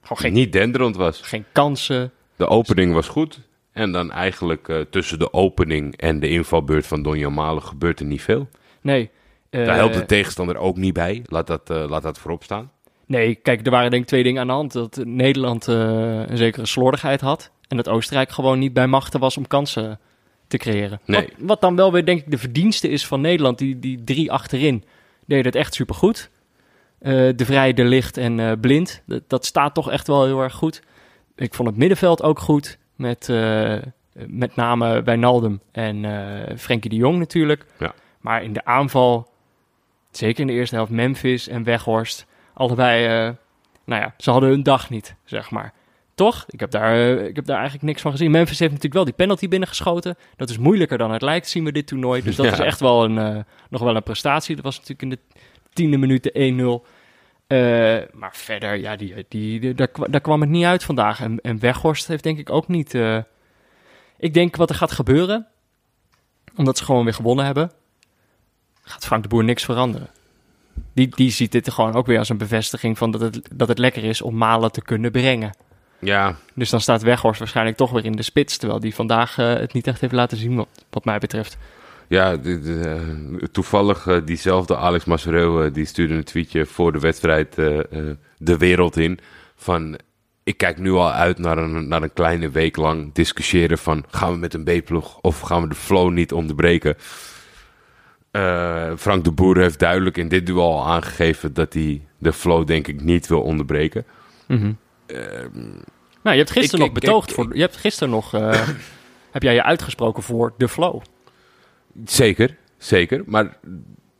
geen, 0.03 0.33
niet 0.33 0.53
denderend 0.53 0.97
was. 0.97 1.21
geen 1.21 1.45
kansen. 1.53 2.13
De 2.37 2.47
opening 2.49 2.93
was 2.93 3.09
goed. 3.09 3.41
En 3.73 3.93
dan 3.93 4.13
eigenlijk 4.13 4.85
tussen 4.91 5.19
de 5.19 5.33
opening 5.33 5.97
en 5.97 6.21
de 6.21 6.29
invalbeurt 6.29 6.87
van 6.87 7.03
Donja 7.03 7.29
Malen 7.29 7.63
gebeurt 7.63 8.01
er 8.01 8.07
niet 8.07 8.23
veel. 8.23 8.49
Nee. 8.81 9.11
Daar 9.51 9.75
helpt 9.75 9.95
de 9.95 10.07
tegenstander 10.07 10.57
ook 10.57 10.77
niet 10.77 10.93
bij. 10.93 11.23
Laat 11.27 11.47
dat, 11.47 11.69
laat 11.69 12.03
dat 12.03 12.19
voorop 12.19 12.43
staan. 12.45 12.71
Nee, 13.11 13.35
kijk, 13.35 13.67
er 13.67 13.71
waren 13.71 13.91
denk 13.91 14.03
ik 14.03 14.09
twee 14.09 14.23
dingen 14.23 14.41
aan 14.41 14.47
de 14.47 14.53
hand. 14.53 14.73
Dat 14.73 15.01
Nederland 15.05 15.69
eh, 15.69 15.77
een 16.27 16.37
zekere 16.37 16.67
slordigheid 16.67 17.21
had. 17.21 17.51
En 17.69 17.77
dat 17.77 17.89
Oostenrijk 17.89 18.31
gewoon 18.31 18.59
niet 18.59 18.73
bij 18.73 18.87
machten 18.87 19.21
was 19.21 19.37
om 19.37 19.47
kansen 19.47 19.99
te 20.47 20.57
creëren. 20.57 21.01
Nee. 21.05 21.21
Wat, 21.21 21.31
wat 21.39 21.61
dan 21.61 21.77
wel 21.77 21.93
weer 21.93 22.05
denk 22.05 22.21
ik 22.21 22.31
de 22.31 22.39
verdienste 22.39 22.89
is 22.89 23.07
van 23.07 23.21
Nederland. 23.21 23.59
Die, 23.59 23.79
die 23.79 24.05
drie 24.05 24.33
achterin 24.33 24.85
deden 25.27 25.45
het 25.45 25.55
echt 25.55 25.75
supergoed. 25.75 26.31
Eh 26.99 27.13
de 27.37 27.45
Vrij, 27.45 27.73
De 27.73 27.85
Licht 27.85 28.17
en 28.17 28.41
eh, 28.41 28.53
Blind. 28.61 29.03
Dat, 29.07 29.23
dat 29.27 29.47
staat 29.47 29.75
toch 29.75 29.91
echt 29.91 30.07
wel 30.07 30.25
heel 30.25 30.41
erg 30.41 30.55
goed. 30.55 30.83
Ik 31.37 31.55
vond 31.55 31.69
het 31.69 31.77
middenveld 31.77 32.23
ook 32.23 32.39
goed. 32.39 32.79
Met 32.97 33.29
eh, 33.29 33.77
met 34.27 34.57
name 34.57 35.03
Wijnaldum 35.03 35.61
en 35.73 36.05
Frenkie 36.59 36.91
de 36.91 36.97
Jong 36.97 37.19
natuurlijk. 37.19 37.67
Ja. 37.79 37.95
Maar 38.21 38.43
in 38.43 38.53
de 38.53 38.65
aanval, 38.65 39.31
zeker 40.11 40.41
in 40.41 40.47
de 40.47 40.53
eerste 40.53 40.75
helft, 40.75 40.91
Memphis 40.91 41.49
en 41.49 41.63
Weghorst. 41.63 42.29
Allebei, 42.61 43.07
eh, 43.07 43.35
nou 43.85 44.03
ja, 44.03 44.15
ze 44.19 44.31
hadden 44.31 44.49
hun 44.51 44.63
dag 44.63 44.91
niet, 44.91 45.15
zeg 45.25 45.51
maar. 45.51 45.73
Toch? 46.15 46.45
Ik 46.49 46.61
heb, 46.61 46.71
daar, 46.71 46.95
eh, 46.95 47.27
ik 47.27 47.37
heb 47.37 47.45
daar 47.45 47.57
eigenlijk 47.57 47.87
niks 47.87 48.01
van 48.03 48.11
gezien. 48.11 48.31
Memphis 48.31 48.59
heeft 48.59 48.71
natuurlijk 48.71 48.95
wel 48.95 49.05
die 49.05 49.15
penalty 49.15 49.49
binnengeschoten. 49.49 50.17
Dat 50.37 50.51
is 50.51 50.59
moeilijker 50.59 50.99
dan 50.99 51.11
het 51.13 51.23
lijkt, 51.23 51.49
zien 51.49 51.65
we 51.65 51.73
dit 51.73 51.87
toernooi. 51.87 52.23
Dus 52.23 52.37
dat 52.37 52.47
Ja. 52.47 52.53
is 52.53 52.59
echt 52.59 52.81
wel 52.81 53.05
een, 53.05 53.19
eh, 53.19 53.43
nog 53.71 53.83
wel 53.83 53.97
een 53.97 54.03
prestatie. 54.03 54.55
Dat 54.55 54.65
was 54.65 54.75
natuurlijk 54.79 55.03
in 55.03 55.09
de 55.09 55.19
tiende 55.73 55.97
minuut 55.97 56.23
de 56.23 56.31
1-0. 56.41 56.85
Eh, 57.47 57.59
maar 58.13 58.37
verder, 58.37 58.75
ja, 58.77 58.97
die, 58.97 59.15
die, 59.29 59.61
die- 59.61 59.75
daar, 59.75 59.89
kwa- 59.89 60.07
daar 60.07 60.21
kwam 60.21 60.41
het 60.41 60.51
niet 60.51 60.65
uit 60.65 60.85
vandaag. 60.85 61.21
En, 61.21 61.41
en 61.41 61.59
Weghorst 61.59 62.07
heeft 62.07 62.23
denk 62.23 62.39
ik 62.39 62.51
ook 62.51 62.69
niet... 62.69 62.95
ik 64.19 64.35
denk 64.35 64.57
wat 64.57 64.71
er 64.71 64.77
gaat 64.77 64.93
gebeuren, 64.93 65.47
omdat 66.57 66.79
ze 66.79 66.85
gewoon 66.85 67.05
weer 67.05 67.15
gewonnen 67.15 67.45
hebben, 67.45 67.71
gaat 68.83 69.05
Frank 69.07 69.23
de 69.23 69.29
Boer 69.29 69.45
niks 69.45 69.65
veranderen. 69.65 70.09
Die, 70.93 71.09
die 71.09 71.31
ziet 71.31 71.53
dit 71.53 71.71
gewoon 71.71 71.95
ook 71.95 72.07
weer 72.07 72.19
als 72.19 72.29
een 72.29 72.39
bevestiging 72.39 72.99
van 72.99 73.11
dat 73.11 73.21
het, 73.21 73.41
dat 73.55 73.69
het 73.69 73.79
lekker 73.79 74.05
is 74.05 74.23
om 74.23 74.37
Malen 74.37 74.73
te 74.73 74.83
kunnen 74.83 75.11
brengen. 75.11 75.55
Ja, 75.99 76.37
Dus 76.55 76.71
dan 76.71 76.81
staat 76.81 77.03
Weghorst 77.03 77.39
waarschijnlijk 77.39 77.77
toch 77.77 77.91
weer 77.91 78.05
in 78.05 78.13
de 78.17 78.23
spits, 78.23 78.57
terwijl 78.57 78.81
die 78.81 78.95
vandaag 78.95 79.39
eh, 79.39 79.53
het 79.55 79.73
niet 79.73 79.87
echt 79.87 80.01
heeft 80.01 80.13
laten 80.13 80.37
zien, 80.39 80.57
wat, 80.57 80.69
wat 80.91 81.05
mij 81.05 81.19
betreft. 81.19 81.59
ja 82.09 82.37
eh, 82.43 83.01
toevallig 83.53 84.07
eh, 84.07 84.17
diezelfde 84.25 84.77
Alex 84.77 85.05
Massereel, 85.05 85.63
eh, 85.63 85.73
die 85.73 85.85
stuurde 85.85 86.15
een 86.15 86.25
tweetje 86.25 86.67
voor 86.67 86.93
de 86.93 86.99
wedstrijd 86.99 87.55
de 88.39 88.57
wereld 88.59 88.97
in. 88.97 89.19
Van, 89.57 89.99
ik 90.45 90.57
kijk 90.57 90.79
nu 90.79 90.93
al 90.93 91.13
uit 91.13 91.39
naar 91.39 91.59
een, 91.59 91.89
naar 91.89 92.03
een 92.03 92.13
kleine 92.13 92.51
week 92.51 92.77
lang 92.77 93.15
discussiëren 93.15 93.79
van, 93.79 94.05
gaan 94.11 94.33
we 94.33 94.39
met 94.39 94.55
een 94.55 94.65
B-ploeg 94.65 95.19
of 95.21 95.41
gaan 95.41 95.63
we 95.63 95.69
de 95.69 95.75
flow 95.75 96.11
niet 96.11 96.33
onderbreken? 96.33 96.97
Eh, 98.31 98.93
Frank 98.97 99.25
de 99.25 99.33
Boer 99.33 99.59
heeft 99.59 99.79
duidelijk 99.79 100.17
in 100.17 100.29
dit 100.29 100.47
duel 100.47 100.87
aangegeven 100.87 101.55
dat 101.55 101.73
hij 101.73 102.03
de 102.19 102.33
flow 102.33 102.67
denk 102.67 102.87
ik 102.89 103.01
niet 103.03 103.27
wil 103.27 103.43
onderbreken. 103.43 104.05
Nou, 106.23 106.37
je 106.37 106.43
hebt 106.45 106.51
gisteren 106.51 106.85
Ik- 106.87 106.93
nog 106.93 107.01
betoogd 107.03 107.29
ik- 107.29 107.35
voor. 107.35 107.55
Je 107.55 107.61
hebt 107.61 107.77
gisteren 107.77 108.11
nog. 108.11 108.35
eh, 108.35 108.69
heb 109.31 109.43
jij 109.43 109.55
je 109.55 109.63
uitgesproken 109.63 110.23
voor 110.23 110.53
de 110.57 110.69
flow? 110.69 111.01
Zeker, 112.05 112.57
zeker. 112.79 113.23
Maar 113.27 113.57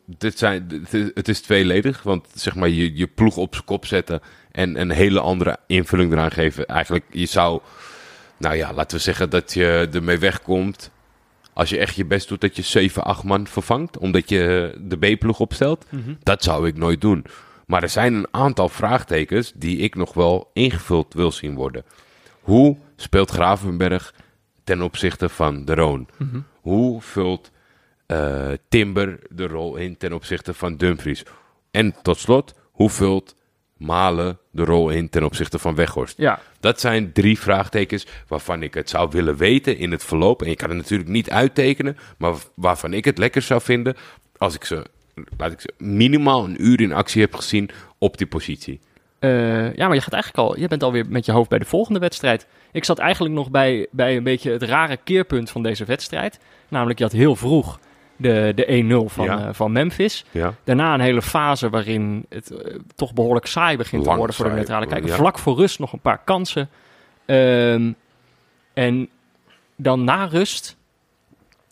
dit 0.07 0.39
zijn, 0.39 0.67
het 0.83 0.95
is- 0.95 1.11
het 1.15 1.29
is 1.29 1.41
tweeledig. 1.41 2.03
Want 2.03 2.27
zeg 2.35 2.55
maar, 2.55 2.69
je, 2.69 2.97
je 2.97 3.07
ploeg 3.07 3.37
op 3.37 3.53
zijn 3.55 3.67
kop 3.67 3.87
zetten 3.87 4.21
en 4.53 4.81
een 4.81 4.91
hele 4.91 5.21
andere 5.21 5.57
invulling 5.67 6.13
eraan 6.13 6.31
geven. 6.31 6.67
Eigenlijk, 6.67 7.05
je 7.11 7.27
zou, 7.27 7.61
nou 8.37 8.57
ja, 8.57 8.73
laten 8.73 8.97
we 8.97 9.03
zeggen 9.03 9.31
dat 9.31 9.53
je 9.55 9.89
ermee 9.93 10.19
wegkomt. 10.19 10.91
Als 11.61 11.71
je 11.71 11.79
echt 11.79 11.95
je 11.95 12.05
best 12.05 12.29
doet 12.29 12.41
dat 12.41 12.57
je 12.57 12.63
7, 12.63 13.05
8 13.05 13.25
man 13.25 13.47
vervangt, 13.47 13.99
omdat 13.99 14.29
je 14.29 14.75
de 14.81 14.97
B-ploeg 14.97 15.41
opstelt. 15.41 15.87
Dat 16.23 16.43
zou 16.43 16.67
ik 16.67 16.77
nooit 16.77 17.01
doen. 17.01 17.25
Maar 17.67 17.83
er 17.83 17.89
zijn 17.89 18.15
een 18.15 18.29
aantal 18.31 18.69
vraagtekens 18.69 19.53
die 19.55 19.79
ik 19.79 19.95
nog 19.95 20.15
wel 20.15 20.51
ingevuld 20.53 21.15
wil 21.15 21.33
zien 21.33 21.55
worden. 21.55 21.85
Hoe 22.41 22.77
speelt 22.97 23.31
Gravenberg 23.31 24.15
ten 24.65 24.83
opzichte 24.83 25.29
van 25.29 25.65
de 25.65 25.75
Roon? 25.75 26.09
Hoe 26.61 27.01
vult 27.03 27.51
eh, 28.07 28.51
Timber 28.69 29.19
de 29.29 29.47
rol 29.47 29.77
in 29.77 29.97
ten 29.97 30.13
opzichte 30.13 30.55
van 30.55 30.77
Dumfries? 30.77 31.23
En 31.71 31.95
tot 32.03 32.19
slot, 32.19 32.55
hoe 32.71 32.91
vult 32.91 33.35
Malen 33.81 34.39
de 34.51 34.65
rol 34.65 34.91
in 34.91 35.09
ten 35.09 35.25
opzichte 35.25 35.59
van 35.59 35.75
Weghorst? 35.75 36.19
Ja, 36.19 36.41
Dat 36.61 36.81
zijn 36.81 37.13
drie 37.13 37.39
vraagtekens 37.39 38.07
waarvan 38.29 38.63
ik 38.63 38.75
het 38.75 38.91
zou 38.91 39.09
willen 39.11 39.37
weten 39.37 39.79
in 39.79 39.91
het 39.91 40.05
verloop. 40.05 40.43
En 40.43 40.49
je 40.49 40.57
kan 40.57 40.69
het 40.69 40.79
natuurlijk 40.79 41.11
niet 41.11 41.31
uittekenen, 41.31 41.97
maar 42.19 42.35
waarvan 42.55 42.93
ik 42.93 43.05
het 43.05 43.19
lekker 43.19 43.43
zou 43.43 43.61
vinden 43.61 43.97
als 44.37 44.55
ik 44.55 44.65
ze, 44.65 44.87
laat 45.37 45.53
ik 45.53 45.61
ze, 45.61 45.73
minimaal 45.79 46.45
een 46.45 46.65
uur 46.65 46.81
in 46.81 46.93
actie 46.93 47.21
heb 47.21 47.35
gezien 47.35 47.71
op 47.99 48.19
die 48.19 48.27
positie. 48.27 48.81
Eh, 49.19 49.75
ja, 49.75 49.87
maar 49.87 49.95
je 49.95 50.01
gaat 50.01 50.13
eigenlijk 50.13 50.49
al, 50.49 50.59
je 50.59 50.69
bent 50.69 50.83
alweer 50.83 51.07
met 51.09 51.25
je 51.25 51.33
hoofd 51.33 51.49
bij 51.49 51.59
de 51.59 51.65
volgende 51.65 51.99
wedstrijd. 51.99 52.47
Ik 52.73 52.85
zat 52.85 52.99
eigenlijk 52.99 53.35
nog 53.35 53.51
bij, 53.51 53.87
bij 53.91 54.17
een 54.17 54.23
beetje 54.23 54.51
het 54.51 54.63
rare 54.63 54.97
keerpunt 54.97 55.51
van 55.51 55.63
deze 55.63 55.85
wedstrijd. 55.85 56.39
Namelijk, 56.69 56.99
je 56.99 57.05
had 57.05 57.13
heel 57.13 57.37
vroeg 57.37 57.79
de, 58.21 58.53
de 58.55 59.05
1-0 59.09 59.13
van, 59.13 59.25
Ja. 59.25 59.47
eh, 59.47 59.49
van 59.55 59.73
Memphis. 59.73 60.25
Ja. 60.31 60.55
Daarna 60.65 60.95
een 60.95 61.01
hele 61.01 61.23
fase 61.23 61.71
waarin 61.71 62.27
het 62.29 62.51
eh, 62.51 62.75
toch 62.95 63.13
behoorlijk 63.13 63.47
saai 63.47 63.77
begint 63.77 64.05
te 64.05 64.15
worden 64.15 64.35
voor 64.37 64.49
de 64.49 64.55
neutrale 64.55 64.87
kijker. 64.87 65.09
ja. 65.09 65.15
Vlak 65.17 65.39
voor 65.39 65.57
rust 65.57 65.79
nog 65.79 65.93
een 65.93 66.01
paar 66.01 66.19
kansen. 66.25 66.69
Ehm, 67.27 67.93
en 68.75 69.09
dan 69.77 70.05
na 70.05 70.25
rust 70.25 70.77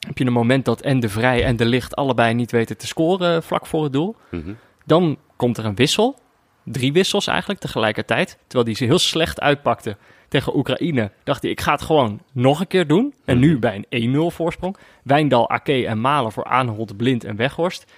heb 0.07 0.19
je 0.19 0.25
een 0.25 0.33
moment 0.33 0.65
dat 0.65 0.81
en 0.81 1.01
de 1.01 1.09
Vrij 1.09 1.45
en 1.45 1.57
de 1.57 1.65
Licht 1.67 1.97
allebei 1.97 2.35
niet 2.35 2.51
weten 2.51 2.77
te 2.77 2.87
scoren 2.87 3.43
vlak 3.43 3.67
voor 3.67 3.83
het 3.83 3.93
doel. 3.93 4.17
Mhm. 4.31 4.53
Dan 4.85 5.19
komt 5.37 5.59
er 5.59 5.65
een 5.65 5.75
wissel. 5.75 6.19
Drie 6.65 6.93
wissels 6.93 7.27
eigenlijk 7.27 7.61
tegelijkertijd. 7.61 8.39
Terwijl 8.47 8.65
die 8.65 8.75
ze 8.77 8.85
heel 8.85 8.99
slecht 8.99 9.41
uitpakte 9.41 9.97
tegen 10.29 10.57
Oekraïne. 10.57 11.11
Dacht 11.25 11.43
hij, 11.43 11.51
ik 11.51 11.61
ga 11.61 11.73
het 11.73 11.83
gewoon 11.83 12.21
nog 12.33 12.61
een 12.61 12.67
keer 12.67 12.87
doen. 12.87 13.15
En 13.25 13.39
nu 13.39 13.59
bij 13.59 13.85
een 13.89 14.15
1-0 14.15 14.35
voorsprong. 14.35 14.77
Wijndal, 15.03 15.51
Ake 15.51 15.87
en 15.87 16.01
Malen 16.01 16.33
voor 16.33 16.45
Aanholt, 16.45 16.97
Blind 16.97 17.25
en 17.25 17.37
Weghorst. 17.37 17.93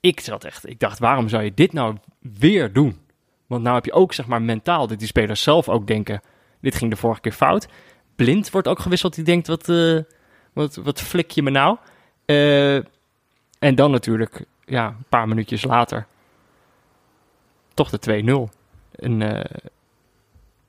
Ik 0.00 0.20
zat 0.20 0.44
echt, 0.44 0.68
ik 0.68 0.80
dacht, 0.80 0.98
waarom 0.98 1.28
zou 1.28 1.42
je 1.42 1.54
dit 1.54 1.72
nou 1.72 1.96
weer 2.20 2.72
doen? 2.72 2.98
Want 3.46 3.62
nou 3.62 3.74
heb 3.74 3.84
je 3.84 3.92
ook 3.92 4.12
zeg 4.12 4.26
maar 4.26 4.42
mentaal 4.42 4.86
dat 4.86 4.98
die 4.98 5.08
spelers 5.08 5.42
zelf 5.42 5.68
ook 5.68 5.86
denken, 5.86 6.20
dit 6.60 6.74
ging 6.74 6.90
de 6.90 6.96
vorige 6.96 7.20
keer 7.20 7.32
fout. 7.32 7.68
Blind 8.16 8.50
wordt 8.50 8.68
ook 8.68 8.78
gewisseld, 8.78 9.14
die 9.14 9.24
denkt, 9.24 9.46
wat, 9.46 9.68
eh, 9.68 9.98
wat, 10.52 10.74
wat 10.74 11.00
flik 11.00 11.30
je 11.30 11.42
me 11.42 11.50
nou? 11.50 11.76
Eh, 12.24 12.76
en 13.58 13.74
dan 13.74 13.90
natuurlijk, 13.90 14.44
ja, 14.64 14.86
een 14.86 15.04
paar 15.08 15.28
minuutjes 15.28 15.64
later, 15.64 16.06
toch 17.74 17.90
de 17.90 17.98
2-0. 17.98 18.48
En 18.94 19.22
eh, 19.22 19.58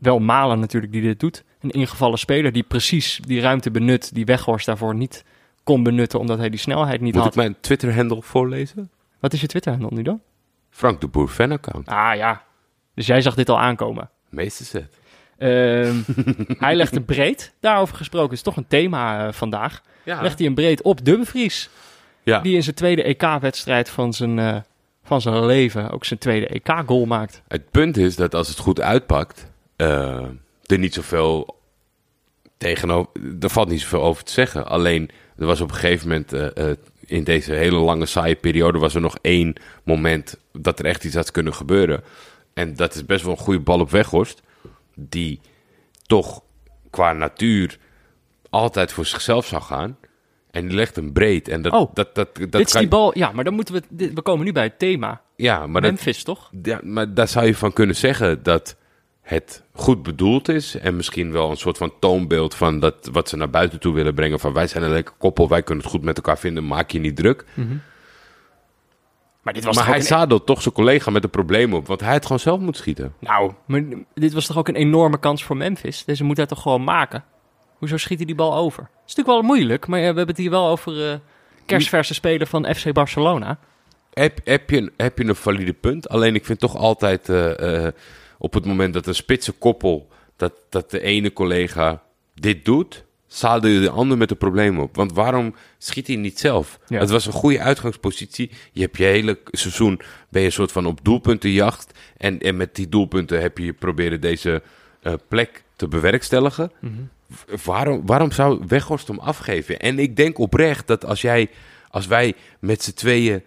wel 0.05 0.19
Malen 0.19 0.59
natuurlijk 0.59 0.91
die 0.91 1.01
dit 1.01 1.19
doet. 1.19 1.43
Een 1.61 1.69
ingevallen 1.69 2.17
speler 2.17 2.51
die 2.51 2.63
precies 2.63 3.19
die 3.25 3.41
ruimte 3.41 3.71
benut 3.71 4.13
die 4.13 4.25
Weghorst 4.25 4.65
daarvoor 4.65 4.95
niet 4.95 5.23
kon 5.63 5.83
benutten, 5.83 6.19
omdat 6.19 6.37
hij 6.37 6.49
die 6.49 6.59
snelheid 6.59 7.01
niet 7.01 7.13
Moet 7.13 7.23
had. 7.23 7.31
ik 7.31 7.37
mijn 7.37 7.55
Twitter-handle 7.59 8.21
voorlezen? 8.21 8.89
Wat 9.19 9.33
is 9.33 9.41
je 9.41 9.47
Twitter-handle 9.47 9.89
nu 9.93 10.01
dan? 10.01 10.21
Frank 10.69 11.01
de 11.01 11.07
Boer 11.07 11.27
fan-account. 11.27 11.87
Ah 11.87 12.15
ja, 12.15 12.43
dus 12.93 13.05
jij 13.05 13.21
zag 13.21 13.35
dit 13.35 13.49
al 13.49 13.59
aankomen. 13.59 14.09
Meeste 14.29 14.65
set. 14.65 14.99
Ehm, 15.37 15.95
hij 16.65 16.75
legt 16.75 16.95
een 16.95 17.05
breed, 17.05 17.53
daarover 17.59 17.95
gesproken, 17.95 18.33
is 18.33 18.41
toch 18.41 18.57
een 18.57 18.67
thema 18.67 19.27
eh, 19.27 19.33
vandaag. 19.33 19.81
Ja. 20.03 20.21
Legt 20.21 20.39
hij 20.39 20.47
een 20.47 20.53
breed 20.53 20.81
op 20.81 21.05
Dumfries, 21.05 21.69
ja. 22.23 22.39
die 22.39 22.55
in 22.55 22.63
zijn 22.63 22.75
tweede 22.75 23.03
EK-wedstrijd 23.03 23.89
van 23.89 24.13
zijn, 24.13 24.39
eh, 24.39 24.57
van 25.03 25.21
zijn 25.21 25.45
leven 25.45 25.89
ook 25.89 26.05
zijn 26.05 26.19
tweede 26.19 26.47
EK-goal 26.47 27.05
maakt. 27.05 27.41
Het 27.47 27.71
punt 27.71 27.97
is 27.97 28.15
dat 28.15 28.35
als 28.35 28.47
het 28.47 28.57
goed 28.59 28.81
uitpakt, 28.81 29.51
eh, 29.75 30.25
er 30.65 30.77
niet 30.77 30.93
zoveel 30.93 31.59
tegenover, 32.57 33.09
er 33.39 33.49
valt 33.49 33.69
niet 33.69 33.81
zoveel 33.81 34.03
over 34.03 34.23
te 34.23 34.31
zeggen. 34.31 34.67
Alleen, 34.67 35.09
er 35.38 35.45
was 35.45 35.61
op 35.61 35.69
een 35.69 35.75
gegeven 35.75 36.07
moment 36.07 36.33
eh, 36.33 36.69
eh, 36.69 36.77
in 37.05 37.23
deze 37.23 37.53
hele 37.53 37.77
lange 37.77 38.05
saaie 38.05 38.35
periode 38.35 38.77
was 38.79 38.95
er 38.95 39.01
nog 39.01 39.17
één 39.21 39.53
moment 39.83 40.38
dat 40.51 40.79
er 40.79 40.85
echt 40.85 41.03
iets 41.03 41.15
had 41.15 41.31
kunnen 41.31 41.53
gebeuren. 41.53 42.03
En 42.53 42.75
dat 42.75 42.95
is 42.95 43.05
best 43.05 43.23
wel 43.23 43.31
een 43.33 43.38
goede 43.39 43.59
bal 43.59 43.79
op 43.79 43.91
Weghorst, 43.91 44.41
die 44.95 45.39
toch 46.01 46.41
qua 46.89 47.13
natuur 47.13 47.77
altijd 48.49 48.91
voor 48.91 49.05
zichzelf 49.05 49.45
zou 49.45 49.61
gaan. 49.61 49.97
En 50.51 50.67
die 50.67 50.75
legt 50.75 50.95
hem 50.95 51.13
breed. 51.13 51.47
En 51.47 51.61
dat, 51.61 51.73
Oh, 51.73 51.91
dat, 51.93 52.15
dat, 52.15 52.35
dat 52.35 52.51
dit 52.51 52.65
is 52.65 52.71
kan- 52.71 52.81
die 52.81 52.89
bal, 52.89 53.17
ja, 53.17 53.31
maar 53.31 53.43
dan 53.43 53.53
moeten 53.53 53.73
we, 53.73 53.81
dit- 53.89 54.13
we 54.13 54.21
komen 54.21 54.45
nu 54.45 54.51
bij 54.51 54.63
het 54.63 54.79
thema. 54.79 55.21
Ja, 55.35 55.67
maar 55.67 55.81
dat, 55.81 55.91
Memphis, 55.91 56.23
toch? 56.23 56.51
ja, 56.63 56.79
maar 56.83 57.13
daar 57.13 57.27
zou 57.27 57.45
je 57.45 57.55
van 57.55 57.73
kunnen 57.73 57.95
zeggen 57.95 58.43
dat 58.43 58.75
het 59.25 59.63
goed 59.73 60.03
bedoeld 60.03 60.49
is. 60.49 60.75
En 60.75 60.95
misschien 60.95 61.31
wel 61.31 61.49
een 61.49 61.57
soort 61.57 61.77
van 61.77 61.93
toonbeeld 61.99 62.55
van 62.55 62.79
dat, 62.79 63.09
wat 63.11 63.29
ze 63.29 63.38
naar 63.38 63.49
buiten 63.49 63.79
toe 63.79 63.93
willen 63.93 64.13
brengen. 64.13 64.39
Van 64.39 64.53
wij 64.53 64.67
zijn 64.67 64.83
een 64.83 64.89
lekker 64.91 65.13
koppel, 65.17 65.49
wij 65.49 65.63
kunnen 65.63 65.83
het 65.83 65.93
goed 65.93 66.03
met 66.03 66.15
elkaar 66.17 66.38
vinden, 66.38 66.67
maak 66.67 66.91
je 66.91 66.99
niet 66.99 67.15
druk. 67.15 67.45
Maar 69.41 69.53
dit 69.53 69.63
was 69.63 69.75
maar 69.75 69.85
hij 69.88 69.95
een, 69.95 70.01
zadelt 70.03 70.45
toch 70.45 70.61
zijn 70.61 70.73
collega 70.73 71.11
met 71.11 71.23
een 71.23 71.29
probleem 71.29 71.73
op, 71.73 71.88
want 71.88 71.99
hij 72.01 72.13
het 72.13 72.23
gewoon 72.23 72.39
zelf 72.39 72.59
moet 72.59 72.77
schieten. 72.77 73.13
Nou, 73.19 73.51
maar 73.65 73.83
dit 74.13 74.33
was 74.33 74.45
toch 74.45 74.57
ook 74.57 74.67
een 74.67 74.75
enorme 74.75 75.19
kans 75.19 75.43
voor 75.43 75.57
Memphis? 75.57 76.05
Deze 76.05 76.23
moet 76.23 76.38
hij 76.38 76.45
toch 76.45 76.61
gewoon 76.61 76.83
maken? 76.83 77.23
Hoezo 77.77 77.97
schiet 77.97 78.17
hij 78.17 78.25
die 78.25 78.35
bal 78.35 78.55
over? 78.55 78.83
Het 78.83 78.91
is 79.09 79.15
natuurlijk 79.15 79.27
wel 79.47 79.55
moeilijk, 79.55 79.88
maar 79.88 79.99
we 79.99 80.05
hebben 80.05 80.27
het 80.27 80.38
hier 80.38 80.49
wel 80.49 80.67
over 80.67 81.09
eh 81.11 81.17
kerstverse 81.65 82.13
speler 82.13 82.47
van 82.47 82.75
FC 82.75 82.93
Barcelona. 82.93 83.57
Heb, 84.13 84.39
heb, 84.43 84.69
je, 84.69 84.77
een- 84.77 84.91
heb 84.97 85.17
je 85.17 85.25
een 85.25 85.35
valide 85.35 85.73
punt? 85.73 86.09
Alleen 86.09 86.35
ik 86.35 86.45
vind 86.45 86.59
toch 86.59 86.75
altijd 86.75 87.29
eh, 87.29 87.85
eh, 87.85 87.93
op 88.38 88.54
het 88.54 88.65
moment 88.65 88.93
dat 88.93 89.08
een 89.08 89.15
spitse 89.15 89.52
koppel, 89.52 90.10
dat, 90.36 90.54
dat 90.69 90.91
de 90.91 91.02
ene 91.02 91.34
collega 91.34 92.04
dit 92.34 92.65
doet, 92.65 93.04
zadel 93.28 93.69
je 93.69 93.80
de 93.80 93.89
ander 93.89 94.17
met 94.17 94.32
een 94.32 94.38
probleem 94.38 94.80
op. 94.80 94.95
Want 94.95 95.13
waarom 95.13 95.56
schiet 95.78 96.08
hij 96.08 96.15
niet 96.15 96.39
zelf? 96.39 96.80
Ja. 96.88 97.00
Het 97.00 97.10
was 97.10 97.26
een 97.26 97.32
goede 97.32 97.60
uitgangspositie. 97.60 98.52
Je 98.71 98.82
hebt 98.82 98.98
je 98.98 99.04
hele 99.04 99.39
seizoen, 99.52 100.00
ben 100.30 100.41
je 100.41 100.48
een 100.48 100.54
soort 100.54 100.71
van 100.71 100.86
op 100.86 101.00
doelpuntenjacht. 101.04 102.00
En, 102.17 102.39
en 102.39 102.58
met 102.58 102.76
die 102.76 102.89
doelpunten 102.89 103.41
heb 103.41 103.58
je 103.58 103.74
proberen 103.74 104.21
deze 104.21 104.62
eh, 105.02 105.13
plek 105.28 105.63
te 105.76 105.88
bewerkstelligen. 105.88 106.71
W- 107.28 107.63
Waarom, 107.63 108.06
waarom 108.06 108.32
zou 108.32 108.63
Weghorst 108.67 109.08
hem 109.08 109.19
afgeven? 109.19 109.80
En 109.80 110.00
ik 110.00 110.15
denk 110.15 110.38
oprecht 110.39 110.88
dat 110.88 111.06
als 111.06 111.21
jij, 111.21 111.50
als 111.89 112.08
wij 112.08 112.34
met 112.60 112.84
z'n 112.84 112.93
tweeën 112.93 113.43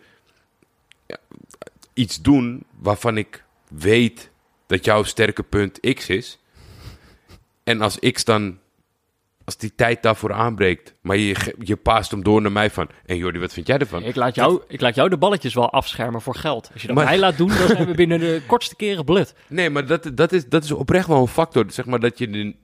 ja, 1.06 1.16
iets 1.94 2.22
doen 2.22 2.64
waarvan 2.78 3.16
ik 3.16 3.44
weet 3.68 4.27
dat 4.68 4.84
jouw 4.84 5.02
sterke 5.02 5.42
punt 5.42 5.80
X 5.94 6.08
is. 6.08 6.38
En 7.64 7.80
als 7.80 7.98
X 7.98 8.24
dan, 8.24 8.58
als 9.44 9.56
die 9.56 9.72
tijd 9.74 10.02
daarvoor 10.02 10.32
aanbreekt, 10.32 10.94
maar 11.00 11.16
je, 11.16 11.54
je 11.58 11.76
paast 11.76 12.10
hem 12.10 12.22
door 12.22 12.42
naar 12.42 12.52
mij 12.52 12.70
van. 12.70 12.88
En 13.06 13.16
Jordi, 13.16 13.38
wat 13.38 13.52
vind 13.52 13.66
jij 13.66 13.78
ervan? 13.78 14.02
Ik 14.02 14.14
laat, 14.16 14.34
jou, 14.34 14.62
ik 14.68 14.80
laat 14.80 14.94
jou 14.94 15.08
de 15.08 15.16
balletjes 15.16 15.54
wel 15.54 15.70
afschermen 15.70 16.20
voor 16.22 16.34
geld. 16.34 16.70
Als 16.72 16.80
je 16.80 16.86
dat 16.86 16.96
Maar- 16.96 17.04
mij 17.04 17.18
laat 17.18 17.36
doen, 17.36 17.48
dan 17.48 17.66
zijn 17.68 17.86
we 17.86 17.94
binnen 17.94 18.18
de 18.20 18.42
kortste 18.46 18.76
keren 18.76 19.04
blut. 19.04 19.34
Nee, 19.48 19.70
maar 19.70 19.86
dat, 19.86 20.10
dat, 20.14 20.32
is, 20.32 20.48
dat 20.48 20.64
is 20.64 20.72
oprecht 20.72 21.06
wel 21.06 21.20
een 21.20 21.26
factor. 21.28 21.64
Zeg 21.68 21.84
maar 21.86 22.00
dat 22.00 22.18
je. 22.18 22.30
de- 22.30 22.54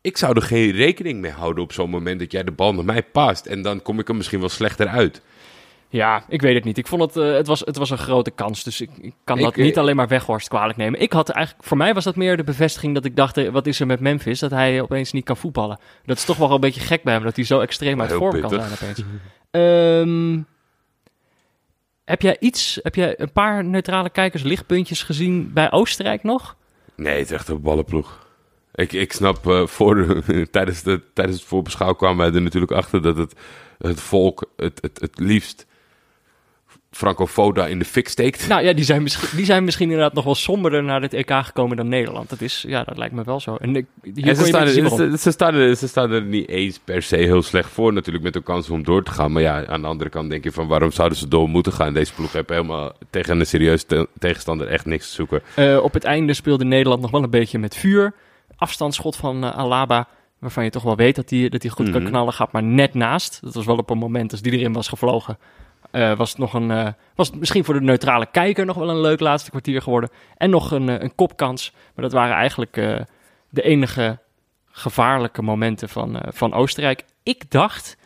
ik 0.00 0.16
zou 0.16 0.36
er 0.36 0.42
geen 0.42 0.70
rekening 0.70 1.20
mee 1.20 1.30
houden 1.30 1.62
op 1.62 1.72
zo'n 1.72 1.90
moment 1.90 2.18
dat 2.20 2.32
jij 2.32 2.44
de 2.44 2.50
bal 2.52 2.74
naar 2.74 2.84
mij 2.84 3.02
paast. 3.02 3.46
En 3.46 3.62
dan 3.62 3.82
kom 3.82 3.98
ik 3.98 4.08
er 4.08 4.16
misschien 4.16 4.40
wel 4.40 4.48
slechter 4.48 4.88
uit. 4.88 5.22
Ja, 5.90 6.24
ik 6.28 6.40
weet 6.40 6.54
het 6.54 6.64
niet. 6.64 6.78
Ik 6.78 6.86
vond 6.86 7.02
het, 7.02 7.16
eh, 7.16 7.32
het, 7.32 7.46
was, 7.46 7.60
het 7.60 7.76
was 7.76 7.90
een 7.90 7.98
grote 7.98 8.30
kans. 8.30 8.62
Dus 8.64 8.80
ik, 8.80 8.90
ik 9.00 9.14
kan 9.24 9.38
dat 9.40 9.56
eh, 9.56 9.64
niet 9.64 9.78
alleen 9.78 9.96
maar 9.96 10.08
Weghorst 10.08 10.48
kwalijk 10.48 10.78
nemen. 10.78 11.00
Ik 11.00 11.12
had 11.12 11.28
eigenlijk, 11.28 11.66
voor 11.66 11.76
mij 11.76 11.94
was 11.94 12.04
dat 12.04 12.16
meer 12.16 12.36
de 12.36 12.44
bevestiging 12.44 12.94
dat 12.94 13.04
ik 13.04 13.16
dacht, 13.16 13.36
eh, 13.36 13.48
wat 13.48 13.66
is 13.66 13.80
er 13.80 13.86
met 13.86 14.00
Memphis? 14.00 14.38
Dat 14.38 14.50
hij 14.50 14.80
opeens 14.82 15.12
niet 15.12 15.24
kan 15.24 15.36
voetballen. 15.36 15.78
Dat 16.04 16.16
is 16.16 16.24
toch 16.24 16.36
wel 16.36 16.50
een 16.52 16.60
beetje 16.60 16.80
gek 16.80 17.02
bij 17.02 17.14
hem, 17.14 17.22
dat 17.22 17.36
hij 17.36 17.44
zo 17.44 17.60
extreem 17.60 18.00
uit 18.00 18.12
vorm 18.12 18.40
kan 18.40 18.50
zijn 18.50 18.72
opeens. 18.72 19.02
Ehm, 19.50 20.40
heb 22.04 22.22
jij 22.22 22.36
iets, 22.40 22.78
heb 22.82 22.94
jij 22.94 23.20
een 23.20 23.32
paar 23.32 23.64
neutrale 23.64 24.10
kijkers 24.10 24.42
lichtpuntjes 24.42 25.02
gezien 25.02 25.52
bij 25.52 25.72
Oostenrijk 25.72 26.22
nog? 26.22 26.56
Nee, 26.96 27.18
het 27.18 27.24
is 27.30 27.30
echt 27.36 27.48
een 27.48 27.60
ballenploeg. 27.60 28.26
Ik, 28.74 28.92
ik 28.92 29.12
snap, 29.12 29.46
eh, 29.46 29.66
voor 29.66 29.94
de- 29.94 30.48
tijdens, 30.50 30.82
de, 30.82 31.02
tijdens 31.14 31.38
het 31.38 31.46
voorbeschouw 31.48 31.92
kwamen 31.92 32.16
wij 32.16 32.34
er 32.34 32.42
natuurlijk 32.42 32.72
achter 32.72 33.02
dat 33.02 33.16
het, 33.16 33.34
het 33.78 34.00
volk 34.00 34.50
het, 34.56 34.78
het, 34.80 35.00
het 35.00 35.18
liefst 35.18 35.66
Franco 36.90 37.26
Foda 37.26 37.66
in 37.66 37.78
de 37.78 37.84
fik 37.84 38.08
steekt. 38.08 38.48
Nou 38.48 38.62
ja, 38.62 38.72
die 38.72 38.84
zijn, 38.84 39.02
misschien, 39.02 39.36
die 39.36 39.44
zijn 39.44 39.64
misschien 39.64 39.86
inderdaad 39.90 40.12
nog 40.14 40.24
wel 40.24 40.34
somberder 40.34 40.82
naar 40.82 41.00
dit 41.00 41.12
EK 41.12 41.30
gekomen 41.32 41.76
dan 41.76 41.88
Nederland. 41.88 42.30
Dat, 42.30 42.40
is, 42.40 42.64
ja, 42.68 42.84
dat 42.84 42.96
lijkt 42.98 43.14
me 43.14 43.22
wel 43.24 43.40
zo. 43.40 43.56
En 43.56 43.76
ik, 43.76 43.86
hier 44.14 44.28
En 44.28 44.36
ze, 44.36 44.44
staan 44.44 44.62
er, 44.62 44.68
ze, 44.68 45.14
ze 45.18 45.30
staan 45.30 45.54
er, 45.54 45.76
ze 45.76 45.88
staan 45.88 46.10
er 46.10 46.22
niet 46.22 46.48
eens 46.48 46.78
per 46.84 47.02
se 47.02 47.16
heel 47.16 47.42
slecht 47.42 47.70
voor 47.70 47.92
natuurlijk 47.92 48.24
met 48.24 48.32
de 48.32 48.42
kans 48.42 48.70
om 48.70 48.82
door 48.84 49.02
te 49.02 49.10
gaan. 49.10 49.32
Maar 49.32 49.42
ja, 49.42 49.66
aan 49.66 49.80
de 49.80 49.86
andere 49.86 50.10
kant 50.10 50.30
denk 50.30 50.44
je 50.44 50.52
van 50.52 50.66
waarom 50.66 50.90
zouden 50.90 51.18
ze 51.18 51.28
door 51.28 51.48
moeten 51.48 51.72
gaan? 51.72 51.92
Deze 51.94 52.14
ploeg 52.14 52.32
heeft 52.32 52.48
helemaal 52.48 52.92
tegen 53.10 53.40
een 53.40 53.46
serieus 53.46 53.84
te- 53.84 54.08
tegenstander 54.18 54.66
echt 54.66 54.84
niks 54.86 55.08
te 55.08 55.14
zoeken. 55.14 55.42
Eh, 55.54 55.78
op 55.82 55.92
het 55.92 56.04
einde 56.04 56.34
speelde 56.34 56.64
Nederland 56.64 57.00
nog 57.02 57.10
wel 57.10 57.22
een 57.22 57.30
beetje 57.30 57.58
met 57.58 57.76
vuur. 57.76 58.14
Afstandsschot 58.56 59.16
van 59.16 59.44
eh, 59.44 59.56
Alaba, 59.58 60.08
waarvan 60.38 60.64
je 60.64 60.70
toch 60.70 60.82
wel 60.82 60.96
weet 60.96 61.16
dat 61.16 61.30
hij 61.30 61.48
dat 61.48 61.60
die 61.60 61.70
goed 61.70 61.90
kan 61.90 62.00
Mhm. 62.02 62.10
knallen, 62.10 62.32
gaat 62.32 62.52
maar 62.52 62.62
net 62.62 62.94
naast. 62.94 63.38
Dat 63.42 63.54
was 63.54 63.64
wel 63.66 63.76
op 63.76 63.90
een 63.90 63.98
moment 63.98 64.32
als 64.32 64.40
die 64.42 64.52
erin 64.52 64.72
was 64.72 64.88
gevlogen. 64.88 65.38
Eh, 65.98 66.16
was 66.16 66.28
het 66.30 66.38
nog 66.38 66.54
een, 66.54 66.70
eh, 66.70 66.88
was 67.14 67.28
het 67.28 67.38
misschien 67.38 67.64
voor 67.64 67.74
de 67.74 67.80
neutrale 67.80 68.26
kijker 68.30 68.66
nog 68.66 68.76
wel 68.76 68.90
een 68.90 69.00
leuk 69.00 69.20
laatste 69.20 69.50
kwartier 69.50 69.82
geworden. 69.82 70.10
En 70.36 70.50
nog 70.50 70.70
een, 70.70 70.88
eh, 70.88 71.00
een 71.00 71.14
kopkans. 71.14 71.72
Maar 71.94 72.04
dat 72.04 72.12
waren 72.12 72.36
eigenlijk 72.36 72.72
de 73.48 73.62
enige 73.62 74.18
gevaarlijke 74.70 75.42
momenten 75.42 75.88
van, 75.88 76.22
van 76.26 76.52
Oostenrijk. 76.52 77.04
Ik 77.22 77.50
dacht 77.50 77.96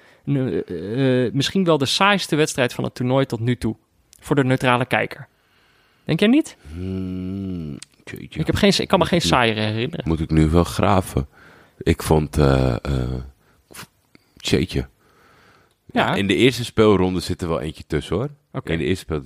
misschien 1.32 1.64
wel 1.64 1.78
de 1.78 1.86
saaiste 1.86 2.36
wedstrijd 2.36 2.74
van 2.74 2.84
het 2.84 2.95
toernooi 2.95 3.26
tot 3.26 3.40
nu 3.40 3.57
toe. 3.57 3.76
Voor 4.20 4.36
de 4.36 4.45
neutrale 4.45 4.86
kijker. 4.86 5.28
Denk 6.05 6.20
jij 6.20 6.28
niet? 6.28 6.57
Hmm. 6.72 7.78
Ik, 8.05 8.47
heb 8.47 8.55
geen, 8.55 8.72
ik 8.76 8.88
kan 8.88 8.99
me 8.99 9.05
geen 9.05 9.20
saaier 9.20 9.57
herinneren. 9.57 10.09
Moet 10.09 10.20
ik 10.20 10.30
nu 10.30 10.49
wel 10.49 10.64
graven? 10.64 11.26
Ik 11.78 12.03
vond, 12.03 12.38
jeetje. 14.36 14.88
Ja, 15.93 16.07
Ja, 16.07 16.14
in 16.14 16.26
de 16.26 16.34
eerste 16.34 16.64
speelronde 16.64 17.20
zit 17.20 17.43
er 17.43 17.49
wel 17.49 17.61
eentje 17.61 17.84
tussen 17.86 18.16
hoor. 18.16 18.28
oké. 18.53 18.72
In 18.72 18.78
de 18.78 18.84
eerste 18.84 19.05
speel. 19.05 19.22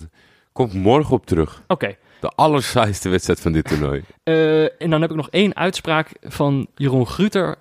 Kom 0.53 0.67
ik 0.67 0.73
morgen 0.73 1.15
op 1.15 1.27
terug. 1.27 1.63
Oké. 1.67 1.97
De 2.21 2.29
allersaaiste 2.29 3.09
wedstrijd 3.09 3.41
van 3.41 3.53
dit 3.53 3.65
toernooi. 3.65 4.03
Eh, 4.23 4.83
en 4.83 4.91
dan 4.91 5.01
heb 5.01 5.11
ik 5.11 5.17
nog 5.17 5.31
één 5.31 5.57
uitspraak 5.57 6.11
van 6.23 6.67
Jeroen 6.75 7.07
Gruter 7.07 7.57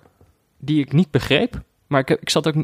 die 0.58 0.80
ik 0.80 0.92
niet 0.92 1.10
begreep. 1.10 1.62
Maar 1.86 2.00
ik, 2.00 2.10
ik 2.10 2.30
zat 2.30 2.46
ook... 2.46 2.54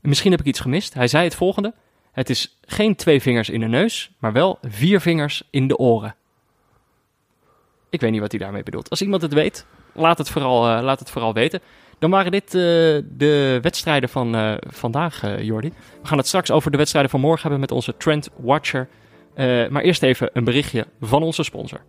Misschien 0.00 0.30
heb 0.30 0.40
ik 0.40 0.46
iets 0.46 0.60
gemist. 0.60 0.94
Hij 0.94 1.08
zei 1.08 1.24
het 1.24 1.34
volgende. 1.34 1.74
Het 2.12 2.30
is 2.30 2.58
geen 2.66 2.96
twee 2.96 3.20
vingers 3.22 3.48
in 3.48 3.60
de 3.60 3.66
neus, 3.66 4.10
maar 4.18 4.32
wel 4.32 4.58
vier 4.62 5.00
vingers 5.00 5.42
in 5.50 5.68
de 5.68 5.76
oren. 5.76 6.14
Ik 7.90 8.00
weet 8.00 8.10
niet 8.10 8.20
wat 8.20 8.30
hij 8.30 8.40
daarmee 8.40 8.62
bedoelt. 8.62 8.90
Als 8.90 9.02
iemand 9.02 9.22
het 9.22 9.32
weet, 9.32 9.66
laat 9.92 10.18
het 10.18 10.30
vooral, 10.30 10.68
eh, 10.68 10.82
laat 10.82 10.98
het 10.98 11.10
vooral 11.10 11.32
weten. 11.34 11.60
Dan 12.04 12.12
waren 12.12 12.32
dit 12.32 12.44
eh, 12.44 12.60
de 13.16 13.58
wedstrijden 13.62 14.08
van 14.08 14.34
eh, 14.34 14.54
vandaag, 14.60 15.22
eh, 15.22 15.42
Jordi. 15.42 15.72
We 16.02 16.08
gaan 16.08 16.18
het 16.18 16.26
straks 16.26 16.50
over 16.50 16.70
de 16.70 16.76
wedstrijden 16.76 17.10
van 17.10 17.20
morgen 17.20 17.40
hebben 17.40 17.60
met 17.60 17.70
onze 17.70 17.96
Trend 17.96 18.30
Watcher. 18.36 18.88
Maar 19.70 19.82
eerst 19.82 20.02
even 20.02 20.30
een 20.32 20.44
berichtje 20.44 20.86
van 21.00 21.22
onze 21.22 21.42
sponsor. 21.42 21.80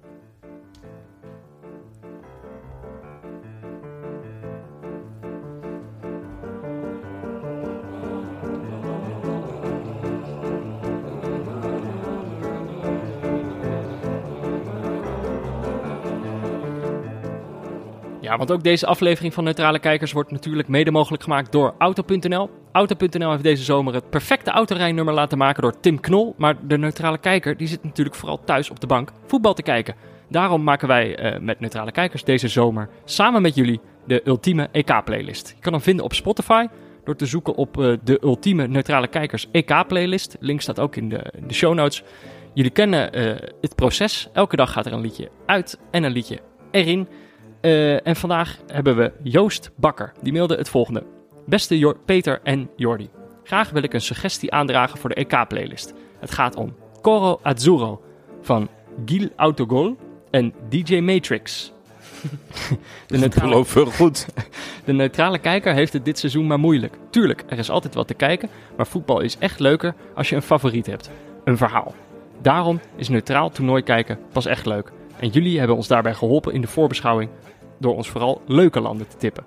Want 18.38 18.52
ook 18.52 18.64
deze 18.64 18.86
aflevering 18.86 19.34
van 19.34 19.44
Neutrale 19.44 19.80
Kijkers 19.80 20.12
wordt 20.12 20.32
natuurlijk 20.32 20.68
mede 20.68 20.92
mogelijk 20.92 21.24
gemaakt 21.24 21.52
door 21.52 21.74
Auto.nl. 21.78 22.50
Auto.nl 22.72 23.32
heeft 23.32 23.44
deze 23.44 23.64
zomer 23.64 23.94
het 23.94 24.10
perfecte 24.10 24.52
autorijnummer 24.52 25.14
laten 25.14 25.38
maken 25.38 25.62
door 25.62 25.80
Tim 25.80 26.00
Knol. 26.00 26.34
Maar 26.38 26.56
de 26.68 26.78
Neutrale 26.78 27.18
Kijker 27.18 27.58
die 27.58 27.68
zit 27.68 27.84
natuurlijk 27.84 28.16
vooral 28.16 28.44
thuis 28.44 28.70
op 28.70 28.80
de 28.80 28.88
bank 28.88 29.12
voetbal 29.26 29.54
te 29.54 29.64
kijken. 29.64 29.96
Daarom 30.30 30.64
maken 30.64 30.88
wij 30.88 31.16
eh, 31.16 31.40
met 31.40 31.60
Neutrale 31.60 31.92
Kijkers 31.92 32.24
deze 32.24 32.48
zomer 32.48 32.90
samen 33.06 33.42
met 33.42 33.56
jullie 33.56 33.80
de 34.08 34.22
ultieme 34.26 34.70
EK-playlist. 34.72 35.54
Je 35.56 35.62
kan 35.62 35.74
hem 35.74 35.82
vinden 35.82 36.06
op 36.06 36.14
Spotify 36.14 36.68
door 37.04 37.16
te 37.16 37.26
zoeken 37.26 37.56
op 37.56 37.80
eh, 37.80 37.94
de 38.04 38.20
ultieme 38.24 38.68
Neutrale 38.68 39.08
Kijkers 39.08 39.48
EK-playlist. 39.52 40.38
Link 40.40 40.62
staat 40.62 40.80
ook 40.80 40.96
in 40.96 41.10
de, 41.10 41.34
de 41.48 41.54
show 41.54 41.74
notes. 41.74 42.04
Jullie 42.54 42.72
kennen 42.72 43.14
eh, 43.14 43.50
het 43.62 43.76
proces. 43.76 44.30
Elke 44.34 44.56
dag 44.56 44.72
gaat 44.72 44.86
er 44.86 44.94
een 44.94 45.02
liedje 45.02 45.30
uit 45.46 45.80
en 45.92 46.04
een 46.04 46.12
liedje 46.12 46.40
erin. 46.72 47.08
Eh, 47.66 48.08
en 48.08 48.16
vandaag 48.16 48.58
hebben 48.68 48.96
we 48.96 49.12
Joost 49.24 49.72
Bakker. 49.76 50.14
Die 50.22 50.34
mailde 50.34 50.56
het 50.56 50.70
volgende. 50.70 51.04
Beste 51.46 51.96
Peter 52.06 52.40
en 52.44 52.70
Jordi. 52.76 53.10
Graag 53.44 53.70
wil 53.70 53.84
ik 53.84 53.94
een 53.94 54.02
suggestie 54.02 54.52
aandragen 54.52 55.00
voor 55.00 55.10
de 55.10 55.16
EK-playlist. 55.16 55.94
Het 56.20 56.32
gaat 56.32 56.56
om 56.56 56.76
Coro 57.02 57.40
Azzurro 57.42 58.02
van 58.42 58.70
Gil 59.06 59.30
Autogol 59.36 59.98
en 60.32 60.54
DJ 60.70 61.00
Matrix. 61.00 61.72
de, 63.08 63.18
neutrale, 63.18 63.66
veel 63.66 63.86
goed. 63.86 64.28
de 64.86 64.94
neutrale 64.94 65.40
kijker 65.40 65.74
heeft 65.74 65.94
het 65.94 66.06
dit 66.06 66.20
seizoen 66.20 66.48
maar 66.48 66.60
moeilijk. 66.60 66.98
Tuurlijk, 67.10 67.44
er 67.48 67.58
is 67.58 67.70
altijd 67.70 67.94
wat 67.94 68.08
te 68.08 68.14
kijken, 68.14 68.50
maar 68.78 68.88
voetbal 68.88 69.20
is 69.20 69.38
echt 69.38 69.60
leuker 69.60 69.96
als 70.16 70.30
je 70.30 70.36
een 70.36 70.42
favoriet 70.42 70.86
hebt. 70.86 71.10
Een 71.44 71.58
verhaal. 71.58 71.96
Daarom 72.42 72.80
is 72.96 73.10
neutraal 73.10 73.50
toernooi 73.50 73.84
kijken 73.84 74.20
pas 74.32 74.46
echt 74.46 74.66
leuk. 74.66 74.92
En 75.20 75.30
jullie 75.30 75.58
hebben 75.58 75.76
ons 75.76 75.88
daarbij 75.88 76.14
geholpen 76.14 76.54
in 76.54 76.62
de 76.62 76.68
voorbeschouwing 76.68 77.30
door 77.78 77.96
ons 77.96 78.10
vooral 78.10 78.42
leuke 78.48 78.80
landen 78.80 79.08
te 79.08 79.18
tippen. 79.18 79.46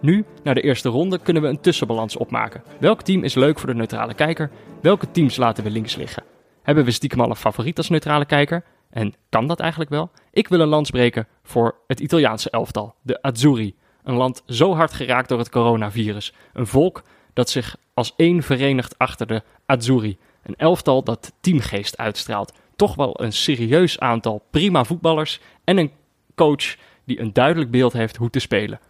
Nu, 0.00 0.24
na 0.42 0.54
de 0.54 0.60
eerste 0.60 0.88
ronde, 0.88 1.18
kunnen 1.18 1.42
we 1.42 1.48
een 1.48 1.60
tussenbalans 1.60 2.16
opmaken. 2.16 2.62
Welk 2.80 3.02
team 3.02 3.24
is 3.24 3.34
leuk 3.34 3.58
voor 3.58 3.68
de 3.68 3.74
neutrale 3.74 4.14
kijker? 4.14 4.50
Welke 4.80 5.10
teams 5.10 5.36
laten 5.36 5.64
we 5.64 5.70
links 5.70 5.96
liggen? 5.96 6.22
Hebben 6.62 6.84
we 6.84 6.90
stiekem 6.90 7.20
al 7.20 7.30
een 7.30 7.36
favoriet 7.36 7.78
als 7.78 7.88
neutrale 7.88 8.24
kijker? 8.24 8.64
En 8.90 9.14
kan 9.28 9.46
dat 9.46 9.60
eigenlijk 9.60 9.90
wel? 9.90 10.10
Ik 10.30 10.48
wil 10.48 10.60
een 10.60 10.68
lans 10.68 10.90
breken 10.90 11.26
voor 11.42 11.74
het 11.86 12.00
Italiaanse 12.00 12.50
elftal, 12.50 12.94
de 13.02 13.22
Azzurri. 13.22 13.74
Een 14.02 14.14
land 14.14 14.42
zo 14.46 14.74
hard 14.74 14.92
geraakt 14.92 15.28
door 15.28 15.38
het 15.38 15.50
coronavirus. 15.50 16.32
Een 16.52 16.66
volk 16.66 17.02
dat 17.32 17.50
zich 17.50 17.76
als 17.94 18.12
één 18.16 18.42
verenigt 18.42 18.98
achter 18.98 19.26
de 19.26 19.42
Azzurri. 19.66 20.18
Een 20.42 20.56
elftal 20.56 21.02
dat 21.02 21.32
teamgeest 21.40 21.96
uitstraalt. 21.96 22.52
Toch 22.76 22.94
wel 22.94 23.22
een 23.22 23.32
serieus 23.32 23.98
aantal 23.98 24.42
prima 24.50 24.84
voetballers 24.84 25.40
en 25.64 25.76
een 25.76 25.92
coach 26.34 26.76
die 27.06 27.20
een 27.20 27.32
duidelijk 27.32 27.70
beeld 27.70 27.92
heeft 27.92 28.16
hoe 28.16 28.30
te 28.30 28.38
spelen. 28.38 28.80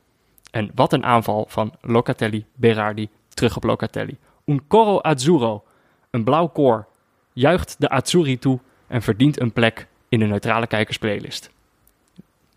En 0.50 0.70
wat 0.74 0.92
een 0.92 1.04
aanval 1.04 1.46
van 1.48 1.72
Locatelli, 1.80 2.44
Berardi, 2.54 3.08
terug 3.28 3.56
op 3.56 3.64
Locatelli. 3.64 4.16
Un 4.44 4.66
coro 4.68 5.00
azzurro, 5.00 5.64
een 6.10 6.24
blauw 6.24 6.46
koor, 6.46 6.86
juicht 7.32 7.76
de 7.78 7.88
Azzurri 7.88 8.38
toe 8.38 8.58
en 8.86 9.02
verdient 9.02 9.40
een 9.40 9.52
plek 9.52 9.86
in 10.08 10.18
de 10.18 10.26
neutrale 10.26 10.66
kijkersplaylist. 10.66 11.50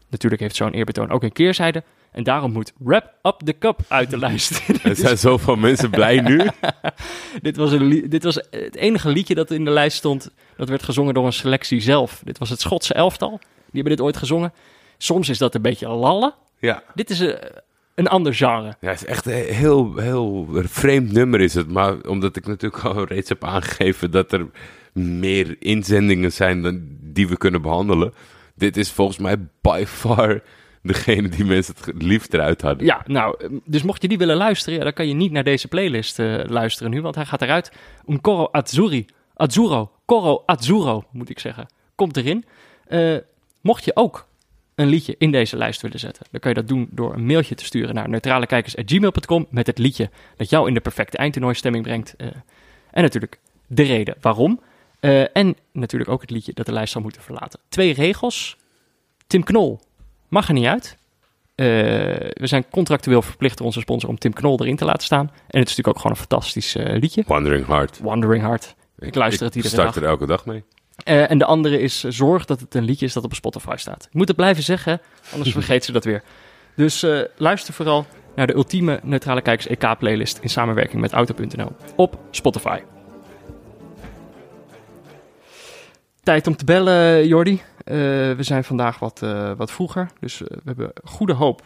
Natuurlijk 0.10 0.42
heeft 0.42 0.56
zo'n 0.56 0.72
eerbetoon 0.72 1.10
ook 1.10 1.24
een 1.24 1.32
keerzijde 1.32 1.84
en 2.12 2.24
daarom 2.24 2.52
moet 2.52 2.74
Wrap 2.78 3.14
Up 3.24 3.40
the 3.46 3.58
Cup 3.58 3.80
uit 3.88 4.10
de 4.10 4.18
lijst. 4.18 4.62
Er 4.84 4.96
zijn 4.96 5.18
zoveel 5.18 5.56
mensen 5.56 5.90
blij 5.90 6.20
nu. 6.20 6.42
dit, 7.42 7.56
was 7.56 7.72
een 7.72 8.10
dit 8.10 8.24
was 8.24 8.36
het 8.50 8.76
enige 8.76 9.10
liedje 9.10 9.36
dat 9.36 9.52
in 9.52 9.66
de 9.66 9.72
lijst 9.72 9.98
stond, 9.98 10.32
dat 10.58 10.70
werd 10.70 10.84
gezongen 10.84 11.14
door 11.14 11.26
een 11.26 11.34
selectie 11.34 11.82
zelf. 11.82 12.22
Dit 12.24 12.38
was 12.38 12.50
het 12.50 12.62
Schotse 12.62 12.94
elftal, 12.94 13.40
die 13.40 13.82
hebben 13.82 13.92
dit 13.92 14.02
ooit 14.02 14.18
gezongen. 14.18 14.54
Soms 15.02 15.30
is 15.30 15.38
dat 15.38 15.56
een 15.56 15.62
beetje 15.62 15.88
lallen. 15.88 16.34
Ja. 16.60 16.84
Dit 16.94 17.10
is 17.10 17.20
een, 17.20 17.38
een 17.96 18.08
ander 18.08 18.34
genre. 18.34 18.76
Ja, 18.80 18.90
het 18.90 19.02
is 19.02 19.06
echt 19.06 19.26
een 19.26 19.34
heel, 19.34 19.98
heel 19.98 20.48
vreemd 20.52 21.12
nummer 21.12 21.42
is 21.42 21.54
het. 21.54 21.72
Maar 21.72 21.98
omdat 22.08 22.36
ik 22.36 22.48
natuurlijk 22.48 22.84
al 22.84 23.04
reeds 23.04 23.30
heb 23.30 23.44
aangegeven 23.44 24.12
dat 24.12 24.32
er 24.32 24.48
meer 24.94 25.56
inzendingen 25.60 26.32
zijn 26.32 26.62
dan 26.62 26.82
die 27.02 27.28
we 27.28 27.38
kunnen 27.38 27.62
behandelen. 27.62 28.14
Dit 28.56 28.78
is 28.78 28.92
volgens 28.92 29.18
mij 29.18 29.36
by 29.62 29.84
far 29.88 30.42
degene 30.82 31.30
die 31.30 31.46
mensen 31.46 31.76
het 31.86 32.04
liefst 32.04 32.34
eruit 32.34 32.62
hadden. 32.62 32.86
Ja, 32.86 33.04
nou, 33.06 33.60
dus 33.66 33.84
mocht 33.84 34.02
je 34.02 34.08
die 34.08 34.18
willen 34.18 34.38
luisteren, 34.38 34.78
ja, 34.78 34.84
dan 34.84 34.94
kan 34.94 35.08
je 35.08 35.14
niet 35.14 35.32
naar 35.32 35.44
deze 35.44 35.68
playlist 35.68 36.20
eh, 36.20 36.44
luisteren 36.46 36.92
nu, 36.92 37.02
want 37.02 37.16
hij 37.16 37.26
gaat 37.26 37.42
eruit. 37.42 37.72
Un 38.08 38.22
coro 38.22 38.48
azzurri, 38.52 39.06
azzurro, 39.36 39.92
coro 40.06 40.44
azzurro, 40.46 41.04
moet 41.12 41.30
ik 41.30 41.40
zeggen, 41.40 41.68
komt 41.96 42.18
erin. 42.18 42.46
Eh, 42.88 43.18
mocht 43.62 43.84
je 43.84 43.96
ook 43.96 44.28
een 44.80 44.88
liedje 44.88 45.16
in 45.18 45.32
deze 45.32 45.58
lijst 45.58 45.82
willen 45.82 46.00
zetten, 46.00 46.26
dan 46.32 46.40
kan 46.40 46.52
je 46.52 46.58
dat 46.58 46.68
doen 46.68 46.88
door 46.92 47.14
een 47.14 47.26
mailtje 47.26 47.56
te 47.56 47.66
sturen 47.66 47.96
naar 47.96 48.10
neutralekijkers.gmail.com 48.10 49.48
met 49.50 49.68
het 49.68 49.78
liedje 49.78 50.10
dat 50.38 50.50
jou 50.50 50.68
in 50.68 50.74
de 50.74 50.80
perfecte 50.80 51.18
eindtoernooistemming 51.18 51.84
brengt. 51.84 52.16
eh, 52.18 52.28
en 52.92 53.02
natuurlijk 53.02 53.40
de 53.68 53.84
reden 53.84 54.16
waarom. 54.22 54.62
Eh, 55.00 55.38
en 55.38 55.56
natuurlijk 55.72 56.10
ook 56.10 56.22
het 56.22 56.30
liedje 56.30 56.54
dat 56.54 56.66
de 56.66 56.72
lijst 56.72 56.92
zal 56.92 57.02
moeten 57.02 57.22
verlaten. 57.22 57.60
Twee 57.70 57.94
regels. 57.94 58.58
Tim 59.28 59.44
Knol 59.44 59.80
mag 60.28 60.48
er 60.48 60.54
niet 60.54 60.66
uit. 60.66 60.98
Eh, 61.56 61.66
we 62.34 62.48
zijn 62.48 62.70
contractueel 62.70 63.22
verplicht 63.22 63.58
door 63.58 63.66
onze 63.66 63.80
sponsor 63.80 64.10
om 64.10 64.18
Tim 64.18 64.34
Knol 64.34 64.60
erin 64.60 64.76
te 64.76 64.86
laten 64.86 65.04
staan. 65.04 65.28
En 65.28 65.60
het 65.60 65.70
is 65.70 65.76
natuurlijk 65.76 65.88
ook 65.88 66.00
gewoon 66.00 66.12
een 66.12 66.28
fantastisch 66.28 66.74
liedje. 66.74 67.24
Wandering 67.28 67.68
Heart. 67.68 68.00
Wandering 68.00 68.44
Heart. 68.44 68.76
Ik 69.00 69.16
luister 69.16 69.46
het 69.46 69.56
iedere 69.56 69.74
start 69.74 69.94
dag. 69.94 70.04
er 70.04 70.10
elke 70.10 70.26
dag 70.26 70.46
mee. 70.46 70.64
Eh, 71.10 71.32
en 71.32 71.38
de 71.38 71.46
andere 71.46 71.80
is 71.80 72.04
eh, 72.04 72.12
zorg 72.12 72.46
dat 72.46 72.60
het 72.60 72.76
een 72.76 72.84
liedje 72.84 73.06
is 73.06 73.14
dat 73.14 73.24
op 73.24 73.34
Spotify 73.34 73.76
staat. 73.76 74.06
Ik 74.06 74.14
moet 74.14 74.28
het 74.28 74.38
blijven 74.38 74.64
zeggen, 74.64 75.02
anders 75.34 75.52
vergeet 75.60 75.86
ze 75.86 75.92
dat 75.92 76.04
weer. 76.04 76.24
Dus 76.76 77.04
eh, 77.04 77.20
luister 77.38 77.74
vooral 77.74 78.06
naar 78.36 78.48
de 78.48 78.56
ultieme 78.56 79.00
neutrale 79.04 79.42
kijkers 79.42 79.68
EK 79.68 79.98
playlist 79.98 80.38
in 80.38 80.50
samenwerking 80.50 81.02
met 81.02 81.12
Auto.nl 81.12 81.72
op 81.96 82.20
Spotify. 82.32 82.80
Tijd 86.24 86.48
om 86.48 86.56
te 86.56 86.66
bellen, 86.66 87.28
Jordi. 87.28 87.62
We 87.84 88.38
zijn 88.40 88.64
vandaag 88.64 89.00
wat, 89.00 89.20
wat 89.58 89.72
vroeger, 89.72 90.10
dus 90.20 90.40
we 90.40 90.62
hebben 90.66 90.92
goede 91.04 91.34
hoop 91.34 91.62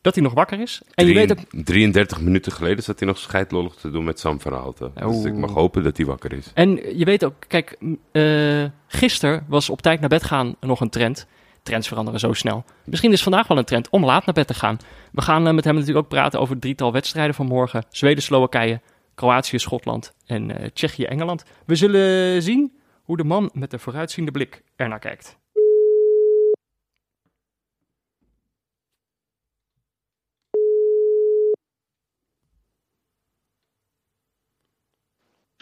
dat 0.00 0.14
hij 0.14 0.24
nog 0.24 0.32
wakker 0.32 0.60
is. 0.60 0.82
En 0.94 1.06
je 1.06 1.14
weet 1.14 1.30
ook, 1.30 1.64
33 1.64 2.20
minuten 2.20 2.52
geleden 2.52 2.84
zat 2.84 2.98
hij 2.98 3.08
nog 3.08 3.18
scheidlollig 3.18 3.74
te 3.74 3.90
doen 3.90 4.04
met 4.04 4.20
Sam 4.20 4.40
van 4.40 4.52
Raalte. 4.52 4.90
Dus 4.94 5.24
ik 5.24 5.34
mag 5.34 5.50
hopen 5.50 5.82
dat 5.82 5.96
hij 5.96 6.06
wakker 6.06 6.32
is. 6.32 6.50
en 6.54 6.98
je 6.98 7.04
weet 7.04 7.24
ook, 7.24 7.34
kijk, 7.46 7.78
eh 8.12 8.64
gisteren 8.86 9.44
was 9.48 9.70
op 9.70 9.82
tijd 9.82 10.00
naar 10.00 10.08
bed 10.08 10.24
gaan 10.24 10.56
nog 10.60 10.80
een 10.80 10.90
trend. 10.90 11.26
Trends 11.62 11.88
veranderen 11.88 12.20
zo 12.20 12.32
snel. 12.32 12.64
Misschien 12.84 13.12
is 13.12 13.22
vandaag 13.22 13.46
wel 13.46 13.58
een 13.58 13.64
trend 13.64 13.88
om 13.90 14.04
laat 14.04 14.26
naar 14.26 14.34
bed 14.34 14.46
te 14.46 14.54
gaan. 14.54 14.78
We 15.12 15.22
gaan 15.22 15.46
eh, 15.46 15.54
met 15.54 15.64
hem 15.64 15.74
natuurlijk 15.74 16.04
ook 16.04 16.10
praten 16.10 16.40
over 16.40 16.52
het 16.52 16.62
drietal 16.62 16.92
wedstrijden 16.92 17.34
van 17.34 17.46
morgen. 17.46 17.84
Zweden, 17.90 18.22
Slowakije, 18.22 18.80
Kroatië, 19.14 19.58
Schotland 19.58 20.14
en 20.26 20.58
eh, 20.58 20.68
Tsjechië, 20.72 21.04
Engeland. 21.04 21.44
We 21.66 21.74
zullen 21.74 22.42
zien 22.42 22.72
hoe 23.04 23.16
de 23.16 23.24
man 23.24 23.50
met 23.52 23.70
de 23.70 23.78
vooruitziende 23.78 24.30
blik 24.30 24.62
ernaar 24.76 24.98
kijkt. 24.98 25.38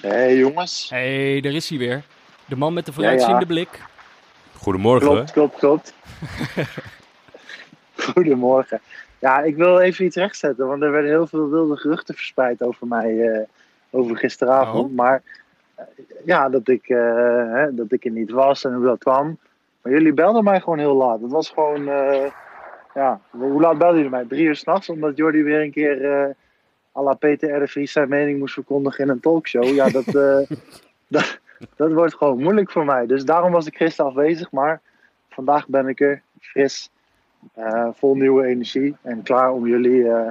Hey, 0.01 0.36
jongens. 0.36 0.90
Hé, 0.90 1.30
hey, 1.30 1.40
daar 1.40 1.53
is 1.53 1.68
hij 1.68 1.78
weer. 1.78 2.03
De 2.44 2.57
man 2.57 2.72
met 2.72 2.86
de 2.86 2.92
vooruitziende 2.92 3.32
Ja, 3.34 3.40
ja. 3.40 3.46
blik. 3.46 3.82
Goedemorgen. 4.57 5.09
Klopt, 5.09 5.32
klopt, 5.32 5.59
klopt. 5.59 5.94
Goedemorgen. 8.12 8.80
Ja, 9.18 9.40
ik 9.40 9.57
wil 9.57 9.78
even 9.78 10.05
iets 10.05 10.16
rechtzetten, 10.16 10.66
want 10.66 10.82
er 10.82 10.90
werden 10.90 11.11
heel 11.11 11.26
veel 11.26 11.51
wilde 11.51 11.76
geruchten 11.76 12.14
verspreid 12.14 12.62
over 12.62 12.86
mij 12.86 13.28
eh, 13.28 13.46
over 13.90 14.16
gisteravond. 14.16 14.88
Oh. 14.90 14.96
Maar 14.96 15.22
eh, 15.74 15.84
ja, 16.24 16.49
dat 16.49 16.68
ik, 16.68 16.88
eh, 16.88 17.53
hè, 17.53 17.74
dat 17.74 17.92
ik 17.92 18.05
er 18.05 18.11
niet 18.11 18.30
was 18.30 18.64
en 18.64 18.74
hoe 18.74 18.84
dat 18.84 18.99
kwam. 18.99 19.38
Maar 19.82 19.92
jullie 19.92 20.12
belden 20.12 20.44
mij 20.44 20.61
gewoon 20.61 20.78
heel 20.78 20.94
laat. 20.94 21.20
Het 21.20 21.30
was 21.30 21.51
gewoon, 21.51 21.88
eh, 21.88 22.30
ja, 22.94 23.20
hoe 23.30 23.61
laat 23.61 23.78
belden 23.78 23.96
jullie 23.96 24.11
mij? 24.11 24.24
Drie 24.24 24.46
uur 24.46 24.57
s'nachts, 24.57 24.88
omdat 24.88 25.16
Jordi 25.16 25.42
weer 25.42 25.61
een 25.61 25.72
keer 25.72 26.05
eh 26.05 26.34
à 26.99 27.03
la 27.03 27.14
Peter 27.14 27.62
R. 27.62 27.68
Vries 27.68 27.92
zijn 27.92 28.09
mening 28.09 28.38
moest 28.38 28.55
verkondigen 28.55 29.05
in 29.05 29.11
een 29.11 29.20
talkshow. 29.20 29.64
Ja, 29.64 29.88
dat, 29.88 30.07
eh, 30.07 30.57
dat, 31.16 31.38
dat 31.76 31.92
wordt 31.92 32.14
gewoon 32.14 32.42
moeilijk 32.42 32.70
voor 32.70 32.84
mij. 32.84 33.07
Dus 33.07 33.24
daarom 33.24 33.53
was 33.53 33.66
ik 33.66 33.76
gisteren 33.76 34.11
afwezig. 34.11 34.51
Maar 34.51 34.80
vandaag 35.28 35.68
ben 35.68 35.88
ik 35.88 36.01
er 36.01 36.22
fris, 36.40 36.90
eh, 37.55 37.88
vol 37.92 38.14
nieuwe 38.14 38.46
energie 38.46 38.96
en 39.03 39.22
klaar 39.22 39.51
om 39.51 39.66
jullie 39.66 40.11
eh, 40.11 40.28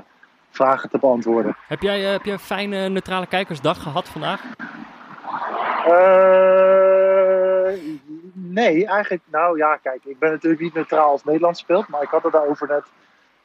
vragen 0.49 0.89
te 0.89 0.97
beantwoorden. 0.99 1.55
Heb 1.67 1.81
jij, 1.81 1.99
heb 1.99 2.23
jij 2.23 2.33
een 2.33 2.39
fijne 2.39 2.89
neutrale 2.89 3.27
kijkersdag 3.27 3.81
gehad 3.83 4.09
vandaag? 4.09 4.43
Nee, 8.33 8.85
eigenlijk, 8.85 9.23
nou 9.31 9.57
ja, 9.57 9.75
kijk, 9.75 10.05
ik 10.05 10.19
ben 10.19 10.31
natuurlijk 10.31 10.61
niet 10.61 10.73
neutraal 10.73 11.09
als 11.09 11.23
Nederland 11.23 11.57
speelt. 11.57 11.87
Maar 11.87 12.01
ik 12.01 12.09
had 12.09 12.23
het 12.23 12.31
daarover 12.31 12.67
net 12.67 12.83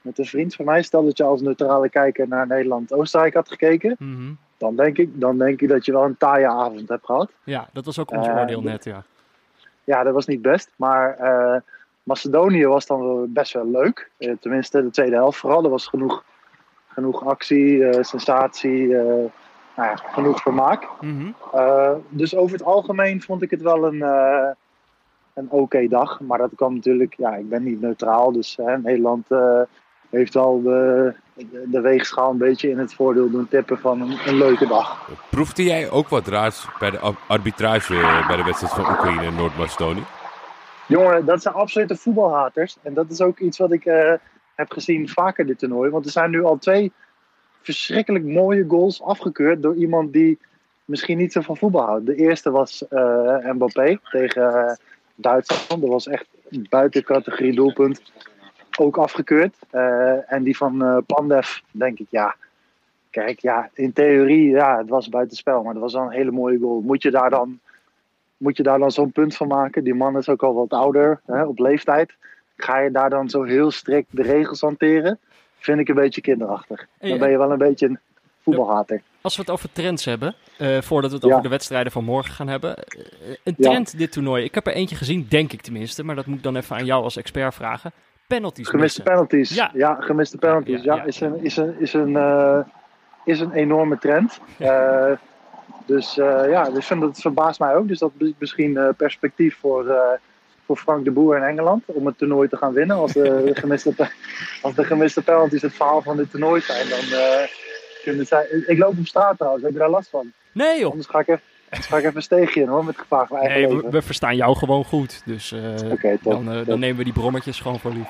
met 0.03 0.18
een 0.18 0.24
vriend 0.24 0.55
van 0.55 0.64
mij. 0.64 0.82
Stel 0.82 1.05
dat 1.05 1.16
je 1.16 1.24
als 1.24 1.40
neutrale 1.40 1.88
kijker 1.88 2.28
naar 2.28 2.46
Nederland-Oostenrijk 2.46 3.34
had 3.34 3.48
gekeken. 3.48 3.96
Mhm. 3.98 4.32
Dan 4.57 4.76
denk, 4.76 4.98
ik, 4.98 5.20
dan 5.20 5.38
denk 5.38 5.61
ik 5.61 5.68
dat 5.68 5.84
je 5.84 5.92
wel 5.92 6.05
een 6.05 6.16
taaie 6.16 6.48
avond 6.48 6.88
hebt 6.88 7.05
gehad. 7.05 7.30
Ja, 7.44 7.68
dat 7.72 7.84
was 7.84 7.98
ook 7.98 8.11
ons 8.11 8.28
oordeel 8.28 8.62
net, 8.62 8.84
ja. 8.84 9.05
Ja, 9.84 10.03
dat 10.03 10.14
was 10.14 10.26
niet 10.26 10.42
best. 10.42 10.72
Maar 10.76 11.16
eh, 11.16 11.61
Macedonië 12.03 12.66
was 12.66 12.86
dan 12.86 13.32
best 13.32 13.53
wel 13.53 13.66
leuk. 13.66 14.11
Eh, 14.16 14.32
tenminste, 14.40 14.82
de 14.82 14.90
tweede 14.90 15.16
helft 15.16 15.38
vooral. 15.38 15.64
Er 15.64 15.70
was 15.70 15.86
genoeg, 15.86 16.24
genoeg 16.86 17.24
actie, 17.24 18.05
sensatie, 18.05 18.86
nou 18.86 19.30
ja, 19.76 19.96
genoeg 19.96 20.42
vermaak. 20.42 20.88
Mhm. 21.00 21.30
Dus 22.09 22.36
over 22.36 22.57
het 22.57 22.66
algemeen 22.66 23.22
vond 23.22 23.42
ik 23.42 23.50
het 23.50 23.62
wel 23.62 23.86
een, 23.86 24.03
een 25.34 25.50
oké 25.50 25.88
dag. 25.88 26.20
Maar 26.20 26.38
dat 26.38 26.50
kwam 26.57 26.74
natuurlijk, 26.74 27.14
ja, 27.16 27.34
ik 27.34 27.48
ben 27.48 27.62
niet 27.62 27.80
neutraal. 27.80 28.32
Dus 28.32 28.57
hè, 28.57 28.78
Nederland 28.78 29.26
heeft 30.12 30.34
wel 30.34 30.62
de, 30.62 31.12
de 31.66 31.80
weegschaal 31.80 32.30
een 32.30 32.38
beetje 32.38 32.70
in 32.70 32.78
het 32.78 32.94
voordeel 32.94 33.30
doen 33.30 33.48
tippen 33.48 33.78
van 33.78 34.00
een, 34.00 34.18
een 34.26 34.36
leuke 34.36 34.66
dag. 34.66 35.10
Proefde 35.30 35.64
jij 35.64 35.90
ook 35.90 36.08
wat 36.08 36.26
raars 36.26 36.66
bij 36.78 36.90
de 36.90 36.98
ar- 36.98 37.18
arbitrage 37.26 37.94
eh, 37.94 38.26
bij 38.26 38.36
de 38.36 38.44
wedstrijd 38.44 38.72
van 38.74 38.90
Oekraïne 38.90 39.22
en 39.24 39.34
Noord-Macedonië? 39.34 40.02
Jongen, 40.86 41.24
dat 41.24 41.42
zijn 41.42 41.54
absolute 41.54 41.96
voetbalhaters. 41.96 42.76
En 42.82 42.94
dat 42.94 43.10
is 43.10 43.20
ook 43.20 43.38
iets 43.38 43.58
wat 43.58 43.72
ik 43.72 43.84
eh, 43.84 44.12
heb 44.54 44.72
gezien 44.72 45.08
vaker 45.08 45.46
dit 45.46 45.58
toernooi. 45.58 45.90
Want 45.90 46.04
er 46.04 46.10
zijn 46.10 46.30
nu 46.30 46.44
al 46.44 46.58
twee 46.58 46.92
verschrikkelijk 47.62 48.24
mooie 48.24 48.64
goals 48.68 49.02
afgekeurd 49.02 49.62
door 49.62 49.74
iemand 49.74 50.12
die 50.12 50.38
misschien 50.84 51.18
niet 51.18 51.32
zo 51.32 51.40
van 51.40 51.56
voetbal 51.56 51.86
houdt. 51.86 52.06
De 52.06 52.14
eerste 52.14 52.50
was 52.50 52.88
eh 52.88 53.52
Mbappé 53.52 53.98
tegen 54.10 54.78
Duitsland. 55.14 55.80
Dat 55.80 55.90
was 55.90 56.06
echt 56.06 56.26
buiten 56.48 57.04
categorie 57.04 57.54
doelpunt. 57.54 58.02
Ook 58.78 58.96
afgekeurd. 58.98 59.56
Eh, 59.70 60.32
en 60.32 60.42
die 60.42 60.56
van 60.56 60.84
eh, 60.84 60.96
Pandev, 61.06 61.58
denk 61.70 61.98
ik, 61.98 62.06
ja. 62.10 62.34
Kijk, 63.10 63.38
ja, 63.40 63.70
in 63.74 63.92
theorie, 63.92 64.50
ja, 64.50 64.78
het 64.78 64.88
was 64.88 65.08
buitenspel. 65.08 65.62
Maar 65.62 65.72
dat 65.72 65.82
was 65.82 65.92
wel 65.92 66.02
een 66.02 66.10
hele 66.10 66.30
mooie 66.30 66.58
goal. 66.58 66.80
Moet 66.80 67.02
je 67.02 67.10
daar 67.10 67.30
dan 67.30 67.58
moet 68.36 68.56
je 68.56 68.62
daar 68.62 68.78
dan 68.78 68.90
zo'n 68.90 69.12
punt 69.12 69.36
van 69.36 69.48
maken? 69.48 69.84
Die 69.84 69.94
man 69.94 70.16
is 70.16 70.28
ook 70.28 70.42
al 70.42 70.54
wat 70.54 70.70
ouder, 70.70 71.20
hè, 71.26 71.44
op 71.44 71.58
leeftijd. 71.58 72.12
Ga 72.56 72.78
je 72.78 72.90
daar 72.90 73.10
dan 73.10 73.28
zo 73.30 73.42
heel 73.42 73.70
strikt 73.70 74.08
de 74.10 74.22
regels 74.22 74.60
hanteren? 74.60 75.18
Vind 75.58 75.78
ik 75.80 75.88
een 75.88 75.94
beetje 75.94 76.20
kinderachtig. 76.20 76.86
Dan 76.98 77.18
ben 77.18 77.30
je 77.30 77.38
wel 77.38 77.50
een 77.52 77.58
beetje 77.58 77.86
een 77.86 77.98
voetbalhater. 78.42 79.02
Als 79.20 79.36
we 79.36 79.42
het 79.42 79.50
over 79.50 79.72
trends 79.72 80.04
hebben, 80.04 80.34
eh, 80.58 80.80
voordat 80.80 81.10
we 81.10 81.16
het 81.16 81.24
Ja. 81.24 81.30
over 81.30 81.42
de 81.42 81.48
wedstrijden 81.48 81.92
van 81.92 82.04
morgen 82.04 82.32
gaan 82.34 82.48
hebben. 82.48 82.74
een 83.44 83.54
Ja. 83.56 83.70
trend 83.70 83.98
dit 83.98 84.12
toernooi. 84.12 84.44
Ik 84.44 84.54
heb 84.54 84.66
er 84.66 84.72
eentje 84.72 84.96
gezien, 84.96 85.26
denk 85.28 85.52
ik 85.52 85.60
tenminste. 85.60 86.04
Maar 86.04 86.14
dat 86.14 86.26
moet 86.26 86.36
ik 86.36 86.42
dan 86.42 86.56
even 86.56 86.76
aan 86.76 86.84
jou 86.84 87.02
als 87.02 87.16
expert 87.16 87.54
vragen. 87.54 87.92
Penalties 88.33 88.68
Gemiste 88.68 89.01
missen. 89.01 89.05
penalties. 89.05 89.55
Ja. 89.55 89.70
Ja, 89.74 89.95
gemiste 90.01 90.39
penalties. 90.39 90.83
Ja, 90.83 91.03
is, 91.05 91.20
een, 91.20 91.45
is, 91.45 91.57
een, 91.57 91.74
is, 91.78 91.93
een, 91.93 92.16
eh, 92.16 92.59
is 93.24 93.41
een 93.41 93.53
enorme 93.53 93.99
trend. 93.99 94.41
Eh, 94.59 95.12
dus 95.87 96.18
eh, 96.18 96.51
ja, 96.51 96.66
ik 96.66 96.83
vind 96.83 97.01
dat 97.01 97.11
het 97.11 97.20
verbaast 97.20 97.59
mij 97.59 97.74
ook. 97.74 97.89
Dus 97.89 97.99
dat 97.99 98.11
is 98.18 98.33
misschien 98.39 98.95
perspectief 98.97 99.57
voor, 99.61 99.95
voor 100.66 100.76
Frank 100.76 101.05
de 101.05 101.11
Boer 101.11 101.37
in 101.37 101.43
Engeland 101.43 101.83
om 101.87 102.07
het 102.07 102.18
toernooi 102.18 102.49
te 102.49 102.57
gaan 102.57 102.72
winnen. 102.72 102.97
Als 102.97 103.12
de, 103.12 103.51
gemiste, 103.61 104.11
als 104.62 104.74
de 104.74 104.85
gemiste 104.85 105.22
penalties 105.22 105.62
het 105.62 105.74
verhaal 105.74 106.03
van 106.03 106.16
dit 106.16 106.30
toernooi 106.30 106.61
zijn, 106.61 106.89
dan 106.89 107.01
kunnen 108.03 108.26
zij. 108.26 108.47
Ik 108.66 108.78
loop 108.78 108.99
op 108.99 109.07
straat 109.07 109.37
trouwens, 109.37 109.64
heb 109.64 109.72
je 109.72 109.78
daar 109.78 109.91
last 109.91 110.11
van? 110.11 110.33
Nee 110.53 110.78
joh. 110.78 110.91
Anders 110.91 111.09
ga 111.09 111.18
ik 111.18 111.28
even, 111.28 111.43
ga 111.88 111.96
ik 111.96 112.04
even 112.04 112.16
een 112.16 112.22
steegje 112.22 112.60
in 112.60 112.68
hoor, 112.68 112.84
met 112.84 112.98
gevaar 112.98 113.30
eigen 113.30 113.60
Nee, 113.60 113.68
we, 113.68 113.74
leven. 113.74 113.90
we 113.90 114.02
verstaan 114.02 114.36
jou 114.36 114.56
gewoon 114.56 114.84
goed. 114.84 115.22
Dus 115.24 115.52
eh, 115.52 115.74
top. 115.74 116.18
dan, 116.22 116.52
eh, 116.52 116.66
dan 116.66 116.78
nemen 116.78 116.96
we 116.96 117.04
die 117.04 117.12
brommetjes 117.12 117.60
gewoon 117.60 117.80
voor 117.80 117.92
lief. 117.92 118.08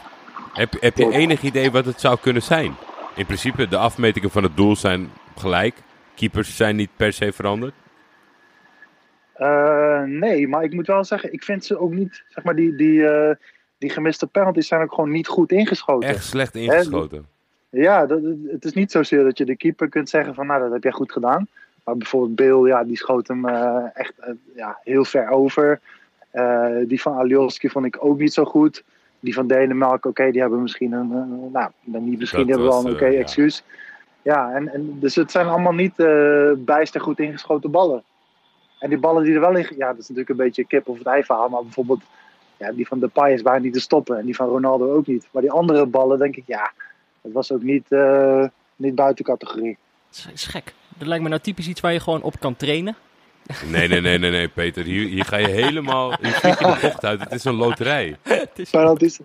Heb, 0.53 0.77
heb 0.81 0.97
je 0.97 1.13
enig 1.13 1.43
idee 1.43 1.71
wat 1.71 1.85
het 1.85 2.01
zou 2.01 2.19
kunnen 2.21 2.43
zijn? 2.43 2.75
In 3.15 3.27
principe, 3.27 3.69
de 3.69 3.77
afmetingen 3.77 4.31
van 4.31 4.43
het 4.43 4.57
doel 4.57 4.77
zijn 4.77 5.11
gelijk. 5.37 5.75
Keepers 6.15 6.57
zijn 6.57 6.77
niet 6.77 6.91
per 6.97 7.13
se 7.13 7.33
veranderd. 7.33 7.75
Eh, 9.33 10.03
nee, 10.03 10.49
maar 10.49 10.65
ik 10.65 10.73
moet 10.73 10.87
wel 10.87 11.05
zeggen, 11.05 11.33
ik 11.33 11.45
vind 11.45 11.65
ze 11.65 11.79
ook 11.79 11.93
niet, 11.93 12.25
zeg 12.29 12.45
maar, 12.45 12.55
die, 12.55 12.77
die, 12.77 13.07
eh, 13.07 13.35
die 13.79 13.91
gemiste 13.91 14.27
penalties 14.27 14.67
zijn 14.69 14.83
ook 14.83 14.95
gewoon 14.95 15.11
niet 15.11 15.29
goed 15.29 15.53
ingeschoten. 15.53 16.09
Echt 16.09 16.25
slecht 16.25 16.55
ingeschoten. 16.55 17.27
Ja, 17.71 18.07
dat, 18.07 18.21
het 18.47 18.65
is 18.65 18.73
niet 18.73 18.91
zozeer 18.91 19.25
dat 19.25 19.39
je 19.39 19.45
de 19.45 19.57
keeper 19.57 19.89
kunt 19.89 20.09
zeggen 20.09 20.35
van, 20.35 20.47
nou, 20.47 20.61
dat 20.61 20.73
heb 20.73 20.83
jij 20.83 20.93
goed 20.93 21.13
gedaan. 21.13 21.49
Maar 21.85 21.97
bijvoorbeeld 21.97 22.35
Bill, 22.35 22.67
ja, 22.67 22.85
die 22.85 22.97
schoot 22.97 23.29
hem 23.29 23.49
eh, 23.49 23.85
echt 23.95 24.13
eh, 24.19 24.33
ja, 24.55 24.79
heel 24.83 25.05
ver 25.05 25.29
over. 25.29 25.81
Eh, 26.31 26.77
die 26.87 27.01
van 27.01 27.15
Alioski 27.15 27.69
vond 27.69 27.85
ik 27.85 27.97
ook 28.05 28.19
niet 28.19 28.33
zo 28.33 28.45
goed. 28.45 28.85
Die 29.21 29.35
van 29.35 29.47
Denemarken, 29.47 30.11
oké, 30.11 30.31
die 30.31 30.41
hebben 30.41 30.63
misschien 30.63 30.93
een, 30.93 31.09
nou, 31.53 31.71
dan 31.85 32.05
niet 32.05 32.19
misschien, 32.19 32.39
Dat 32.39 32.49
die 32.49 32.57
hebben 32.57 32.75
wel 32.75 32.87
een 32.87 32.95
oké 32.95 33.19
excuus. 33.19 33.65
Ja, 34.23 34.53
en, 34.53 34.73
en, 34.73 34.99
dus 35.01 35.15
het 35.15 35.31
zijn 35.31 35.47
allemaal 35.47 35.73
niet 35.73 35.99
eh, 35.99 36.51
bijster 36.57 37.01
goed 37.01 37.19
ingeschoten 37.19 37.71
ballen. 37.71 38.03
En 38.79 38.89
die 38.89 38.99
ballen 38.99 39.25
die 39.25 39.35
er 39.35 39.41
wel 39.41 39.57
in, 39.57 39.67
ja, 39.77 39.87
dat 39.87 39.99
is 39.99 40.09
natuurlijk 40.09 40.29
een 40.29 40.45
beetje 40.45 40.65
kip 40.65 40.89
of 40.89 40.99
het 40.99 41.07
ei 41.07 41.25
verhaal. 41.25 41.49
Maar 41.49 41.63
bijvoorbeeld, 41.63 42.03
ja, 42.57 42.73
die 42.73 42.87
van 42.87 42.99
Depay 42.99 43.33
is 43.33 43.43
bijna 43.43 43.61
niet 43.61 43.73
te 43.73 43.81
stoppen. 43.81 44.19
En 44.19 44.25
die 44.25 44.37
van 44.37 44.49
Ronaldo 44.49 44.93
ook 44.93 45.07
niet. 45.07 45.29
Maar 45.31 45.43
die 45.43 45.51
andere 45.51 45.87
ballen, 45.87 46.19
denk 46.19 46.37
ik, 46.37 46.45
ja, 46.47 46.73
dat 47.21 47.33
was 47.33 47.53
ook 47.53 47.63
niet, 47.63 47.93
eh, 47.93 48.45
niet 48.77 48.95
buiten 48.95 49.25
categorie. 49.25 49.79
Dat 50.11 50.33
is 50.33 50.47
gek. 50.47 50.75
Dat 50.99 51.09
lijkt 51.09 51.23
me 51.23 51.29
nou 51.29 51.41
typisch 51.41 51.69
iets 51.69 51.81
waar 51.81 51.93
je 51.93 52.01
gewoon 52.01 52.23
op 52.23 52.41
kan 52.41 52.57
trainen. 52.57 52.97
Nee, 53.71 53.89
nee, 53.89 54.01
nee, 54.01 54.19
nee, 54.19 54.31
nee, 54.31 54.49
Peter. 54.49 54.85
Hier, 54.85 55.09
hier 55.09 55.25
ga 55.25 55.37
je 55.37 55.49
helemaal. 55.49 56.15
Hier 56.21 56.39
je 56.43 56.55
de 56.59 56.79
bocht 56.83 57.05
uit. 57.05 57.21
Het 57.21 57.33
is 57.33 57.45
een 57.45 57.55
loterij. 57.55 58.17
Het 58.23 58.51
is- 58.59 58.71
Penalties, 58.71 59.21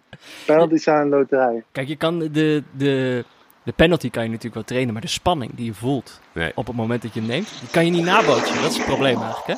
penalties 0.46 0.84
zijn 0.84 1.02
een 1.02 1.10
loterij. 1.10 1.64
Kijk, 1.72 1.88
je 1.88 1.96
kan 1.96 2.20
de, 2.20 2.64
de, 2.78 3.24
de 3.64 3.72
penalty 3.76 4.10
kan 4.10 4.24
je 4.24 4.28
natuurlijk 4.30 4.56
wel 4.56 4.64
trainen, 4.64 4.94
maar 4.94 5.02
de 5.02 5.08
spanning 5.08 5.52
die 5.56 5.66
je 5.66 5.74
voelt 5.74 6.22
Nee. 6.32 6.52
op 6.56 6.68
het 6.68 6.76
moment 6.76 7.02
dat 7.02 7.14
je 7.14 7.20
hem 7.20 7.30
neemt, 7.30 7.60
die 7.60 7.70
kan 7.70 7.86
je 7.86 7.92
niet 7.92 8.04
nabootsen. 8.06 8.62
Dat 8.62 8.72
is 8.72 8.78
het 8.78 8.86
probleem 8.86 9.18
eigenlijk, 9.22 9.48
hè? 9.48 9.56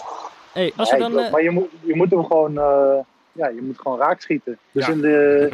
Hey, 0.54 0.74
als 0.76 0.90
we 0.92 0.98
Nee, 0.98 1.04
dan... 1.04 1.12
klopt. 1.12 1.26
eh, 1.28 1.32
Maar 1.34 1.44
je 1.44 1.50
moet, 1.52 1.68
je 1.82 1.96
moet 1.96 2.10
hem 2.12 2.26
gewoon, 2.26 2.58
eh, 2.58 2.98
ja, 3.32 3.48
je 3.48 3.62
moet 3.62 3.80
gewoon 3.80 3.98
raak 4.00 4.22
schieten. 4.22 4.58
Dus 4.72 4.86
Ja. 4.86 4.92
in, 4.92 5.02
de, 5.02 5.50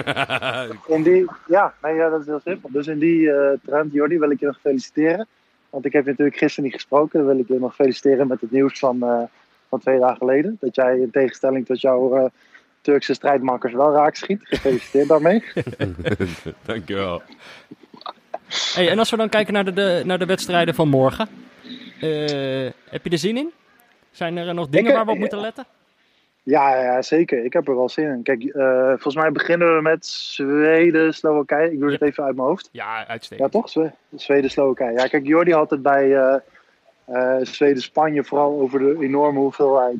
in 0.96 1.04
die, 1.04 1.26
ja, 1.48 1.74
nee, 1.82 1.94
ja, 1.96 2.10
dat 2.10 2.20
is 2.20 2.26
heel 2.26 2.42
simpel. 2.46 2.70
Dus 2.72 2.88
in 2.88 3.00
die 3.00 3.32
eh 3.32 3.50
trend, 3.66 3.94
Jordi, 3.94 4.20
wil 4.20 4.32
ik 4.32 4.40
je 4.40 4.46
nog 4.46 4.58
feliciteren. 4.62 5.28
Want 5.76 5.88
ik 5.88 5.94
heb 5.94 6.04
je 6.04 6.10
natuurlijk 6.10 6.38
gisteren 6.38 6.64
niet 6.64 6.74
gesproken. 6.74 7.20
Dan 7.20 7.28
wil 7.28 7.40
ik 7.40 7.48
je 7.48 7.60
nog 7.60 7.76
feliciteren 7.76 8.28
met 8.28 8.42
het 8.42 8.52
nieuws 8.52 8.80
van, 8.80 9.04
eh, 9.04 9.24
van 9.70 9.80
twee 9.80 10.00
dagen 10.00 10.18
geleden. 10.18 10.58
Dat 10.60 10.76
jij 10.76 10.98
in 11.00 11.12
tegenstelling 11.12 11.66
tot 11.66 11.82
jouw 11.82 12.16
eh, 12.16 12.26
Turkse 12.82 13.14
strijdmakkers 13.14 13.74
wel 13.74 13.94
raak 13.94 14.16
schiet. 14.16 14.40
Gefeliciteerd 14.44 15.08
daarmee. 15.08 15.44
Dankjewel. 16.66 17.22
Hey, 18.74 18.90
en 18.90 19.00
als 19.00 19.10
we 19.10 19.18
dan 19.18 19.30
kijken 19.30 19.54
naar 19.54 19.66
de, 19.66 19.74
de, 19.74 20.02
naar 20.06 20.20
de 20.20 20.26
wedstrijden 20.26 20.76
van 20.76 20.90
morgen. 20.90 21.28
eh, 22.00 22.72
heb 22.90 23.04
je 23.04 23.10
er 23.10 23.18
zin 23.18 23.38
in? 23.38 23.52
Zijn 24.12 24.38
er 24.38 24.54
nog 24.54 24.70
dingen 24.70 24.90
Ik, 24.90 24.96
waar 24.96 25.06
we 25.06 25.12
op 25.12 25.18
moeten 25.18 25.40
letten? 25.40 25.66
Ja, 26.46 26.82
ja, 26.84 27.02
zeker. 27.02 27.44
Ik 27.46 27.54
heb 27.54 27.68
er 27.68 27.76
wel 27.76 27.90
zin 27.90 28.06
in. 28.10 28.24
Kijk, 28.24 28.44
eh, 28.44 28.88
volgens 28.88 29.16
mij 29.16 29.32
beginnen 29.32 29.76
we 29.76 29.82
met 29.82 30.06
Zweden, 30.06 31.14
Slowakije. 31.14 31.72
Ik 31.72 31.80
doe 31.80 31.92
het 31.92 32.00
Ja. 32.00 32.06
even 32.06 32.24
uit 32.24 32.36
mijn 32.36 32.48
hoofd. 32.48 32.70
Ja, 32.72 33.00
Ja, 33.00 33.08
uitstekend. 33.08 33.52
toch? 33.52 33.70
Zwe- 33.70 33.92
Zweden, 34.16 34.50
Slowakije. 34.50 34.98
Ja, 34.98 35.08
kijk, 35.08 35.26
Jordi 35.26 35.52
had 35.54 35.70
het 35.70 35.82
bij 35.82 36.16
eh, 36.16 36.36
eh, 37.06 37.46
Zweden-Spanje 37.46 38.24
vooral 38.24 38.60
over 38.60 38.80
de 38.80 38.98
enorme 39.00 39.40
hoeveelheid 39.40 40.00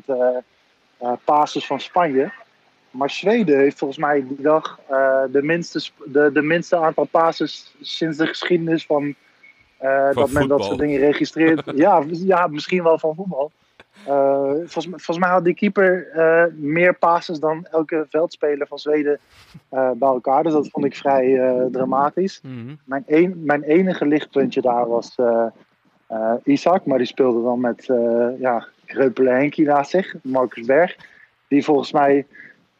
passes 1.24 1.66
van 1.66 1.80
Spanje. 1.80 2.30
Maar 2.90 3.10
Zweden 3.10 3.58
heeft 3.58 3.78
volgens 3.78 3.98
mij 4.00 4.24
die 4.28 4.40
dag 4.42 4.78
de, 5.30 5.42
minste, 5.42 5.90
de, 6.04 6.30
de 6.32 6.42
minste 6.42 6.76
aantal 6.76 7.04
passes 7.04 7.74
sinds 7.80 8.16
de 8.16 8.26
geschiedenis 8.26 8.86
van, 8.86 9.14
dat 10.12 10.30
men 10.30 10.48
dat 10.48 10.64
soort 10.64 10.78
dingen 10.78 11.00
registreert. 11.00 11.62
ja, 11.74 12.02
ja, 12.08 12.46
misschien 12.46 12.82
wel 12.82 12.98
van 12.98 13.14
voetbal. 13.14 13.50
Eh, 14.04 14.50
volgens, 14.50 14.86
mij- 14.86 14.98
volgens 14.98 15.18
mij 15.18 15.28
had 15.28 15.44
die 15.44 15.54
keeper 15.54 16.08
eh, 16.08 16.44
meer 16.54 16.94
passes 16.94 17.40
dan 17.40 17.66
elke 17.70 18.06
veldspeler 18.10 18.66
van 18.66 18.78
Zweden 18.78 19.18
eh, 19.68 19.90
bij 19.90 20.08
elkaar. 20.08 20.42
Dus 20.42 20.52
dat 20.52 20.68
vond 20.68 20.84
ik 20.84 20.96
vrij 20.96 21.40
dramatisch. 21.70 22.40
Mhm. 22.42 22.74
Mijn, 22.84 23.04
een, 23.06 23.42
mijn 23.44 23.62
enige 23.62 24.06
lichtpuntje 24.06 24.60
daar 24.60 24.88
was 24.88 25.16
Isaac, 26.44 26.84
maar 26.86 26.98
die 26.98 27.06
speelde 27.06 27.42
dan 27.42 27.60
met 27.60 27.84
ja, 28.38 28.66
Kreupele 28.84 29.30
Henkie 29.30 29.66
naast 29.66 29.90
zich, 29.90 30.14
Marcus 30.22 30.66
Berg. 30.66 30.96
Die 31.48 31.64
volgens 31.64 31.92
mij, 31.92 32.26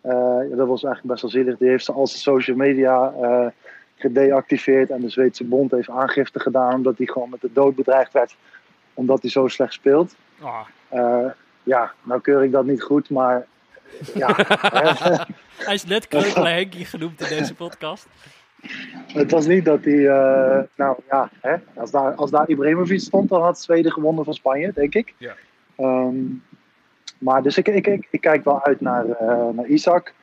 ja, 0.03 0.57
dat 0.57 0.69
was 0.69 0.85
eigenlijk 0.85 1.07
best 1.07 1.23
wel 1.23 1.31
zielig, 1.31 1.59
die 1.59 1.69
heeft 1.69 1.85
ze 1.85 1.93
al 1.93 2.07
zijn 2.07 2.21
social 2.21 2.57
media 2.57 3.13
gedeactiveerd 3.95 4.91
en 4.91 5.01
de 5.01 5.09
Zweedse 5.09 5.45
bond 5.45 5.71
heeft 5.71 5.89
aangifte 5.91 6.41
gedaan 6.41 6.75
omdat 6.75 6.99
hij 6.99 7.07
gewoon 7.07 7.31
met 7.31 7.41
de 7.41 7.53
dood 7.53 7.75
bedreigd 7.75 8.13
werd 8.13 8.37
omdat 8.95 9.23
hij 9.23 9.31
zo 9.31 9.49
slecht 9.49 9.73
speelt. 9.73 10.15
Ah, 10.41 10.61
Eh, 10.89 11.27
ja, 11.63 11.93
nou 12.03 12.21
keur 12.21 12.45
ik 12.45 12.53
dat 12.53 12.65
niet 12.65 12.83
goed, 12.83 13.11
maar 13.11 13.47
ja, 14.15 14.37
hij 15.67 15.75
is 15.75 15.85
net 15.85 16.09
Kreupele 16.09 16.49
Henkie 16.49 16.85
genoemd 16.85 17.21
in 17.21 17.39
deze 17.39 17.55
podcast. 17.55 18.07
Het 19.13 19.31
was 19.31 19.47
niet 19.47 19.65
dat 19.65 19.85
hij, 19.85 20.09
eh, 20.09 20.63
nou 20.77 20.97
ja, 21.11 21.31
hè, 21.41 21.57
als, 21.75 21.91
daar, 21.91 22.15
als 22.15 22.31
daar 22.31 22.49
Ibrahimovic 22.49 23.01
stond, 23.01 23.29
dan 23.29 23.43
had 23.43 23.61
Zweden 23.61 23.93
gewonnen 23.93 24.25
van 24.25 24.35
Spanje, 24.35 24.73
denk 24.75 24.95
ik. 24.95 25.15
Ja. 25.19 25.35
Ehm, 25.77 26.17
maar 27.19 27.43
dus 27.43 27.59
ik, 27.59 27.69
ik, 27.69 27.87
ik, 27.87 28.09
ik 28.11 28.21
kijk 28.21 28.45
wel 28.45 28.65
uit 28.65 28.81
naar, 28.81 29.11
eh, 29.11 29.49
naar 29.49 29.67
Isaac. 29.67 30.15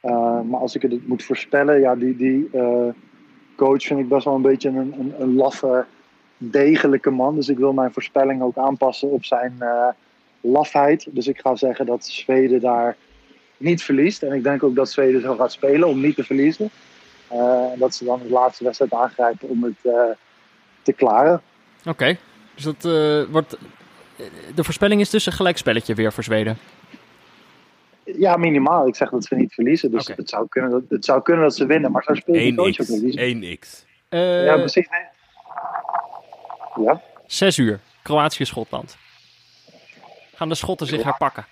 Eh, 0.00 0.40
maar 0.40 0.60
als 0.60 0.74
ik 0.74 0.82
het 0.82 1.08
moet 1.08 1.24
voorspellen, 1.24 1.80
ja, 1.80 1.94
die, 1.94 2.16
die 2.16 2.48
eh, 2.52 2.88
coach 3.56 3.82
vind 3.82 4.00
ik 4.00 4.08
best 4.08 4.24
wel 4.24 4.34
een 4.34 4.42
beetje 4.42 4.68
een, 4.68 4.94
een, 4.98 5.14
een 5.18 5.34
laffe, 5.34 5.86
degelijke 6.36 7.10
man. 7.10 7.34
Dus 7.34 7.48
ik 7.48 7.58
wil 7.58 7.72
mijn 7.72 7.92
voorspelling 7.92 8.42
ook 8.42 8.56
aanpassen 8.56 9.10
op 9.10 9.24
zijn 9.24 9.56
eh, 9.58 9.88
lafheid. 10.40 11.06
Dus 11.10 11.26
ik 11.26 11.40
ga 11.40 11.56
zeggen 11.56 11.86
dat 11.86 12.04
Zweden 12.06 12.60
daar 12.60 12.96
niet 13.56 13.82
verliest. 13.82 14.22
En 14.22 14.32
ik 14.32 14.42
denk 14.42 14.62
ook 14.62 14.74
dat 14.74 14.90
Zweden 14.90 15.20
zo 15.20 15.36
gaat 15.36 15.52
spelen 15.52 15.88
om 15.88 16.00
niet 16.00 16.14
te 16.14 16.24
verliezen. 16.24 16.70
Eh, 17.28 17.72
en 17.72 17.78
dat 17.78 17.94
ze 17.94 18.04
dan 18.04 18.20
de 18.22 18.30
laatste 18.30 18.64
wedstrijd 18.64 18.92
aangrijpen 18.92 19.48
om 19.48 19.64
het 19.64 19.76
eh, 19.82 20.02
te 20.82 20.92
klaren. 20.92 21.42
Oké, 21.84 22.16
dus 22.54 22.64
dat 22.64 22.84
eh, 22.84 23.22
wordt... 23.30 23.56
De 24.54 24.64
voorspelling 24.64 25.00
is 25.00 25.10
dus 25.10 25.26
een 25.26 25.32
gelijkspelletje 25.32 25.94
weer 25.94 26.12
voor 26.12 26.24
Zweden. 26.24 26.58
Ja, 28.16 28.36
minimaal. 28.36 28.86
Ik 28.86 28.96
zeg 28.96 29.10
dat 29.10 29.24
ze 29.24 29.34
niet 29.34 29.54
verliezen. 29.54 29.90
Dus 29.90 30.06
het, 30.06 30.28
zou 30.28 30.48
kunnen 30.48 30.70
dat, 30.70 30.82
het 30.88 31.04
zou 31.04 31.22
kunnen 31.22 31.44
dat 31.44 31.54
ze 31.54 31.66
winnen. 31.66 31.92
Maar 31.92 32.02
zo 32.02 32.14
speelt 32.14 32.38
de 32.38 32.54
coach 32.54 32.80
ook 32.80 32.98
1x. 32.98 33.02
niet. 33.02 33.58
1x. 33.58 33.86
Eh, 34.08 34.44
Ja, 34.44 34.56
precies. 34.56 34.88
Ja, 36.84 37.00
Zes 37.26 37.58
uur, 37.58 37.80
Kroatië-Schotland. 38.02 38.96
Gaan 40.38 40.48
de 40.48 40.54
Schotten 40.54 40.86
zich 40.86 41.02
herpakken? 41.02 41.46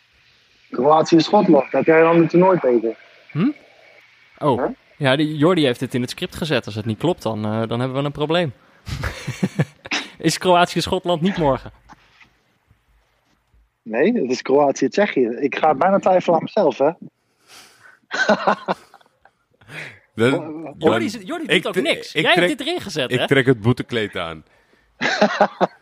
Kroatië 0.70 1.16
en 1.16 1.22
Schotland. 1.22 1.72
Heb 1.72 1.84
jij 1.84 2.00
dan 2.00 2.20
het 2.20 2.30
toernooi 2.30 2.58
beter? 2.62 2.96
Oh, 4.38 4.58
Huh? 4.62 4.70
ja, 4.96 5.16
die, 5.16 5.36
Jordi 5.36 5.64
heeft 5.64 5.80
het 5.80 5.94
in 5.94 6.00
het 6.00 6.10
script 6.10 6.36
gezet. 6.36 6.66
Als 6.66 6.74
het 6.74 6.84
niet 6.84 6.98
klopt, 6.98 7.22
dan, 7.22 7.44
eh, 7.44 7.68
dan 7.68 7.80
hebben 7.80 7.98
we 7.98 8.04
een 8.04 8.12
probleem. 8.12 8.52
is 10.18 10.38
Kroatië-Schotland 10.38 11.20
niet 11.20 11.36
morgen? 11.36 11.72
Nee, 13.82 14.12
het 14.12 14.30
is 14.30 14.42
Kroatië-Tsjechië. 14.42 15.26
Ik 15.40 15.56
ga 15.58 15.74
bijna 15.74 15.98
twijfelen 15.98 16.36
aan 16.36 16.42
mezelf, 16.44 16.78
hè? 16.78 16.90
Dan- 20.14 20.74
Jordi, 20.78 21.04
ik 21.46 21.62
doet 21.62 21.66
ook 21.66 21.82
niks. 21.84 22.14
ik 22.14 22.22
Jij 22.22 22.32
trek- 22.34 22.46
hebt 22.46 22.58
dit 22.58 22.66
erin 22.66 22.80
gezet, 22.80 23.12
Ik 23.12 23.18
hè? 23.18 23.26
trek 23.26 23.46
het 23.46 23.60
boetekleed 23.60 24.16
aan. 24.16 24.44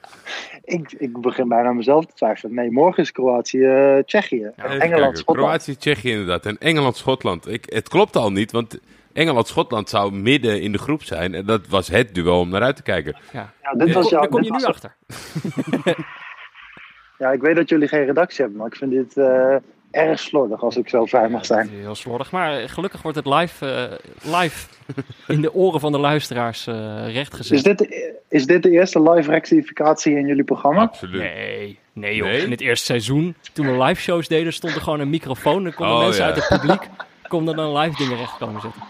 Ik, 0.64 0.92
ik 0.92 1.20
begin 1.20 1.48
bijna 1.48 1.68
aan 1.68 1.76
mezelf 1.76 2.06
te 2.06 2.14
twijfelen. 2.14 2.54
Nee, 2.54 2.70
morgen 2.70 3.02
is 3.02 3.12
Kroatië-Tsjechië. 3.12 4.42
En 4.44 4.52
kijken. 4.56 4.80
Engeland-Schotland. 4.80 5.46
Kroatië, 5.48 5.76
Tsjechië 5.76 6.10
inderdaad. 6.10 6.46
En 6.46 6.58
Engeland-Schotland. 6.58 7.48
Ik- 7.48 7.66
Het 7.72 7.88
klopt 7.88 8.16
al 8.16 8.32
niet, 8.32 8.52
want 8.52 8.78
Engeland-Schotland 9.12 9.88
zou 9.88 10.12
midden 10.12 10.60
in 10.62 10.72
de 10.72 10.78
groep 10.78 11.02
zijn. 11.02 11.34
En 11.34 11.46
dat 11.46 11.68
was 11.68 11.88
het 11.88 12.14
duel 12.14 12.40
om 12.40 12.48
naar 12.48 12.62
uit 12.62 12.76
te 12.76 12.82
kijken. 12.82 13.16
Ja. 13.32 13.52
Ja, 13.62 13.70
dit 13.70 13.78
Daar 13.78 13.88
was 13.94 14.02
kom, 14.02 14.10
jouw- 14.10 14.20
daar 14.20 14.28
kom 14.28 14.42
je 14.42 14.50
nu 14.52 14.64
achter. 14.64 14.94
Ja, 17.18 17.30
ik 17.32 17.40
weet 17.40 17.56
dat 17.56 17.68
jullie 17.68 17.88
geen 17.88 18.04
redactie 18.04 18.40
hebben, 18.40 18.58
maar 18.58 18.66
ik 18.68 18.76
vind 18.76 18.90
dit 18.90 19.16
eh, 19.16 19.56
erg 19.94 20.18
slordig 20.20 20.62
als 20.62 20.76
ik 20.76 20.88
zo 20.88 21.04
vrij 21.04 21.28
mag 21.28 21.46
zijn. 21.46 21.68
Heel 21.68 21.94
slordig, 21.94 22.30
maar 22.32 22.68
gelukkig 22.68 23.02
wordt 23.02 23.16
het 23.16 23.26
live, 23.26 23.66
eh, 23.66 24.32
live 24.40 24.66
in 25.26 25.40
de 25.40 25.54
oren 25.54 25.80
van 25.80 25.92
de 25.92 25.98
luisteraars 25.98 26.66
eh 26.66 27.12
rechtgezet. 27.12 27.56
Is 27.56 27.62
dit, 27.62 27.78
de, 27.78 28.14
is 28.28 28.46
dit 28.46 28.62
de 28.62 28.70
eerste 28.70 29.02
live 29.10 29.30
rectificatie 29.30 30.16
in 30.16 30.26
jullie 30.26 30.44
programma? 30.44 30.80
Absoluut. 30.82 31.20
Nee, 31.22 31.78
nee 31.92 32.16
joh. 32.16 32.26
Nee? 32.28 32.42
In 32.42 32.50
het 32.50 32.60
eerste 32.60 32.84
seizoen, 32.84 33.34
toen 33.52 33.66
we 33.78 33.84
live 33.84 34.00
shows 34.00 34.28
deden, 34.28 34.52
stond 34.52 34.74
er 34.74 34.80
gewoon 34.80 35.00
een 35.00 35.10
microfoon. 35.10 35.62
Dan 35.62 35.74
konden 35.74 35.94
Oh, 35.96 36.02
mensen 36.02 36.24
ja. 36.26 36.32
uit 36.32 36.48
het 36.48 36.60
publiek 36.60 36.88
konden 37.28 37.56
dan 37.56 37.76
live 37.76 37.96
dingen 37.96 38.16
recht 38.16 38.36
komen 38.38 38.60
zetten. 38.60 38.82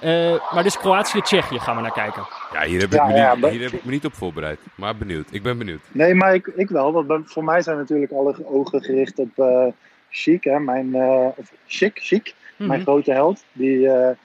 Eh, 0.00 0.52
maar 0.54 0.62
dus 0.62 0.78
Kroatië-Tsjechië 0.78 1.58
gaan 1.58 1.76
we 1.76 1.82
naar 1.82 1.92
kijken. 1.92 2.22
Ja, 2.52 2.62
hier 2.62 2.80
heb, 2.80 2.92
Ja, 2.92 3.02
ik 3.02 3.08
me 3.08 3.16
ja, 3.16 3.32
niet, 3.32 3.40
maar- 3.40 3.50
hier 3.50 3.62
heb 3.62 3.72
ik 3.72 3.84
me 3.84 3.90
niet 3.90 4.04
op 4.04 4.14
voorbereid. 4.14 4.58
Maar 4.74 4.96
benieuwd. 4.96 5.28
Ik 5.30 5.42
ben 5.42 5.58
benieuwd. 5.58 5.80
Nee, 5.92 6.14
maar 6.14 6.34
ik, 6.34 6.46
ik 6.56 6.68
wel. 6.68 7.04
Want 7.04 7.32
voor 7.32 7.44
mij 7.44 7.62
zijn 7.62 7.76
natuurlijk 7.76 8.12
alle 8.12 8.34
ogen 8.44 8.82
gericht 8.82 9.18
op 9.18 9.28
eh 9.38 9.66
Chic, 10.10 10.44
hè, 10.44 10.60
mijn, 10.60 10.94
eh, 10.94 11.28
of 11.36 11.52
Chic, 11.66 11.98
Chic, 11.98 12.34
mijn 12.56 12.70
Mhm. 12.70 12.80
grote 12.80 13.12
held. 13.12 13.44
Die, 13.52 13.88
eh, 13.88 14.16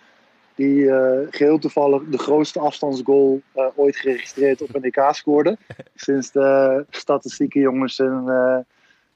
die 0.56 0.90
eh, 0.92 1.28
geheel 1.30 1.60
toevallig 1.60 2.04
de 2.04 2.18
grootste 2.18 2.60
afstandsgoal 2.60 3.42
ooit 3.76 3.96
geregistreerd 3.96 4.62
op 4.62 4.76
een 4.76 4.84
EK 4.84 5.08
scoorde. 5.12 5.58
Sinds 5.96 6.32
de 6.32 6.86
statistieke 6.90 7.60
jongens 7.60 7.98
hun 7.98 8.66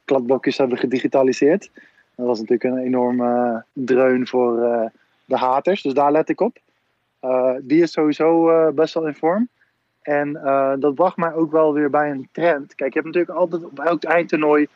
kladblokjes 0.06 0.58
hebben 0.58 0.78
gedigitaliseerd. 0.78 1.70
Dat 2.16 2.26
was 2.26 2.40
natuurlijk 2.40 2.76
een 2.76 2.84
enorme 2.84 3.64
dreun 3.74 4.28
voor 4.28 4.56
de 5.26 5.38
haters, 5.38 5.82
dus 5.82 5.94
daar 5.94 6.12
let 6.12 6.30
ik 6.30 6.42
op. 6.42 6.58
Die 7.62 7.82
is 7.82 7.92
sowieso 7.92 8.72
best 8.74 8.94
wel 8.94 9.08
in 9.08 9.16
vorm. 9.16 9.50
En 10.02 10.34
dat 10.80 10.96
bracht 10.96 11.18
mij 11.18 11.34
ook 11.34 11.52
wel 11.52 11.74
weer 11.74 11.90
bij 11.90 12.12
een 12.12 12.30
trend. 12.32 12.76
Kijk, 12.76 12.94
je 12.94 13.00
hebt 13.00 13.14
natuurlijk 13.14 13.40
altijd 13.40 13.64
op 13.64 13.80
elk 13.80 14.04
eindtoernooi 14.04 14.68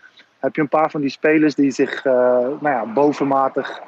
heb 0.42 0.56
je 0.56 0.62
een 0.62 0.68
paar 0.70 0.92
van 0.92 1.02
die 1.02 1.10
spelers 1.10 1.56
die 1.56 1.72
zich 1.72 2.06
eh, 2.06 2.14
nou 2.60 2.60
ja, 2.70 2.86
bovenmatig 2.94 3.82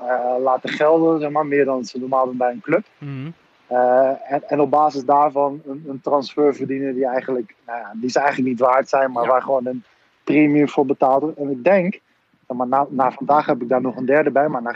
eh, 0.00 0.34
laten 0.42 0.68
gelden, 0.68 1.20
zeg 1.20 1.30
maar, 1.30 1.46
meer 1.46 1.64
dan 1.64 1.84
ze 1.84 1.98
normaal 1.98 2.24
doen 2.26 2.36
bij 2.36 2.50
een 2.50 2.60
club. 2.60 2.84
Mhm. 2.98 3.30
Eh, 3.66 4.32
en, 4.32 4.48
en 4.48 4.60
op 4.60 4.70
basis 4.70 5.04
daarvan 5.04 5.62
een, 5.66 5.84
een 5.88 6.00
transfer 6.00 6.54
verdienen 6.54 6.94
die 6.94 7.06
eigenlijk, 7.06 7.54
nou 7.66 7.78
ja, 7.78 7.92
die 7.94 8.10
ze 8.10 8.18
eigenlijk 8.18 8.48
niet 8.48 8.60
waard 8.60 8.88
zijn, 8.88 9.12
maar 9.12 9.24
Ja. 9.24 9.28
waar 9.30 9.42
gewoon 9.42 9.66
een 9.66 9.84
premium 10.24 10.68
voor 10.68 10.86
betaald 10.86 11.22
wordt. 11.22 11.38
En 11.38 11.50
ik 11.50 11.64
denk, 11.64 12.00
zeg 12.46 12.56
maar 12.56 12.66
na, 12.68 12.86
na 12.90 13.10
vandaag 13.10 13.46
heb 13.46 13.62
ik 13.62 13.68
daar 13.68 13.80
nog 13.80 13.96
een 13.96 14.06
derde 14.06 14.30
bij, 14.30 14.48
maar 14.48 14.62
na, 14.62 14.72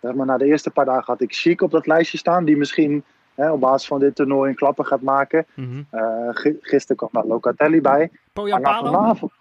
zeg 0.00 0.14
maar 0.14 0.26
na 0.26 0.36
de 0.36 0.44
eerste 0.46 0.70
paar 0.70 0.84
dagen 0.84 1.04
had 1.04 1.20
ik 1.20 1.34
Chic 1.34 1.60
op 1.62 1.70
dat 1.70 1.86
lijstje 1.86 2.18
staan, 2.18 2.44
die 2.44 2.56
misschien 2.56 3.04
hè, 3.34 3.50
op 3.52 3.60
basis 3.60 3.88
van 3.88 3.98
dit 3.98 4.14
toernooi 4.14 4.50
een 4.50 4.56
klapper 4.56 4.84
gaat 4.84 5.00
maken. 5.02 5.46
Mhm. 5.54 5.82
Gi- 6.30 6.58
gisteren 6.60 6.96
kwam 6.96 7.10
daar 7.12 7.24
Locatelli 7.26 7.80
bij. 7.80 8.10
Poyan 8.32 8.60
Maar 8.60 8.72
na 8.72 8.78
Palo? 8.80 8.92
vanavond, 8.92 9.32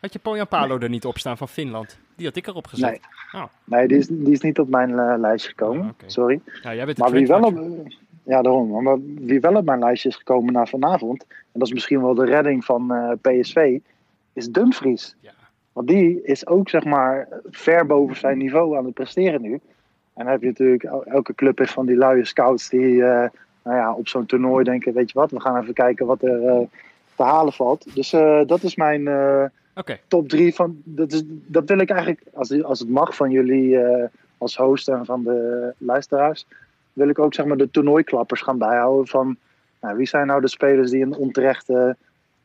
Had 0.00 0.12
je 0.12 0.18
Poyan 0.18 0.48
Palo 0.48 0.78
er 0.78 0.88
niet 0.88 1.04
op 1.04 1.18
staan 1.18 1.36
van 1.36 1.48
Finland? 1.48 1.98
Die 2.16 2.26
had 2.26 2.36
ik 2.36 2.46
erop 2.46 2.66
gezet. 2.66 2.90
Nee. 2.90 3.42
Oh. 3.42 3.48
nee, 3.64 3.88
die 3.88 3.96
is, 3.98 4.06
die 4.08 4.32
is 4.32 4.40
niet 4.40 4.58
op 4.58 4.68
mijn 4.68 4.98
eh, 4.98 5.14
lijstje 5.18 5.48
gekomen, 5.48 5.82
Ah, 5.84 6.08
sorry. 6.08 6.40
Ja, 6.62 6.74
jij 6.74 6.84
bent 6.84 6.98
Maar 6.98 7.10
wie 7.10 7.26
wel, 7.26 7.42
op, 7.42 7.58
ja, 8.22 8.42
daarom. 8.42 8.82
Maar 8.82 8.96
wie 9.00 9.40
wel 9.40 9.54
op 9.54 9.64
mijn 9.64 9.78
lijstje 9.78 10.08
is 10.08 10.16
gekomen 10.16 10.52
na 10.52 10.66
vanavond, 10.66 11.24
en 11.28 11.36
dat 11.52 11.66
is 11.66 11.72
misschien 11.72 12.02
wel 12.02 12.14
de 12.14 12.24
redding 12.24 12.64
van 12.64 12.92
eh, 12.94 13.10
PSV, 13.20 13.78
is 14.32 14.48
Dumfries. 14.50 15.16
Ja. 15.20 15.32
Want 15.72 15.88
die 15.88 16.22
is 16.22 16.46
ook 16.46 16.68
zeg 16.68 16.84
maar 16.84 17.28
ver 17.50 17.86
boven 17.86 18.16
zijn 18.16 18.38
niveau 18.38 18.76
aan 18.76 18.84
het 18.84 18.94
presteren 18.94 19.42
nu. 19.42 19.52
En 19.52 19.60
dan 20.24 20.26
heb 20.26 20.40
je 20.40 20.46
natuurlijk, 20.46 20.82
el- 20.82 21.04
elke 21.04 21.34
club 21.34 21.58
heeft 21.58 21.72
van 21.72 21.86
die 21.86 21.96
luie 21.96 22.24
scouts 22.24 22.68
die 22.68 23.04
eh, 23.04 23.28
nou 23.62 23.76
ja, 23.76 23.92
op 23.94 24.08
zo'n 24.08 24.26
toernooi 24.26 24.64
denken, 24.64 24.92
weet 24.94 25.10
je 25.10 25.18
wat, 25.18 25.30
we 25.30 25.40
gaan 25.40 25.60
even 25.62 25.74
kijken 25.74 26.06
wat 26.06 26.22
er 26.22 26.68
te 27.14 27.22
halen 27.22 27.52
valt. 27.52 27.94
Dus 27.94 28.10
dat 28.46 28.62
is 28.62 28.76
mijn, 28.76 29.02
Oké. 29.76 29.98
top 30.08 30.28
drie 30.28 30.54
van. 30.54 30.80
Dat, 30.84 31.12
is, 31.12 31.22
dat 31.26 31.68
wil 31.68 31.78
ik 31.78 31.90
eigenlijk, 31.90 32.20
als, 32.34 32.62
als 32.62 32.78
het 32.78 32.88
mag 32.88 33.16
van 33.16 33.30
jullie 33.30 33.78
eh, 33.78 34.08
als 34.38 34.56
host 34.56 34.88
en 34.88 35.04
van 35.04 35.22
de 35.22 35.72
luisteraars, 35.78 36.46
wil 36.92 37.08
ik 37.08 37.18
ook 37.18 37.34
zeg 37.34 37.46
maar 37.46 37.56
de 37.56 37.70
toernooiklappers 37.70 38.42
gaan 38.42 38.58
bijhouden. 38.58 39.06
Van 39.06 39.36
nou, 39.80 39.96
wie 39.96 40.06
zijn 40.06 40.26
nou 40.26 40.40
de 40.40 40.48
spelers 40.48 40.90
die 40.90 41.02
een 41.02 41.14
onterechte 41.14 41.96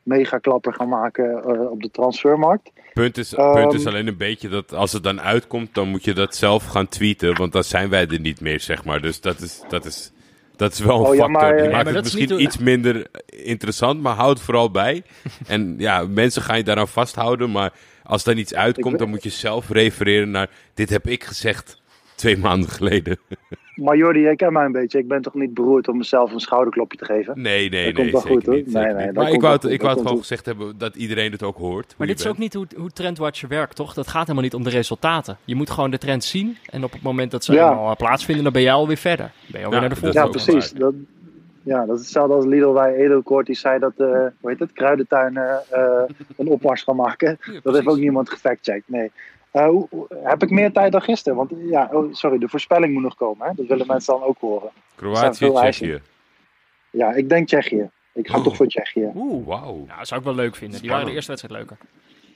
megaklapper 0.02 0.74
gaan 0.74 0.88
maken 0.88 1.42
eh, 1.42 1.70
op 1.70 1.82
de 1.82 1.90
transfermarkt? 1.90 2.70
Punt 2.92 3.18
is, 3.18 3.34
Ehm, 3.34 3.54
punt 3.54 3.72
is 3.72 3.86
alleen 3.86 4.06
een 4.06 4.16
beetje 4.16 4.48
dat 4.48 4.72
als 4.72 4.92
het 4.92 5.02
dan 5.02 5.20
uitkomt, 5.20 5.74
dan 5.74 5.88
moet 5.88 6.04
je 6.04 6.14
dat 6.14 6.34
zelf 6.34 6.66
gaan 6.66 6.88
tweeten. 6.88 7.36
Want 7.36 7.52
dan 7.52 7.64
zijn 7.64 7.88
wij 7.88 8.06
er 8.06 8.20
niet 8.20 8.40
meer, 8.40 8.60
zeg 8.60 8.84
maar. 8.84 9.00
Dus 9.00 9.20
dat 9.20 9.40
is, 9.40 9.62
dat 9.68 9.84
is, 9.84 10.12
dat 10.62 10.72
is 10.72 10.78
wel 10.78 11.00
een 11.00 11.06
Oh, 11.06 11.14
ja, 11.14 11.20
factor. 11.20 11.40
maar, 11.42 11.56
Die 11.56 11.66
eh, 11.66 11.72
maakt 11.72 11.86
het 11.90 12.02
misschien 12.02 12.28
niet 12.28 12.38
iets 12.40 12.58
minder 12.58 13.06
interessant, 13.26 14.00
maar 14.02 14.14
houd 14.14 14.36
het 14.36 14.44
vooral 14.44 14.70
bij. 14.70 15.02
en 15.46 15.74
ja, 15.78 16.04
mensen 16.08 16.42
gaan 16.42 16.56
je 16.56 16.64
daaraan 16.64 16.88
vasthouden. 16.88 17.50
Maar 17.50 17.72
als 18.02 18.24
dan 18.24 18.36
iets 18.38 18.54
uitkomt, 18.54 18.92
Ik- 18.92 18.98
dan 18.98 19.08
moet 19.08 19.22
je 19.22 19.28
zelf 19.30 19.70
refereren 19.70 20.30
naar... 20.30 20.48
Dit 20.74 20.90
heb 20.90 21.06
ik 21.08 21.24
gezegd 21.24 21.80
twee 22.22 22.38
maanden 22.38 22.68
geleden. 22.70 23.18
Maar 23.74 23.96
Jordi, 23.96 24.20
jij 24.20 24.36
kent 24.36 24.52
mij 24.52 24.64
een 24.64 24.72
beetje. 24.72 24.98
Ik 24.98 25.08
ben 25.08 25.22
toch 25.22 25.34
niet 25.34 25.54
beroerd 25.54 25.88
om 25.88 25.96
mezelf 25.96 26.32
een 26.32 26.40
schouderklopje 26.40 26.98
te 26.98 27.04
geven? 27.04 27.40
Nee, 27.42 27.68
nee, 27.70 27.70
Dat 27.70 27.80
nee, 27.84 27.92
komt 27.92 28.10
wel 28.10 28.20
zeker 28.20 28.34
goed, 28.36 28.46
hoor. 28.46 28.54
niet. 28.54 28.70
zeker 28.70 28.94
Nee, 28.94 29.04
nee, 29.04 29.12
Maar 29.12 29.30
ik 29.30 29.40
wou 29.40 29.52
het, 29.54 29.64
ik 29.64 29.80
wou 29.82 29.92
het 29.92 30.02
gewoon 30.02 30.18
gezegd 30.18 30.46
hebben 30.46 30.78
dat 30.78 30.96
iedereen 30.96 31.32
het 31.32 31.42
ook 31.42 31.56
hoort. 31.56 31.94
Maar 31.98 32.06
dit 32.06 32.18
is 32.20 32.26
ook 32.26 32.38
niet 32.38 32.54
hoe, 32.54 32.66
hoe 32.76 32.90
Trendwatcher 32.90 33.48
werkt, 33.48 33.76
toch? 33.76 33.94
Dat 33.94 34.08
gaat 34.08 34.22
helemaal 34.22 34.42
niet 34.42 34.54
om 34.54 34.62
de 34.64 34.70
resultaten. 34.70 35.36
Je 35.44 35.54
moet 35.54 35.70
gewoon 35.70 35.90
de 35.90 35.98
trend 35.98 36.24
zien. 36.24 36.56
En 36.66 36.84
op 36.84 36.92
het 36.92 37.02
moment 37.02 37.30
dat 37.30 37.44
ze 37.44 37.52
Ja. 37.52 37.70
eenmaal 37.70 37.90
eh, 37.90 37.96
plaatsvinden, 37.96 38.44
dan 38.44 38.52
ben 38.52 38.62
jij 38.62 38.72
alweer 38.72 38.96
verder. 38.96 39.30
Ben 39.46 39.60
je 39.60 39.66
alweer 39.66 39.80
Ja, 39.82 39.86
naar 39.86 39.94
de 39.94 40.00
volgende. 40.00 40.26
Ja, 40.26 40.30
precies. 40.32 40.72
Dat, 40.72 40.94
ja, 41.62 41.86
dat 41.86 41.96
is 41.96 42.02
hetzelfde 42.02 42.34
als 42.34 42.44
Lidl 42.44 42.72
bij 42.72 42.94
Edelkoort. 42.94 43.46
Die 43.46 43.56
zei 43.56 43.78
dat, 43.78 43.92
eh 43.96 44.06
hoe 44.40 44.50
heet 44.50 44.58
het, 44.58 44.72
kruidentuinen 44.72 45.60
eh, 45.70 46.02
een 46.36 46.46
opmars 46.48 46.82
gaan 46.82 46.96
maken. 46.96 47.38
Ja, 47.52 47.60
Dat 47.62 47.74
heeft 47.74 47.86
ook 47.86 47.96
niemand 47.98 48.30
gefactcheckt, 48.30 48.88
nee. 48.88 49.10
Eh, 49.52 49.68
heb 50.22 50.42
ik 50.42 50.50
meer 50.50 50.72
tijd 50.72 50.92
dan 50.92 51.02
gisteren? 51.02 51.36
Want 51.38 51.50
ja, 51.70 51.88
oh, 51.92 52.14
sorry, 52.14 52.38
de 52.38 52.48
voorspelling 52.48 52.92
moet 52.92 53.02
nog 53.02 53.14
komen. 53.14 53.46
Hè? 53.48 53.52
Dat 53.54 53.66
willen 53.66 53.86
mensen 53.86 54.14
dan 54.18 54.22
ook 54.22 54.38
horen. 54.40 54.70
Kroatië. 54.94 55.50
Tsjechië. 55.50 56.00
Ja, 56.90 57.12
ik 57.12 57.28
denk 57.28 57.46
Tsjechië. 57.46 57.90
Ik 58.14 58.28
ga 58.28 58.38
Oh. 58.38 58.44
toch 58.44 58.56
voor 58.56 58.66
Tsjechië. 58.66 59.10
Oeh, 59.14 59.46
Wauw. 59.46 59.84
nou, 59.86 60.04
zou 60.04 60.20
ik 60.20 60.26
wel 60.26 60.34
leuk 60.34 60.56
vinden. 60.56 60.80
Die 60.80 60.90
waren 60.90 61.06
de 61.06 61.12
eerste 61.12 61.30
wedstrijd 61.30 61.58
leuker. 61.60 61.76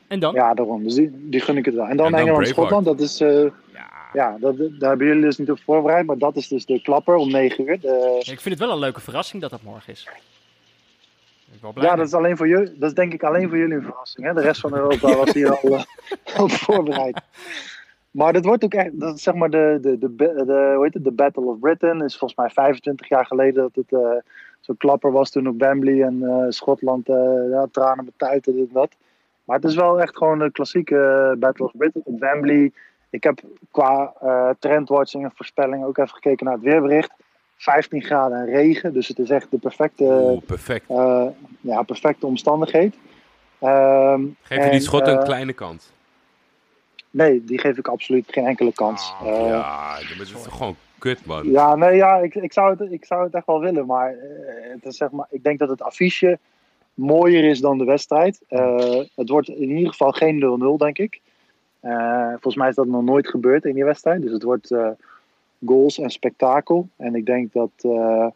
En 0.08 0.20
dan? 0.20 0.34
Ja, 0.34 0.54
daarom. 0.54 0.82
Dus 0.82 0.94
die, 0.94 1.10
die 1.30 1.40
gun 1.40 1.56
ik 1.56 1.64
het 1.64 1.74
wel. 1.74 1.86
En 1.86 1.96
dan, 1.96 2.06
En 2.06 2.12
dan 2.12 2.20
Engeland-Schotland. 2.20 2.84
Dat 2.84 3.00
is, 3.00 3.20
eh, 3.20 3.42
Ja. 3.72 3.88
ja, 4.12 4.36
dat, 4.40 4.56
daar 4.58 4.88
hebben 4.88 5.06
jullie 5.06 5.22
dus 5.22 5.38
niet 5.38 5.50
op 5.50 5.58
voorbereid. 5.64 6.06
Maar 6.06 6.18
dat 6.18 6.36
is 6.36 6.48
dus 6.48 6.66
de 6.66 6.82
klapper 6.82 7.14
om 7.14 7.30
9 7.30 7.68
uur. 7.68 7.80
De, 7.80 8.16
Ik 8.18 8.40
vind 8.40 8.44
het 8.44 8.58
wel 8.58 8.70
een 8.72 8.78
leuke 8.78 9.00
verrassing 9.00 9.42
dat 9.42 9.50
dat 9.50 9.62
morgen 9.62 9.92
is. 9.92 10.08
Ik 11.56 11.62
ben 11.62 11.70
wel 11.70 11.72
blij 11.72 11.86
ja, 11.90 11.96
dat 11.96 12.06
is, 12.06 12.14
alleen 12.14 12.36
voor 12.36 12.48
jullie, 12.48 12.78
dat 12.78 12.88
is 12.88 12.94
denk 12.94 13.12
ik 13.12 13.22
alleen 13.22 13.48
voor 13.48 13.58
jullie 13.58 13.74
een 13.76 13.82
verrassing. 13.82 14.26
Hè? 14.26 14.34
De 14.34 14.40
rest 14.40 14.60
van 14.60 14.74
Europa 14.74 15.16
was 15.16 15.32
hier 15.32 15.50
al, 15.58 15.76
eh, 15.76 15.82
al 16.40 16.48
voorbereid. 16.48 17.20
Maar 18.10 18.32
dat 18.32 18.44
wordt 18.44 18.64
ook 18.64 18.74
echt, 18.74 19.00
dat 19.00 19.14
is 19.16 19.22
zeg 19.22 19.34
maar 19.34 19.50
de, 19.50 19.78
de, 19.80 19.98
de, 19.98 20.14
de, 20.16 20.44
de- 20.46 20.72
hoe 20.74 20.84
heet 20.84 20.94
het, 20.94 21.04
de 21.04 21.10
Battle 21.10 21.44
of 21.44 21.58
Britain. 21.58 22.02
is 22.02 22.16
volgens 22.18 22.38
mij 22.40 22.50
25 22.50 23.08
jaar 23.08 23.26
geleden 23.26 23.54
dat 23.62 23.74
het 23.84 24.00
eh, 24.00 24.10
zo'n 24.60 24.76
klapper 24.76 25.12
was 25.12 25.30
toen 25.30 25.46
op 25.48 25.58
Wembley 25.58 26.02
en 26.02 26.22
eh, 26.22 26.44
Schotland 26.48 27.08
eh 27.08 27.50
ja, 27.50 27.66
tranen 27.70 28.04
met 28.04 28.14
tuiten, 28.16 28.54
dit 28.56 28.66
en 28.68 28.72
dat. 28.74 28.96
Maar 29.44 29.56
het 29.56 29.64
is 29.64 29.74
wel 29.74 30.00
echt 30.00 30.16
gewoon 30.16 30.38
de 30.38 30.50
klassieke 30.50 31.34
Battle 31.38 31.64
of 31.64 31.72
Britain 31.76 32.04
op 32.06 32.20
Wembley. 32.20 32.72
Ik 33.10 33.22
heb 33.22 33.40
qua 33.70 34.12
eh 34.20 34.50
trendwatching 34.58 35.24
en 35.24 35.32
voorspelling 35.34 35.84
ook 35.84 35.98
even 35.98 36.14
gekeken 36.14 36.44
naar 36.46 36.54
het 36.54 36.62
weerbericht. 36.64 37.10
15 37.56 38.02
graden 38.02 38.38
en 38.38 38.46
regen, 38.46 38.92
dus 38.92 39.08
het 39.08 39.18
is 39.18 39.30
echt 39.30 39.50
de 39.50 39.58
perfecte, 39.58 40.04
Oeh, 40.04 40.42
perfect. 40.46 40.84
eh, 40.90 41.26
ja, 41.60 41.82
perfecte 41.82 42.26
omstandigheid. 42.26 42.94
Ehm, 43.58 44.24
Geef 44.42 44.58
je 44.58 44.64
en, 44.64 44.70
die 44.70 44.80
Schotten 44.80 45.12
een 45.12 45.18
eh, 45.18 45.24
kleine 45.24 45.52
kans? 45.52 45.90
Nee, 47.10 47.44
die 47.44 47.58
geef 47.58 47.78
ik 47.78 47.88
absoluut 47.88 48.24
geen 48.32 48.46
enkele 48.46 48.72
kans. 48.72 49.12
Ah, 49.20 49.26
Eh, 49.28 49.46
ja, 49.48 49.94
dat 50.16 50.26
is 50.26 50.32
toch 50.32 50.56
gewoon 50.56 50.76
kut, 50.98 51.26
man. 51.26 51.50
Ja, 51.50 51.74
nee, 51.76 51.96
ja, 51.96 52.16
ik, 52.16 52.34
ik, 52.34 52.52
zou 52.52 52.76
het, 52.76 52.92
ik 52.92 53.04
zou 53.04 53.24
het 53.24 53.34
echt 53.34 53.46
wel 53.46 53.60
willen. 53.60 53.86
Maar, 53.86 54.14
het 54.72 54.84
is 54.84 54.96
zeg 54.96 55.10
maar 55.10 55.26
ik 55.30 55.42
denk 55.42 55.58
dat 55.58 55.68
het 55.68 55.82
affiche 55.82 56.38
mooier 56.94 57.44
is 57.44 57.60
dan 57.60 57.78
de 57.78 57.84
wedstrijd. 57.84 58.40
Het 59.14 59.28
wordt 59.28 59.48
in 59.48 59.70
ieder 59.70 59.90
geval 59.90 60.12
geen 60.12 60.60
0-0, 60.74 60.76
denk 60.78 60.98
ik. 60.98 61.20
Volgens 62.30 62.56
mij 62.56 62.68
is 62.68 62.74
dat 62.74 62.86
nog 62.86 63.02
nooit 63.02 63.28
gebeurd 63.28 63.64
in 63.64 63.74
die 63.74 63.84
wedstrijd. 63.84 64.22
Dus 64.22 64.32
het 64.32 64.42
wordt 64.42 64.74
goals 65.66 65.98
en 65.98 66.10
spektakel. 66.10 66.88
En 66.96 67.14
ik 67.14 67.26
denk 67.26 67.52
dat. 67.52 67.70
eh, 67.76 68.26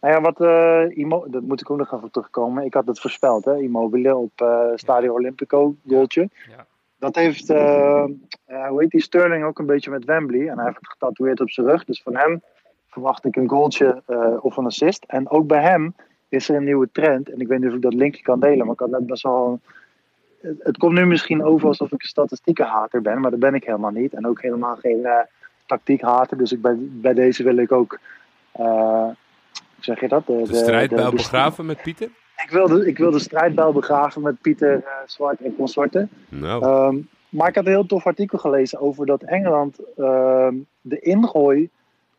nou 0.00 0.14
ja, 0.14 0.20
wat, 0.20 0.40
eh, 0.40 1.10
dat 1.30 1.42
moet 1.42 1.60
ik 1.60 1.70
ook 1.70 1.78
nog 1.78 1.92
even 1.92 2.10
terugkomen. 2.10 2.64
Ik 2.64 2.74
had 2.74 2.86
het 2.86 3.00
voorspeld, 3.00 3.44
hè? 3.44 3.56
Immobile 3.56 4.16
op 4.16 4.30
eh, 4.36 4.66
Stadio 4.74 5.12
Olimpico, 5.12 5.74
goaltje. 5.88 6.28
Ja. 6.48 6.66
Dat 6.98 7.14
heeft, 7.14 7.48
hoe 7.48 8.76
heet 8.76 8.90
die, 8.90 9.02
Sterling 9.02 9.44
ook 9.44 9.58
een 9.58 9.66
beetje 9.66 9.90
met 9.90 10.04
Wembley. 10.04 10.48
En 10.48 10.56
hij 10.56 10.64
heeft 10.64 10.76
het 10.76 10.88
getatoeëerd 10.88 11.40
op 11.40 11.50
zijn 11.50 11.66
rug. 11.66 11.84
Dus 11.84 12.02
van 12.02 12.16
hem 12.16 12.42
verwacht 12.86 13.24
ik 13.24 13.36
een 13.36 13.48
goaltje 13.48 14.02
of 14.40 14.56
een 14.56 14.66
assist. 14.66 15.04
En 15.06 15.30
ook 15.30 15.46
bij 15.46 15.62
hem 15.62 15.94
is 16.28 16.48
er 16.48 16.56
een 16.56 16.64
nieuwe 16.64 16.88
trend. 16.92 17.30
En 17.30 17.40
ik 17.40 17.48
weet 17.48 17.58
niet 17.58 17.68
of 17.68 17.74
ik 17.74 17.82
dat 17.82 17.94
linkje 17.94 18.22
kan 18.22 18.40
delen, 18.40 18.64
maar 18.64 18.74
ik 18.74 18.80
had 18.80 18.90
net 18.90 19.06
best 19.06 19.22
wel... 19.22 19.60
Het, 20.40 20.56
het 20.62 20.76
komt 20.76 20.92
nu 20.92 21.06
misschien 21.06 21.44
over 21.44 21.68
alsof 21.68 21.92
ik 21.92 22.02
een 22.02 22.08
statistiekenhater 22.08 23.02
ben, 23.02 23.20
maar 23.20 23.30
dat 23.30 23.40
ben 23.40 23.54
ik 23.54 23.64
helemaal 23.64 23.90
niet. 23.90 24.14
En 24.14 24.26
ook 24.26 24.42
helemaal 24.42 24.76
geen 24.76 25.06
eh 25.68 25.76
tactiekhater. 25.76 26.38
Dus 26.38 26.52
ik 26.52 26.60
bij, 26.60 26.76
bij 26.78 27.14
deze 27.14 27.42
wil 27.42 27.56
ik 27.56 27.72
ook... 27.72 27.98
eh, 28.52 28.62
hoe 28.64 29.14
zeg 29.80 30.00
je 30.00 30.08
dat? 30.08 30.26
De 30.26 30.46
strijdbijl 30.50 31.10
begraven 31.10 31.66
met 31.66 31.82
Pieter? 31.82 32.08
Ik 32.44 32.50
wil, 32.50 32.68
de, 32.68 32.86
ik 32.86 32.98
wil 32.98 33.10
de 33.10 33.18
strijdbijl 33.18 33.72
begraven 33.72 34.22
met 34.22 34.40
Pieter 34.40 34.74
eh, 34.74 34.90
Zwart 35.06 35.40
en 35.40 35.56
consorten. 35.56 36.10
Nou, 36.28 36.62
Ehm, 36.64 36.96
maar 37.28 37.48
ik 37.48 37.54
had 37.54 37.64
een 37.64 37.70
heel 37.70 37.86
tof 37.86 38.06
artikel 38.06 38.38
gelezen 38.38 38.80
over 38.80 39.06
dat 39.06 39.22
Engeland 39.22 39.78
ehm, 39.96 40.54
de 40.80 40.98
ingooi 41.00 41.68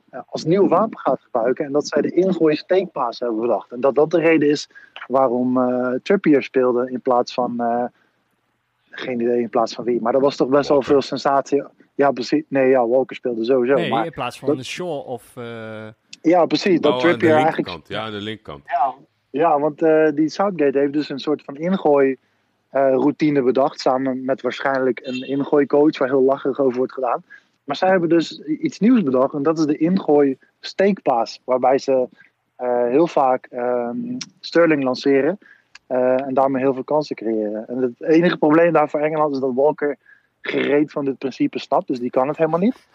eh, 0.10 0.20
als 0.26 0.43
nieuw 0.43 0.68
wapen 0.68 1.00
gaat 1.00 1.22
gebruiken. 1.22 1.66
En 1.66 1.72
dat 1.72 1.88
zij 1.88 2.02
de 2.02 2.12
ingooi 2.12 2.56
steekpaas 2.56 3.20
hebben 3.20 3.41
bedacht. 3.41 3.72
En 3.72 3.80
dat 3.80 3.95
dat 3.95 4.12
de 4.12 4.20
reden 4.20 4.50
is 4.50 4.70
waarom 5.08 5.58
eh 5.58 5.93
Trippier 6.04 6.43
speelde 6.43 6.91
in 6.91 7.02
plaats 7.02 7.34
van... 7.34 7.62
geen 8.89 9.22
idee 9.22 9.41
in 9.41 9.50
plaats 9.50 9.74
van 9.74 9.84
wie. 9.84 10.02
Maar 10.02 10.14
er 10.14 10.20
was 10.20 10.36
toch 10.36 10.50
best 10.50 10.70
wel 10.70 10.82
veel 10.82 11.02
sensatie. 11.02 11.64
Ja, 12.00 12.12
precies. 12.12 12.43
Nee, 12.47 12.70
ja, 12.70 12.88
Walker 12.88 13.16
speelde 13.16 13.43
sowieso. 13.45 13.74
Nee, 13.76 13.89
maar, 13.89 14.06
in 14.06 14.12
plaats 14.12 14.39
van 14.39 14.47
dat- 14.47 14.58
de 14.58 14.64
Shaw 14.64 15.08
of... 15.08 15.32
eh, 15.38 15.88
ja, 16.22 16.45
precies. 16.45 16.80
Dat 16.82 17.00
Trippier 17.00 17.36
eigenlijk. 17.36 17.88
Ja, 17.88 18.02
aan 18.06 18.12
de 18.12 18.18
linkerkant. 18.18 18.64
ja, 18.66 18.93
ja 19.30 19.60
want 19.60 19.82
eh, 19.82 20.08
die 20.16 20.30
Southgate 20.30 20.80
heeft 20.80 20.93
dus 20.93 21.10
een 21.10 21.20
soort 21.20 21.41
van 21.43 21.56
ingooi 21.58 22.16
eh, 22.70 22.82
routine 22.91 23.41
bedacht. 23.41 23.80
Samen 23.80 24.26
met 24.26 24.41
waarschijnlijk 24.41 25.00
een 25.04 25.28
ingooicoach 25.28 25.97
waar 25.97 26.08
heel 26.08 26.24
lacherig 26.24 26.60
over 26.60 26.78
wordt 26.78 26.93
gedaan. 26.93 27.24
Maar 27.64 27.76
zij 27.76 27.89
hebben 27.89 28.10
dus 28.10 28.39
iets 28.39 28.80
nieuws 28.80 29.04
bedacht. 29.04 29.34
En 29.34 29.43
dat 29.43 29.60
is 29.60 29.66
de 29.66 29.78
ingooi 29.78 30.38
steekpaas. 30.60 31.41
Waarbij 31.43 31.78
ze 31.78 32.08
eh, 32.56 32.84
heel 32.86 33.08
vaak 33.08 33.45
ehm, 33.52 33.97
Sterling 34.39 34.84
lanceren. 34.84 35.38
eh, 35.88 36.22
en 36.28 36.34
daarmee 36.34 36.62
heel 36.62 36.74
veel 36.74 36.84
kansen 36.84 37.16
creëren. 37.16 37.68
En 37.68 37.78
het 37.82 38.02
enige 38.02 38.38
probleem 38.38 38.74
daar 38.74 38.89
voor 38.89 39.00
Engeland 39.00 39.34
is 39.34 39.39
dat 39.39 39.52
Walker 39.56 39.97
gereed 40.42 40.92
van 40.92 41.06
dit 41.06 41.18
principe 41.18 41.60
snapt. 41.60 41.88
Dus 41.88 42.00
die 42.00 42.10
kan 42.10 42.28
het 42.28 42.38
helemaal 42.38 42.60
niet. 42.60 42.88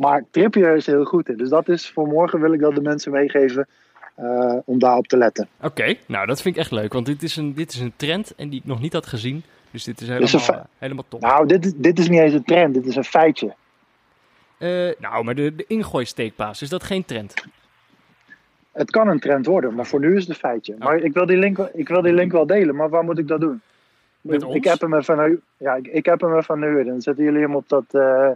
Maar 0.00 0.24
Trippier 0.30 0.76
is 0.76 0.86
heel 0.86 1.04
goed 1.04 1.28
in. 1.28 1.36
Dus 1.36 1.48
dat 1.48 1.68
is 1.68 1.90
voor 1.90 2.06
morgen 2.06 2.40
wil 2.40 2.52
ik 2.52 2.60
dat 2.60 2.74
de 2.74 2.80
mensen 2.82 3.12
meegeven 3.12 3.66
eh, 4.14 4.54
om 4.64 4.78
daarop 4.78 5.06
te 5.06 5.16
letten. 5.16 5.48
Oké, 5.62 5.94
nou 6.06 6.26
dat 6.26 6.42
vind 6.42 6.54
ik 6.54 6.60
echt 6.60 6.70
leuk. 6.70 6.92
Want 6.92 7.06
dit 7.06 7.22
is, 7.22 7.36
een, 7.36 7.54
dit 7.54 7.72
is 7.72 7.80
een 7.80 7.92
trend 7.96 8.34
en 8.34 8.48
die 8.48 8.58
ik 8.58 8.64
nog 8.66 8.80
niet 8.80 8.92
had 8.92 9.06
gezien. 9.06 9.42
Dus 9.70 9.84
dit 9.84 10.00
is 10.00 10.08
helemaal, 10.08 10.56
eh, 10.58 10.64
helemaal 10.78 11.04
top. 11.08 11.20
Nou, 11.20 11.46
dit, 11.46 11.64
is- 11.64 11.72
dit 11.76 11.98
is 11.98 12.08
niet 12.08 12.20
eens 12.20 12.32
een 12.32 12.44
trend, 12.44 12.74
dit 12.74 12.86
is 12.86 12.96
een 12.96 13.04
feitje. 13.04 13.54
Eh, 14.58 14.90
nou, 14.98 15.24
maar 15.24 15.34
de, 15.34 15.54
de 15.54 15.64
ingooi-steekpaas, 15.66 16.62
is 16.62 16.68
dat 16.68 16.84
geen 16.84 17.04
trend? 17.04 17.34
Het 18.72 18.90
kan 18.90 19.08
een 19.08 19.20
trend 19.20 19.46
worden, 19.46 19.74
maar 19.74 19.86
voor 19.86 20.00
nu 20.00 20.14
is 20.14 20.20
het 20.20 20.28
een 20.28 20.34
feitje. 20.34 20.74
Maar 20.78 20.96
ik 20.96 21.12
wil 21.12 21.26
die 21.26 21.36
link, 21.36 21.58
ik 21.58 21.88
wil 21.88 22.02
die 22.02 22.12
link 22.12 22.32
wel 22.32 22.46
delen, 22.46 22.76
maar 22.76 22.88
waar 22.88 23.04
moet 23.04 23.18
ik 23.18 23.28
dat 23.28 23.40
doen? 23.40 23.60
Met 24.28 24.54
ik, 24.54 24.64
heb 24.64 24.80
hem 24.80 24.94
even 24.94 25.18
nu. 25.18 25.40
Ja, 25.56 25.74
ik, 25.74 25.86
ik 25.86 26.04
heb 26.06 26.20
hem 26.20 26.36
even 26.36 26.58
nu. 26.58 26.84
Dan 26.84 27.00
zetten 27.00 27.24
jullie 27.24 27.40
hem 27.40 27.56
op 27.56 27.68
dat. 27.68 27.84
eh, 27.88 28.30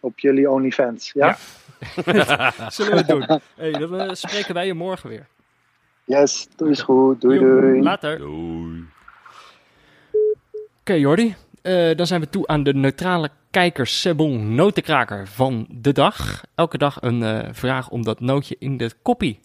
op 0.00 0.18
jullie 0.18 0.50
OnlyFans. 0.50 1.12
Ja? 1.12 1.36
Zullen 2.68 2.92
we 2.92 2.98
het 2.98 3.08
doen? 3.08 3.40
hey, 3.56 3.72
dan 3.72 4.00
eh, 4.00 4.08
spreken 4.12 4.54
wij 4.54 4.66
je 4.66 4.74
morgen 4.74 5.08
weer. 5.08 5.26
Yes, 6.04 6.48
dat 6.56 6.68
is 6.68 6.80
goed. 6.82 7.20
Doei 7.20 7.38
doei. 7.38 7.82
Later. 7.82 8.18
Doei. 8.18 8.84
Oké, 10.80 10.92
Jordi. 10.92 11.34
Eh, 11.62 11.94
dan 11.96 12.06
zijn 12.06 12.20
we 12.20 12.28
toe 12.28 12.46
aan 12.46 12.62
de 12.62 12.74
neutrale 12.74 13.28
kijkers 13.50 14.00
Sebon 14.00 14.54
notenkraker 14.54 15.26
van 15.28 15.66
de 15.70 15.92
dag. 15.92 16.42
Elke 16.54 16.78
dag 16.78 17.02
een 17.02 17.22
eh, 17.22 17.48
vraag 17.52 17.88
om 17.88 18.04
dat 18.04 18.20
nootje 18.20 18.56
in 18.58 18.76
de 18.76 18.90
koppie 19.02 19.40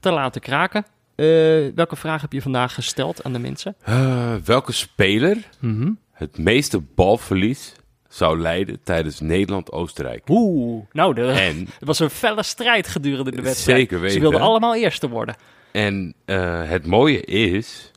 te 0.00 0.10
laten 0.10 0.40
kraken. 0.40 0.84
Eh, 1.16 1.26
welke 1.74 1.96
vraag 1.96 2.20
heb 2.20 2.32
je 2.32 2.42
vandaag 2.42 2.74
gesteld 2.74 3.24
aan 3.24 3.32
de 3.32 3.38
mensen? 3.38 3.74
Eh, 3.82 4.34
welke 4.44 4.72
speler 4.72 5.36
Mhm. 5.60 5.90
het 6.12 6.38
meeste 6.38 6.80
balverlies 6.94 7.72
zou 8.08 8.38
leiden 8.40 8.78
tijdens 8.84 9.20
Nederland-Oostenrijk? 9.20 10.22
Oeh, 10.28 10.84
nou, 10.92 11.14
de, 11.14 11.22
En, 11.26 11.58
het 11.78 11.86
was 11.86 11.98
een 11.98 12.10
felle 12.10 12.42
strijd 12.42 12.88
gedurende 12.88 13.30
de 13.30 13.42
wedstrijd. 13.42 13.78
Zeker 13.78 13.96
Ze 13.98 14.02
weten. 14.04 14.20
wilden 14.20 14.40
allemaal 14.40 14.74
eerste 14.76 15.08
worden. 15.08 15.36
en 15.72 16.14
eh, 16.24 16.68
het 16.68 16.86
mooie 16.86 17.20
is 17.20 17.90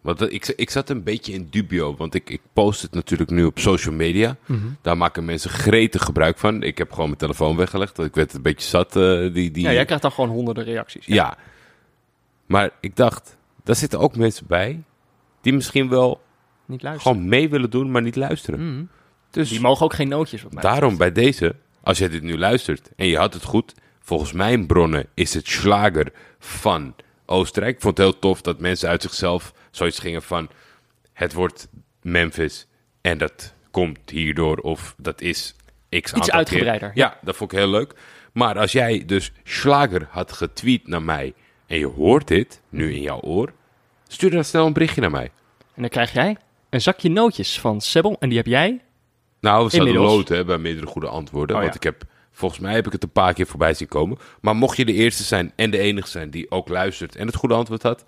Want 0.00 0.32
ik, 0.32 0.46
ik 0.56 0.70
zat 0.70 0.90
een 0.90 1.02
beetje 1.02 1.32
in 1.32 1.46
dubio, 1.50 1.96
want 1.96 2.14
ik, 2.14 2.30
ik 2.30 2.40
post 2.52 2.82
het 2.82 2.92
natuurlijk 2.92 3.30
nu 3.30 3.44
op 3.44 3.58
social 3.58 3.94
media. 3.94 4.36
Daar 4.82 4.96
maken 4.96 5.24
mensen 5.24 5.50
gretig 5.50 6.02
gebruik 6.02 6.38
van. 6.38 6.62
Ik 6.62 6.78
heb 6.78 6.90
gewoon 6.90 7.06
mijn 7.06 7.18
telefoon 7.18 7.56
weggelegd, 7.56 7.96
want 7.96 8.08
ik 8.08 8.14
werd 8.14 8.32
een 8.34 8.42
beetje 8.42 8.68
zat. 8.68 8.92
die, 8.92 9.50
die, 9.50 9.60
Ja, 9.62 9.72
jij 9.72 9.84
krijgt 9.84 10.02
dan 10.02 10.12
gewoon 10.12 10.30
honderden 10.30 10.64
reacties. 10.64 11.06
ja. 11.06 11.36
Maar 12.48 12.70
ik 12.80 12.96
dacht, 12.96 13.36
daar 13.64 13.76
zitten 13.76 13.98
ook 13.98 14.16
mensen 14.16 14.46
bij 14.46 14.82
die 15.40 15.52
misschien 15.52 15.88
wel 15.88 16.20
Niet 16.66 16.82
luisteren. 16.82 17.12
gewoon 17.14 17.28
mee 17.28 17.48
willen 17.48 17.70
doen, 17.70 17.90
maar 17.90 18.02
niet 18.02 18.16
luisteren. 18.16 18.72
Mhm. 18.74 18.84
Dus 19.30 19.48
Die 19.48 19.60
mogen 19.60 19.84
ook 19.84 19.94
geen 19.94 20.08
nootjes 20.08 20.44
op 20.44 20.52
mij. 20.52 20.62
daarom 20.62 20.96
bij 20.96 21.12
deze, 21.12 21.54
als 21.80 21.98
jij 21.98 22.08
dit 22.08 22.22
nu 22.22 22.38
luistert 22.38 22.90
en 22.96 23.06
je 23.06 23.16
had 23.18 23.34
het 23.34 23.42
goed, 23.42 23.74
volgens 24.00 24.32
mijn 24.32 24.66
bronnen 24.66 25.06
is 25.14 25.34
het 25.34 25.46
slager 25.48 26.12
van 26.38 26.94
Oostenrijk. 27.26 27.74
Ik 27.74 27.80
vond 27.82 27.98
het 27.98 28.06
heel 28.06 28.18
tof 28.18 28.40
dat 28.40 28.60
mensen 28.60 28.88
uit 28.88 29.02
zichzelf 29.02 29.52
zoiets 29.70 29.98
gingen 29.98 30.22
van, 30.22 30.48
het 31.12 31.32
wordt 31.32 31.68
Memphis 32.02 32.66
en 33.00 33.18
dat 33.18 33.54
komt 33.70 34.10
hierdoor 34.10 34.56
of 34.56 34.94
dat 34.98 35.20
is 35.20 35.54
x 36.00 36.12
keer. 36.12 36.32
uitgebreider, 36.32 36.90
Ja, 36.94 37.18
dat 37.22 37.36
vond 37.36 37.52
ik 37.52 37.58
heel 37.58 37.68
leuk. 37.68 37.94
Maar 38.32 38.58
als 38.58 38.72
jij 38.72 39.04
dus 39.06 39.32
slager 39.44 40.06
had 40.10 40.32
getweet 40.32 40.86
naar 40.86 41.02
mij 41.02 41.34
en 41.68 41.78
je 41.78 41.86
hoort 41.86 42.28
dit 42.28 42.60
nu 42.68 42.94
in 42.94 43.02
jouw 43.02 43.20
oor, 43.20 43.52
stuur 44.06 44.30
dan 44.30 44.44
snel 44.44 44.66
een 44.66 44.72
berichtje 44.72 45.00
naar 45.00 45.10
mij. 45.10 45.30
En 45.74 45.82
dan 45.82 45.88
krijg 45.88 46.12
jij 46.12 46.36
een 46.70 46.80
zakje 46.80 47.10
nootjes 47.10 47.60
van 47.60 47.80
Sebbel. 47.80 48.16
En 48.20 48.28
die 48.28 48.38
heb 48.38 48.46
jij. 48.46 48.80
Nou, 49.40 49.68
we 49.68 49.76
Inmiddels. 49.76 50.06
loten 50.06 50.36
hè, 50.36 50.44
bij 50.44 50.58
meerdere 50.58 50.86
goede 50.86 51.08
antwoorden. 51.08 51.56
Oh, 51.56 51.62
want 51.62 51.74
ja. 51.74 51.80
ik 51.80 51.84
heb, 51.84 52.10
volgens 52.32 52.60
mij 52.60 52.74
heb 52.74 52.86
ik 52.86 52.92
het 52.92 53.02
een 53.02 53.10
paar 53.10 53.34
keer 53.34 53.46
voorbij 53.46 53.74
zien 53.74 53.88
komen. 53.88 54.18
Maar 54.40 54.56
mocht 54.56 54.76
je 54.76 54.84
de 54.84 54.92
eerste 54.92 55.22
zijn 55.22 55.52
en 55.56 55.70
de 55.70 55.78
enige 55.78 56.08
zijn 56.08 56.30
die 56.30 56.50
ook 56.50 56.68
luistert 56.68 57.16
en 57.16 57.26
het 57.26 57.36
goede 57.36 57.54
antwoord 57.54 57.82
had, 57.82 58.04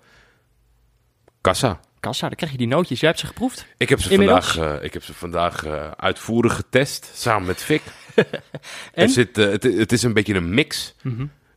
kassa. 1.41 1.79
Kassa, 1.99 2.27
dan 2.27 2.35
krijg 2.35 2.51
je 2.51 2.57
die 2.57 2.67
nootjes. 2.67 2.99
Jij 2.99 3.09
hebt 3.09 3.21
ze 3.21 3.27
geproefd. 3.27 3.65
Ik 3.77 3.89
heb 3.89 4.01
ze 4.01 4.09
Inmiddels? 4.11 4.51
vandaag, 4.51 4.77
eh, 4.79 4.85
ik 4.85 4.93
heb 4.93 5.03
ze 5.03 5.13
vandaag 5.13 5.65
eh, 5.65 5.91
uitvoerig 5.91 6.55
getest, 6.55 7.11
samen 7.13 7.47
met 7.47 7.63
Fik. 7.63 7.81
En? 8.15 9.03
Er 9.03 9.09
zit, 9.09 9.37
eh, 9.37 9.49
het, 9.49 9.63
het 9.63 9.91
is 9.91 10.03
een 10.03 10.13
beetje 10.13 10.33
een 10.33 10.53
mix. 10.53 10.95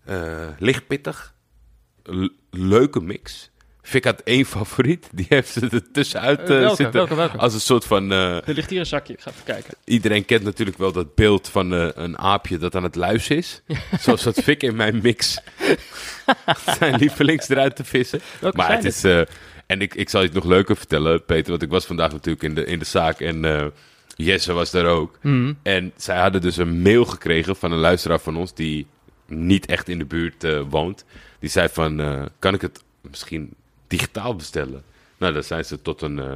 Eh, 0.05 0.49
licht 0.59 0.87
pittig. 0.87 1.34
Leuke 2.51 3.01
mix. 3.01 3.51
Fik 3.83 4.05
had 4.05 4.21
één 4.21 4.45
favoriet. 4.57 5.09
Die 5.13 5.27
heeft 5.29 5.57
er 5.57 5.91
tussenuit 5.93 6.41
eh, 6.41 6.47
welke, 6.47 6.69
zitten. 6.77 6.93
welke, 6.93 7.15
welke? 7.15 7.37
Als 7.39 7.55
een 7.55 7.61
soort 7.61 7.85
van... 7.85 8.13
eh, 8.13 8.37
Er 8.49 8.55
ligt 8.55 8.71
hier 8.71 8.79
een 8.79 8.87
zakje. 8.87 9.13
Ik 9.13 9.21
ga 9.21 9.31
even 9.31 9.45
kijken. 9.45 9.75
iedereen 9.85 10.25
kent 10.25 10.43
natuurlijk 10.43 10.79
wel 10.79 10.93
dat 10.93 11.15
beeld 11.15 11.49
van 11.49 11.75
eh, 11.75 11.89
een 11.95 12.19
aapje 12.19 12.59
dat 12.59 12.75
aan 12.75 12.83
het 12.83 12.95
luisteren 12.95 13.39
is. 13.39 13.63
Zoals 14.01 14.23
dat 14.23 14.41
Fik 14.43 14.63
in 14.63 14.77
mijn 14.77 15.01
mix 15.03 15.39
zijn 16.79 16.95
lievelings 16.97 17.49
eruit 17.49 17.77
te 17.77 17.85
vissen. 17.85 18.21
Maar 18.53 18.73
het 18.73 18.85
is... 18.85 19.05
en 19.67 19.81
ik, 19.81 19.95
ik 19.95 20.09
zal 20.09 20.21
je 20.21 20.27
het 20.27 20.37
nog 20.37 20.45
leuker 20.45 20.77
vertellen, 20.77 21.25
Peter. 21.25 21.51
Want 21.51 21.63
ik 21.63 21.71
was 21.71 21.85
vandaag 21.87 22.13
natuurlijk 22.13 22.43
in 22.45 22.55
de, 22.55 22.65
in 22.65 22.79
de 22.79 22.85
zaak 22.85 23.21
en 23.21 23.73
Jesse 24.17 24.53
was 24.53 24.71
daar 24.71 24.87
ook. 24.87 25.19
Mhm. 25.23 25.53
En 25.63 25.93
zij 25.97 26.19
hadden 26.19 26.41
dus 26.41 26.57
een 26.57 26.83
mail 26.83 27.05
gekregen 27.05 27.57
van 27.57 27.73
een 27.73 27.79
luisteraar 27.79 28.21
van 28.21 28.37
ons 28.37 28.55
die 28.55 28.87
niet 29.27 29.67
echt 29.67 29.89
in 29.89 29.99
de 29.99 30.05
buurt 30.05 30.47
woont. 30.69 31.05
Die 31.45 31.53
zei 31.53 31.69
van, 31.69 32.01
eh, 32.01 32.23
kan 32.39 32.55
ik 32.55 32.61
het 32.61 32.83
misschien 33.01 33.55
digitaal 33.87 34.37
bestellen? 34.37 34.83
Nou, 35.19 35.33
daar 35.33 35.43
zijn 35.43 35.65
ze 35.65 35.83
tot 35.83 36.03
een 36.03 36.19
eh, 36.19 36.35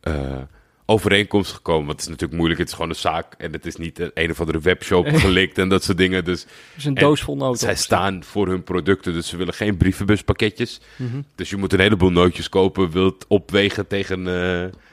eh, 0.00 0.42
overeenkomst 0.86 1.52
gekomen. 1.52 1.86
Want 1.86 1.92
het 1.92 2.00
is 2.00 2.08
natuurlijk 2.08 2.38
moeilijk, 2.38 2.60
het 2.60 2.68
is 2.68 2.74
gewoon 2.74 2.90
een 2.90 2.96
zaak. 2.96 3.34
En 3.38 3.52
het 3.52 3.66
is 3.66 3.76
niet 3.76 3.98
een, 3.98 4.10
een 4.14 4.30
of 4.30 4.40
andere 4.40 4.60
webshop 4.60 5.06
gelikt 5.24 5.58
en 5.58 5.68
dat 5.68 5.84
soort 5.84 5.98
dingen. 5.98 6.24
Dus 6.24 6.46
Dus 6.74 6.84
een 6.84 6.96
En 6.96 7.02
doos 7.02 7.20
vol 7.22 7.36
noten. 7.36 7.58
zij 7.58 7.74
staan 7.74 8.24
voor 8.24 8.48
hun 8.48 8.62
producten, 8.62 9.12
dus 9.12 9.28
ze 9.28 9.36
willen 9.36 9.54
geen 9.54 9.76
brievenbuspakketjes. 9.76 10.80
Mhm. 10.96 11.20
Dus 11.34 11.50
je 11.50 11.56
moet 11.56 11.72
een 11.72 11.80
heleboel 11.80 12.10
nootjes 12.10 12.48
kopen, 12.48 12.90
wilt 12.90 13.24
opwegen 13.28 13.86
tegen, 13.86 14.24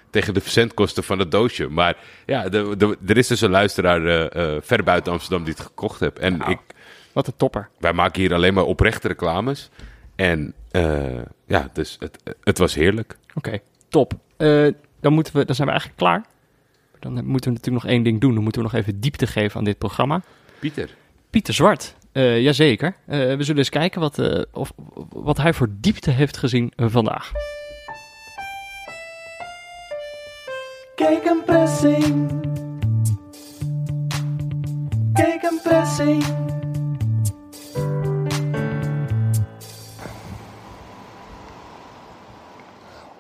tegen 0.10 0.34
de 0.34 0.42
verzendkosten 0.42 1.04
van 1.04 1.20
het 1.20 1.32
doosje. 1.32 1.70
Maar 1.70 1.98
ja, 2.26 2.52
er 3.08 3.18
is 3.18 3.28
dus 3.28 3.42
een 3.42 3.50
luisteraar 3.50 4.30
ver 4.64 4.84
buiten 4.84 5.12
Amsterdam 5.12 5.44
die 5.44 5.54
het 5.54 5.64
gekocht 5.64 6.00
heeft. 6.00 6.20
En 6.20 6.38
Nou. 6.38 6.52
ik, 6.52 6.60
Wat 7.14 7.28
een 7.28 7.36
topper. 7.38 7.70
wij 7.80 7.94
maken 7.94 8.22
hier 8.22 8.34
alleen 8.34 8.54
maar 8.54 8.64
oprechte 8.64 9.08
reclames. 9.08 9.70
En 10.16 10.54
eh, 10.72 11.22
ja, 11.46 11.70
dus 11.74 11.98
het, 12.00 12.36
het 12.44 12.58
was 12.58 12.76
heerlijk. 12.76 13.18
Oké, 13.34 13.60
top. 13.90 14.14
Eh, 14.38 14.68
dan, 15.00 15.14
moeten 15.14 15.36
we, 15.36 15.46
dan 15.46 15.56
zijn 15.56 15.68
we 15.68 15.74
eigenlijk 15.74 16.02
klaar. 16.02 16.26
Dan 17.00 17.14
moeten 17.14 17.52
we 17.52 17.58
natuurlijk 17.58 17.84
nog 17.84 17.94
één 17.94 18.04
ding 18.04 18.22
doen. 18.22 18.34
Dan 18.34 18.44
moeten 18.44 18.62
we 18.62 18.68
nog 18.72 18.78
even 18.78 19.00
diepte 19.00 19.28
geven 19.28 19.58
aan 19.58 19.64
dit 19.66 19.78
programma. 19.78 20.22
Pieter. 20.60 20.96
Pieter 21.30 21.54
Zwart, 21.54 21.96
eh 22.12 22.42
jazeker. 22.42 22.96
Eh, 23.06 23.18
we 23.18 23.44
zullen 23.44 23.58
eens 23.58 23.70
kijken 23.70 24.02
wat, 24.02 24.20
eh, 24.20 24.42
of, 24.52 24.74
wat 25.10 25.38
hij 25.38 25.54
voor 25.54 25.68
diepte 25.72 26.12
heeft 26.12 26.38
gezien 26.38 26.74
vandaag. 26.76 27.32
Kijk 30.96 31.26
een 31.26 31.44
pressing. 31.46 32.32
Kijk 35.14 35.44
een 35.44 35.60
pressing. 35.64 36.24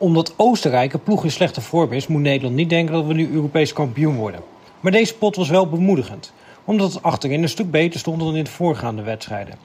Omdat 0.01 0.33
Oostenrijk 0.37 0.93
een 0.93 1.03
ploeg 1.03 1.23
in 1.23 1.31
slechte 1.31 1.61
vorm 1.61 1.91
is, 1.91 2.07
moet 2.07 2.21
Nederland 2.21 2.55
niet 2.55 2.69
denken 2.69 2.93
dat 2.93 3.05
we 3.05 3.13
nu 3.13 3.29
Europees 3.31 3.73
kampioen 3.73 4.15
worden. 4.15 4.39
Maar 4.79 4.91
deze 4.91 5.15
pot 5.15 5.35
was 5.35 5.49
wel 5.49 5.69
bemoedigend, 5.69 6.33
omdat 6.65 6.93
het 6.93 7.03
achterin 7.03 7.43
een 7.43 7.49
stuk 7.49 7.71
beter 7.71 7.99
stond 7.99 8.19
dan 8.19 8.35
in 8.35 8.43
de 8.43 8.49
voorgaande 8.49 9.01
wedstrijden. 9.01 9.55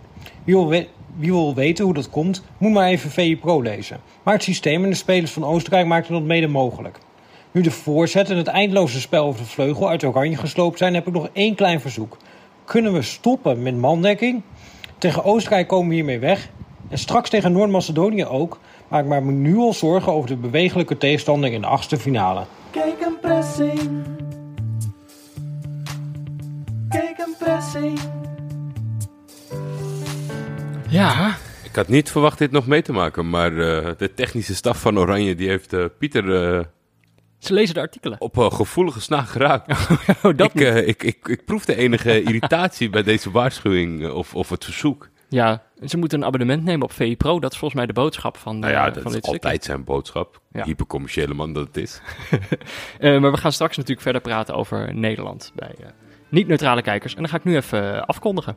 Wie 0.45 0.57
wil, 0.57 0.69
wie 1.17 1.33
wil 1.33 1.55
weten 1.55 1.85
hoe 1.85 1.95
dat 1.95 2.11
komt, 2.11 2.43
moet 2.59 2.73
maar 2.73 2.89
even 2.89 3.11
VI 3.11 3.37
Pro 3.37 3.63
lezen. 3.63 4.01
Maar 4.23 4.35
het 4.35 4.43
systeem 4.43 4.85
en 4.85 4.91
de 4.91 4.97
spelers 4.97 5.33
van 5.33 5.45
Oostenrijk 5.45 5.87
maakten 5.87 6.13
dat 6.13 6.23
mede 6.23 6.49
mogelijk. 6.49 6.99
Nu 7.51 7.61
de 7.61 7.71
voorzet 7.71 8.31
en 8.31 8.37
het 8.37 8.47
eindloze 8.47 9.01
spel 9.01 9.27
over 9.27 9.41
de 9.41 9.49
vleugel 9.49 9.89
uit 9.89 10.05
oranje 10.05 10.37
gesloopt 10.37 10.79
zijn, 10.79 10.95
heb 10.95 11.07
ik 11.07 11.13
nog 11.13 11.29
één 11.33 11.55
klein 11.55 11.81
verzoek. 11.81 12.17
Kunnen 12.65 12.93
we 12.93 13.03
stoppen 13.03 13.63
met 13.63 13.77
mandekking? 13.77 14.43
Tegen 14.99 15.25
Oostenrijk 15.25 15.69
komen 15.69 15.89
we 15.89 15.95
hiermee 15.95 16.19
weg. 16.19 16.49
En 16.89 16.99
straks 16.99 17.31
tegen 17.31 17.53
Noord-Macedonië 17.53 18.25
ook. 18.25 18.59
Maar 18.89 19.01
ik 19.01 19.07
maak 19.07 19.23
me 19.23 19.33
nu 19.33 19.57
al 19.57 19.73
zorgen 19.73 20.13
over 20.13 20.29
de 20.29 20.37
bewegelijke 20.37 20.97
tegenstander 20.99 21.53
in 21.53 21.61
de 21.61 21.67
achtste 21.67 21.97
finale. 21.97 22.45
Kijk 22.71 23.01
een 23.01 23.19
pressing. 23.21 24.05
Kijk 26.89 27.19
een 27.19 27.35
pressing. 27.39 27.99
Ja, 30.89 31.37
Ik 31.65 31.75
had 31.77 31.89
niet 31.89 32.11
verwacht 32.11 32.39
dit 32.39 32.51
nog 32.51 32.67
mee 32.67 32.83
te 32.83 32.93
maken, 32.93 33.31
maar 33.31 33.51
eh, 33.59 33.91
de 33.99 34.15
technische 34.15 34.55
staf 34.55 34.81
van 34.81 34.99
Oranje 34.99 35.35
die 35.35 35.49
heeft 35.49 35.73
eh, 35.73 35.85
Pieter 35.99 36.55
eh, 36.59 36.65
ze 37.39 37.53
lezen 37.53 37.75
de 37.75 37.81
artikelen. 37.81 38.21
op 38.21 38.37
een 38.37 38.53
gevoelige 38.53 39.01
snaar 39.01 39.23
geraakt. 39.27 39.73
Oh, 40.23 40.37
dat 40.37 40.55
ik, 40.55 40.61
eh, 40.61 40.89
ik, 40.89 41.03
ik, 41.03 41.29
ik 41.29 41.45
proefde 41.45 41.77
enige 41.77 42.23
irritatie 42.29 42.91
bij 42.91 43.03
deze 43.03 43.31
waarschuwing 43.31 44.11
of, 44.11 44.35
of 44.35 44.49
het 44.49 44.65
verzoek. 44.65 45.09
Ja, 45.29 45.63
ze 45.85 45.97
moeten 45.97 46.19
een 46.21 46.27
abonnement 46.27 46.65
nemen 46.65 46.83
op 46.83 46.93
VI 46.93 47.17
Pro. 47.17 47.41
Dat 47.41 47.53
is 47.53 47.59
volgens 47.59 47.81
mij 47.81 47.87
de 47.89 48.01
boodschap 48.01 48.37
van, 48.37 48.59
Nou 48.59 48.73
ja, 48.73 48.87
eh, 48.87 48.95
dat 48.95 49.03
van 49.03 49.07
is 49.07 49.13
dit 49.13 49.25
stukje. 49.27 49.31
altijd 49.31 49.65
zijn 49.65 49.85
boodschap. 49.85 50.41
Ja. 50.53 50.65
Hypercommerciële 50.65 51.35
man 51.35 51.53
dat 51.53 51.67
het 51.67 51.77
is. 51.77 52.01
Eh, 52.99 53.21
maar 53.21 53.31
we 53.31 53.37
gaan 53.37 53.53
straks 53.53 53.77
natuurlijk 53.77 54.03
verder 54.03 54.21
praten 54.21 54.55
over 54.55 54.95
Nederland 54.95 55.53
bij 55.55 55.75
eh, 55.81 55.87
niet-neutrale 56.29 56.83
kijkers. 56.83 57.15
En 57.15 57.21
dan 57.21 57.29
ga 57.31 57.37
ik 57.37 57.45
nu 57.45 57.57
even 57.57 58.07
afkondigen. 58.07 58.57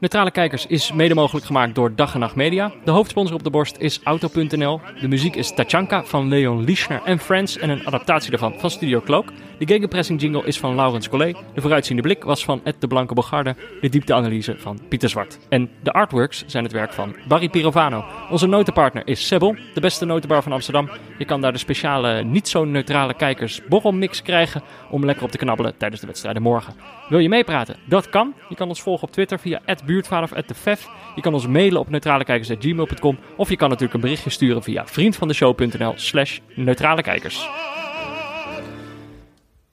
Neutrale 0.00 0.30
Kijkers 0.30 0.66
is 0.66 0.92
mede 0.92 1.14
mogelijk 1.14 1.46
gemaakt 1.46 1.74
door 1.74 1.94
Dag 1.94 2.14
en 2.14 2.20
Nacht 2.20 2.34
Media. 2.34 2.72
De 2.84 2.90
hoofdsponsor 2.90 3.34
op 3.34 3.44
de 3.44 3.50
borst 3.50 3.76
is 3.78 4.00
Auto.nl. 4.02 4.80
De 5.00 5.08
muziek 5.08 5.36
is 5.36 5.54
Tachanka 5.54 6.04
van 6.04 6.28
Leon 6.28 6.64
Lischner 6.64 7.02
en 7.04 7.18
Friends 7.18 7.58
en 7.58 7.70
een 7.70 7.86
adaptatie 7.86 8.30
daarvan 8.30 8.54
van 8.58 8.70
Studio 8.70 9.00
Cloak. 9.00 9.32
De 9.58 9.66
gegenpressing 9.66 10.20
jingle 10.20 10.46
is 10.46 10.58
van 10.58 10.74
Laurens 10.74 11.08
Collet. 11.08 11.36
De 11.54 11.60
vooruitziende 11.60 12.02
blik 12.02 12.24
was 12.24 12.44
van 12.44 12.60
Ed 12.64 12.80
de 12.80 12.86
Blanke 12.86 13.14
Bogarde. 13.14 13.56
De 13.80 13.88
diepteanalyse 13.88 14.54
van 14.58 14.80
Pieter 14.88 15.08
Zwart. 15.08 15.38
En 15.48 15.70
de 15.82 15.92
artworks 15.92 16.44
zijn 16.46 16.64
het 16.64 16.72
werk 16.72 16.92
van 16.92 17.16
Barry 17.28 17.48
Pirovano. 17.48 18.04
Onze 18.30 18.46
notenpartner 18.46 19.06
is 19.06 19.26
Sebbel, 19.26 19.56
de 19.74 19.80
beste 19.80 20.04
notenbar 20.04 20.42
van 20.42 20.52
Amsterdam. 20.52 20.90
Je 21.18 21.24
kan 21.24 21.40
daar 21.40 21.52
de 21.52 21.58
speciale 21.58 22.24
niet 22.24 22.48
zo 22.48 22.64
neutrale 22.64 23.14
kijkers 23.14 23.62
borrelmix 23.68 24.22
krijgen 24.22 24.62
om 24.90 25.04
lekker 25.04 25.24
op 25.24 25.30
te 25.30 25.38
knabbelen 25.38 25.76
tijdens 25.76 26.00
de 26.00 26.06
wedstrijden 26.06 26.42
morgen. 26.42 26.74
Wil 27.08 27.18
je 27.18 27.28
meepraten? 27.28 27.76
Dat 27.84 28.08
kan. 28.08 28.34
Je 28.48 28.54
kan 28.54 28.68
ons 28.68 28.82
volgen 28.82 29.06
op 29.06 29.12
Twitter 29.12 29.38
via 29.38 29.60
@buurtvader 29.88 30.32
of 30.32 30.46
@defef. 30.46 30.88
Je 31.14 31.20
kan 31.20 31.34
ons 31.34 31.46
mailen 31.46 31.80
op 31.80 31.90
neutralekijkers@gmail.com 31.90 33.18
of 33.36 33.48
je 33.48 33.56
kan 33.56 33.68
natuurlijk 33.68 33.94
een 33.94 34.00
berichtje 34.00 34.30
sturen 34.30 34.62
via 34.62 34.86
vriendvandeshow.nl/slash 34.86 36.38
neutralekijkers. 36.54 37.48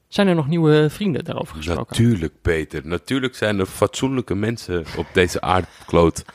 Zijn 0.08 0.28
er 0.28 0.36
nog 0.36 0.48
nieuwe 0.48 0.90
vrienden 0.90 1.24
daarover 1.24 1.56
gesproken? 1.56 1.86
Natuurlijk, 1.90 2.34
Peter. 2.42 2.88
Natuurlijk 2.88 3.36
zijn 3.36 3.60
er 3.60 3.66
fatsoenlijke 3.66 4.36
mensen 4.36 4.86
op 4.98 5.08
deze 5.14 5.42
aardkloot. 5.42 6.26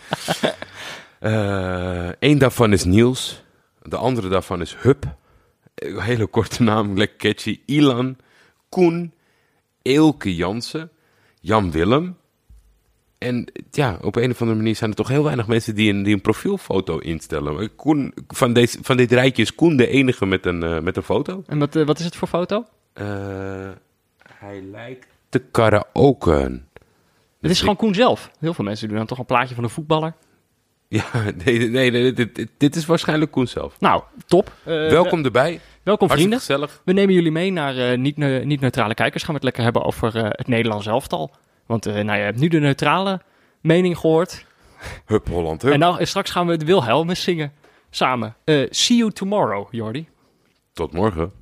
Eén 2.19 2.39
daarvan 2.39 2.73
is 2.73 2.85
Niels. 2.85 3.43
De 3.83 3.97
andere 3.97 4.29
daarvan 4.29 4.61
is 4.61 4.77
Hup. 4.79 5.05
Een 5.75 6.01
hele 6.01 6.27
korte 6.27 6.63
naam, 6.63 6.97
lekker 6.97 7.17
catchy. 7.17 7.61
Ilan, 7.67 8.17
Koen, 8.69 9.13
Eelke 9.83 10.35
Jansen, 10.35 10.91
Jan 11.41 11.71
Willem, 11.71 12.17
En 13.21 13.53
ja, 13.71 13.99
op 14.03 14.17
een 14.17 14.31
of 14.31 14.41
andere 14.41 14.59
manier 14.59 14.77
zijn 14.77 14.91
er 14.91 14.97
toch 14.97 15.09
heel 15.09 15.25
weinig 15.25 15.47
mensen 15.47 15.75
die 15.75 15.93
een, 15.93 16.03
die 16.03 16.15
een 16.15 16.21
profielfoto 16.21 16.99
instellen. 16.99 17.75
Koen, 17.77 18.15
van, 18.29 18.53
deze, 18.53 18.79
van 18.83 18.97
dit 18.97 19.13
rijtje 19.13 19.43
is 19.43 19.55
Koen 19.55 19.77
de 19.77 19.87
enige 19.87 20.27
met 20.27 20.47
een, 20.47 20.63
eh, 20.63 20.81
met 20.81 20.97
een 20.97 21.03
foto. 21.03 21.43
En 21.47 21.59
wat, 21.59 21.77
eh, 21.77 21.87
wat 21.87 21.99
is 21.99 22.05
het 22.05 22.17
voor 22.17 22.29
foto? 22.29 22.65
Eh, 22.93 23.05
hij 24.39 24.63
lijkt 24.71 25.07
te 25.29 25.39
karaoke. 25.39 26.61
Het 27.41 27.51
is 27.51 27.61
gewoon 27.61 27.77
Koen 27.77 27.95
zelf. 27.95 28.31
Heel 28.39 28.55
veel 28.55 28.65
mensen 28.65 28.89
doen 28.89 28.97
dan 28.97 29.07
toch 29.07 29.19
een 29.19 29.25
plaatje 29.25 29.55
van 29.55 29.65
een 29.65 29.71
voetballer. 29.71 30.15
Ja, 30.89 31.05
nee, 31.45 31.69
nee, 31.69 31.91
nee 31.91 32.13
dit, 32.13 32.35
dit, 32.35 32.49
dit 32.57 32.77
is 32.77 32.87
waarschijnlijk 32.87 33.31
Koen 33.31 33.47
zelf. 33.47 33.81
Nou, 33.81 34.03
top. 34.27 34.53
Welkom 34.65 35.25
erbij. 35.25 35.61
Welkom 35.83 36.09
Hartstikke 36.09 36.39
vrienden. 36.39 36.39
gezellig. 36.39 36.83
We 36.85 36.93
nemen 36.93 37.15
jullie 37.15 37.33
mee 37.33 37.53
naar 37.53 37.77
eh, 37.77 37.99
niet, 37.99 38.17
ne- 38.17 38.45
niet 38.45 38.61
neutrale 38.61 38.95
kijkers. 38.95 39.23
Gaan 39.23 39.35
we 39.35 39.41
het 39.41 39.45
lekker 39.45 39.63
hebben 39.63 39.85
over 39.85 40.15
het 40.15 40.49
Nederlands 40.49 40.87
elftal. 40.87 41.31
Want 41.71 41.87
eh, 41.87 41.95
nou, 41.95 42.19
je 42.19 42.25
hebt 42.25 42.39
nu 42.39 42.49
de 42.49 42.61
neutrale 42.61 43.21
mening 43.61 43.99
gehoord. 43.99 44.47
Hup 45.07 45.29
Holland, 45.29 45.63
hup. 45.63 45.73
En 45.73 45.79
nou, 45.79 45.99
eh, 45.99 46.07
straks 46.07 46.31
gaan 46.31 46.47
we 46.47 46.53
het 46.53 46.65
Wilhelmus 46.65 47.23
zingen 47.23 47.53
samen. 47.91 48.37
Eh, 48.45 48.67
see 48.71 48.97
you 48.97 49.11
tomorrow, 49.11 49.69
Jordi. 49.71 50.09
Tot 50.73 50.93
morgen. 50.93 51.33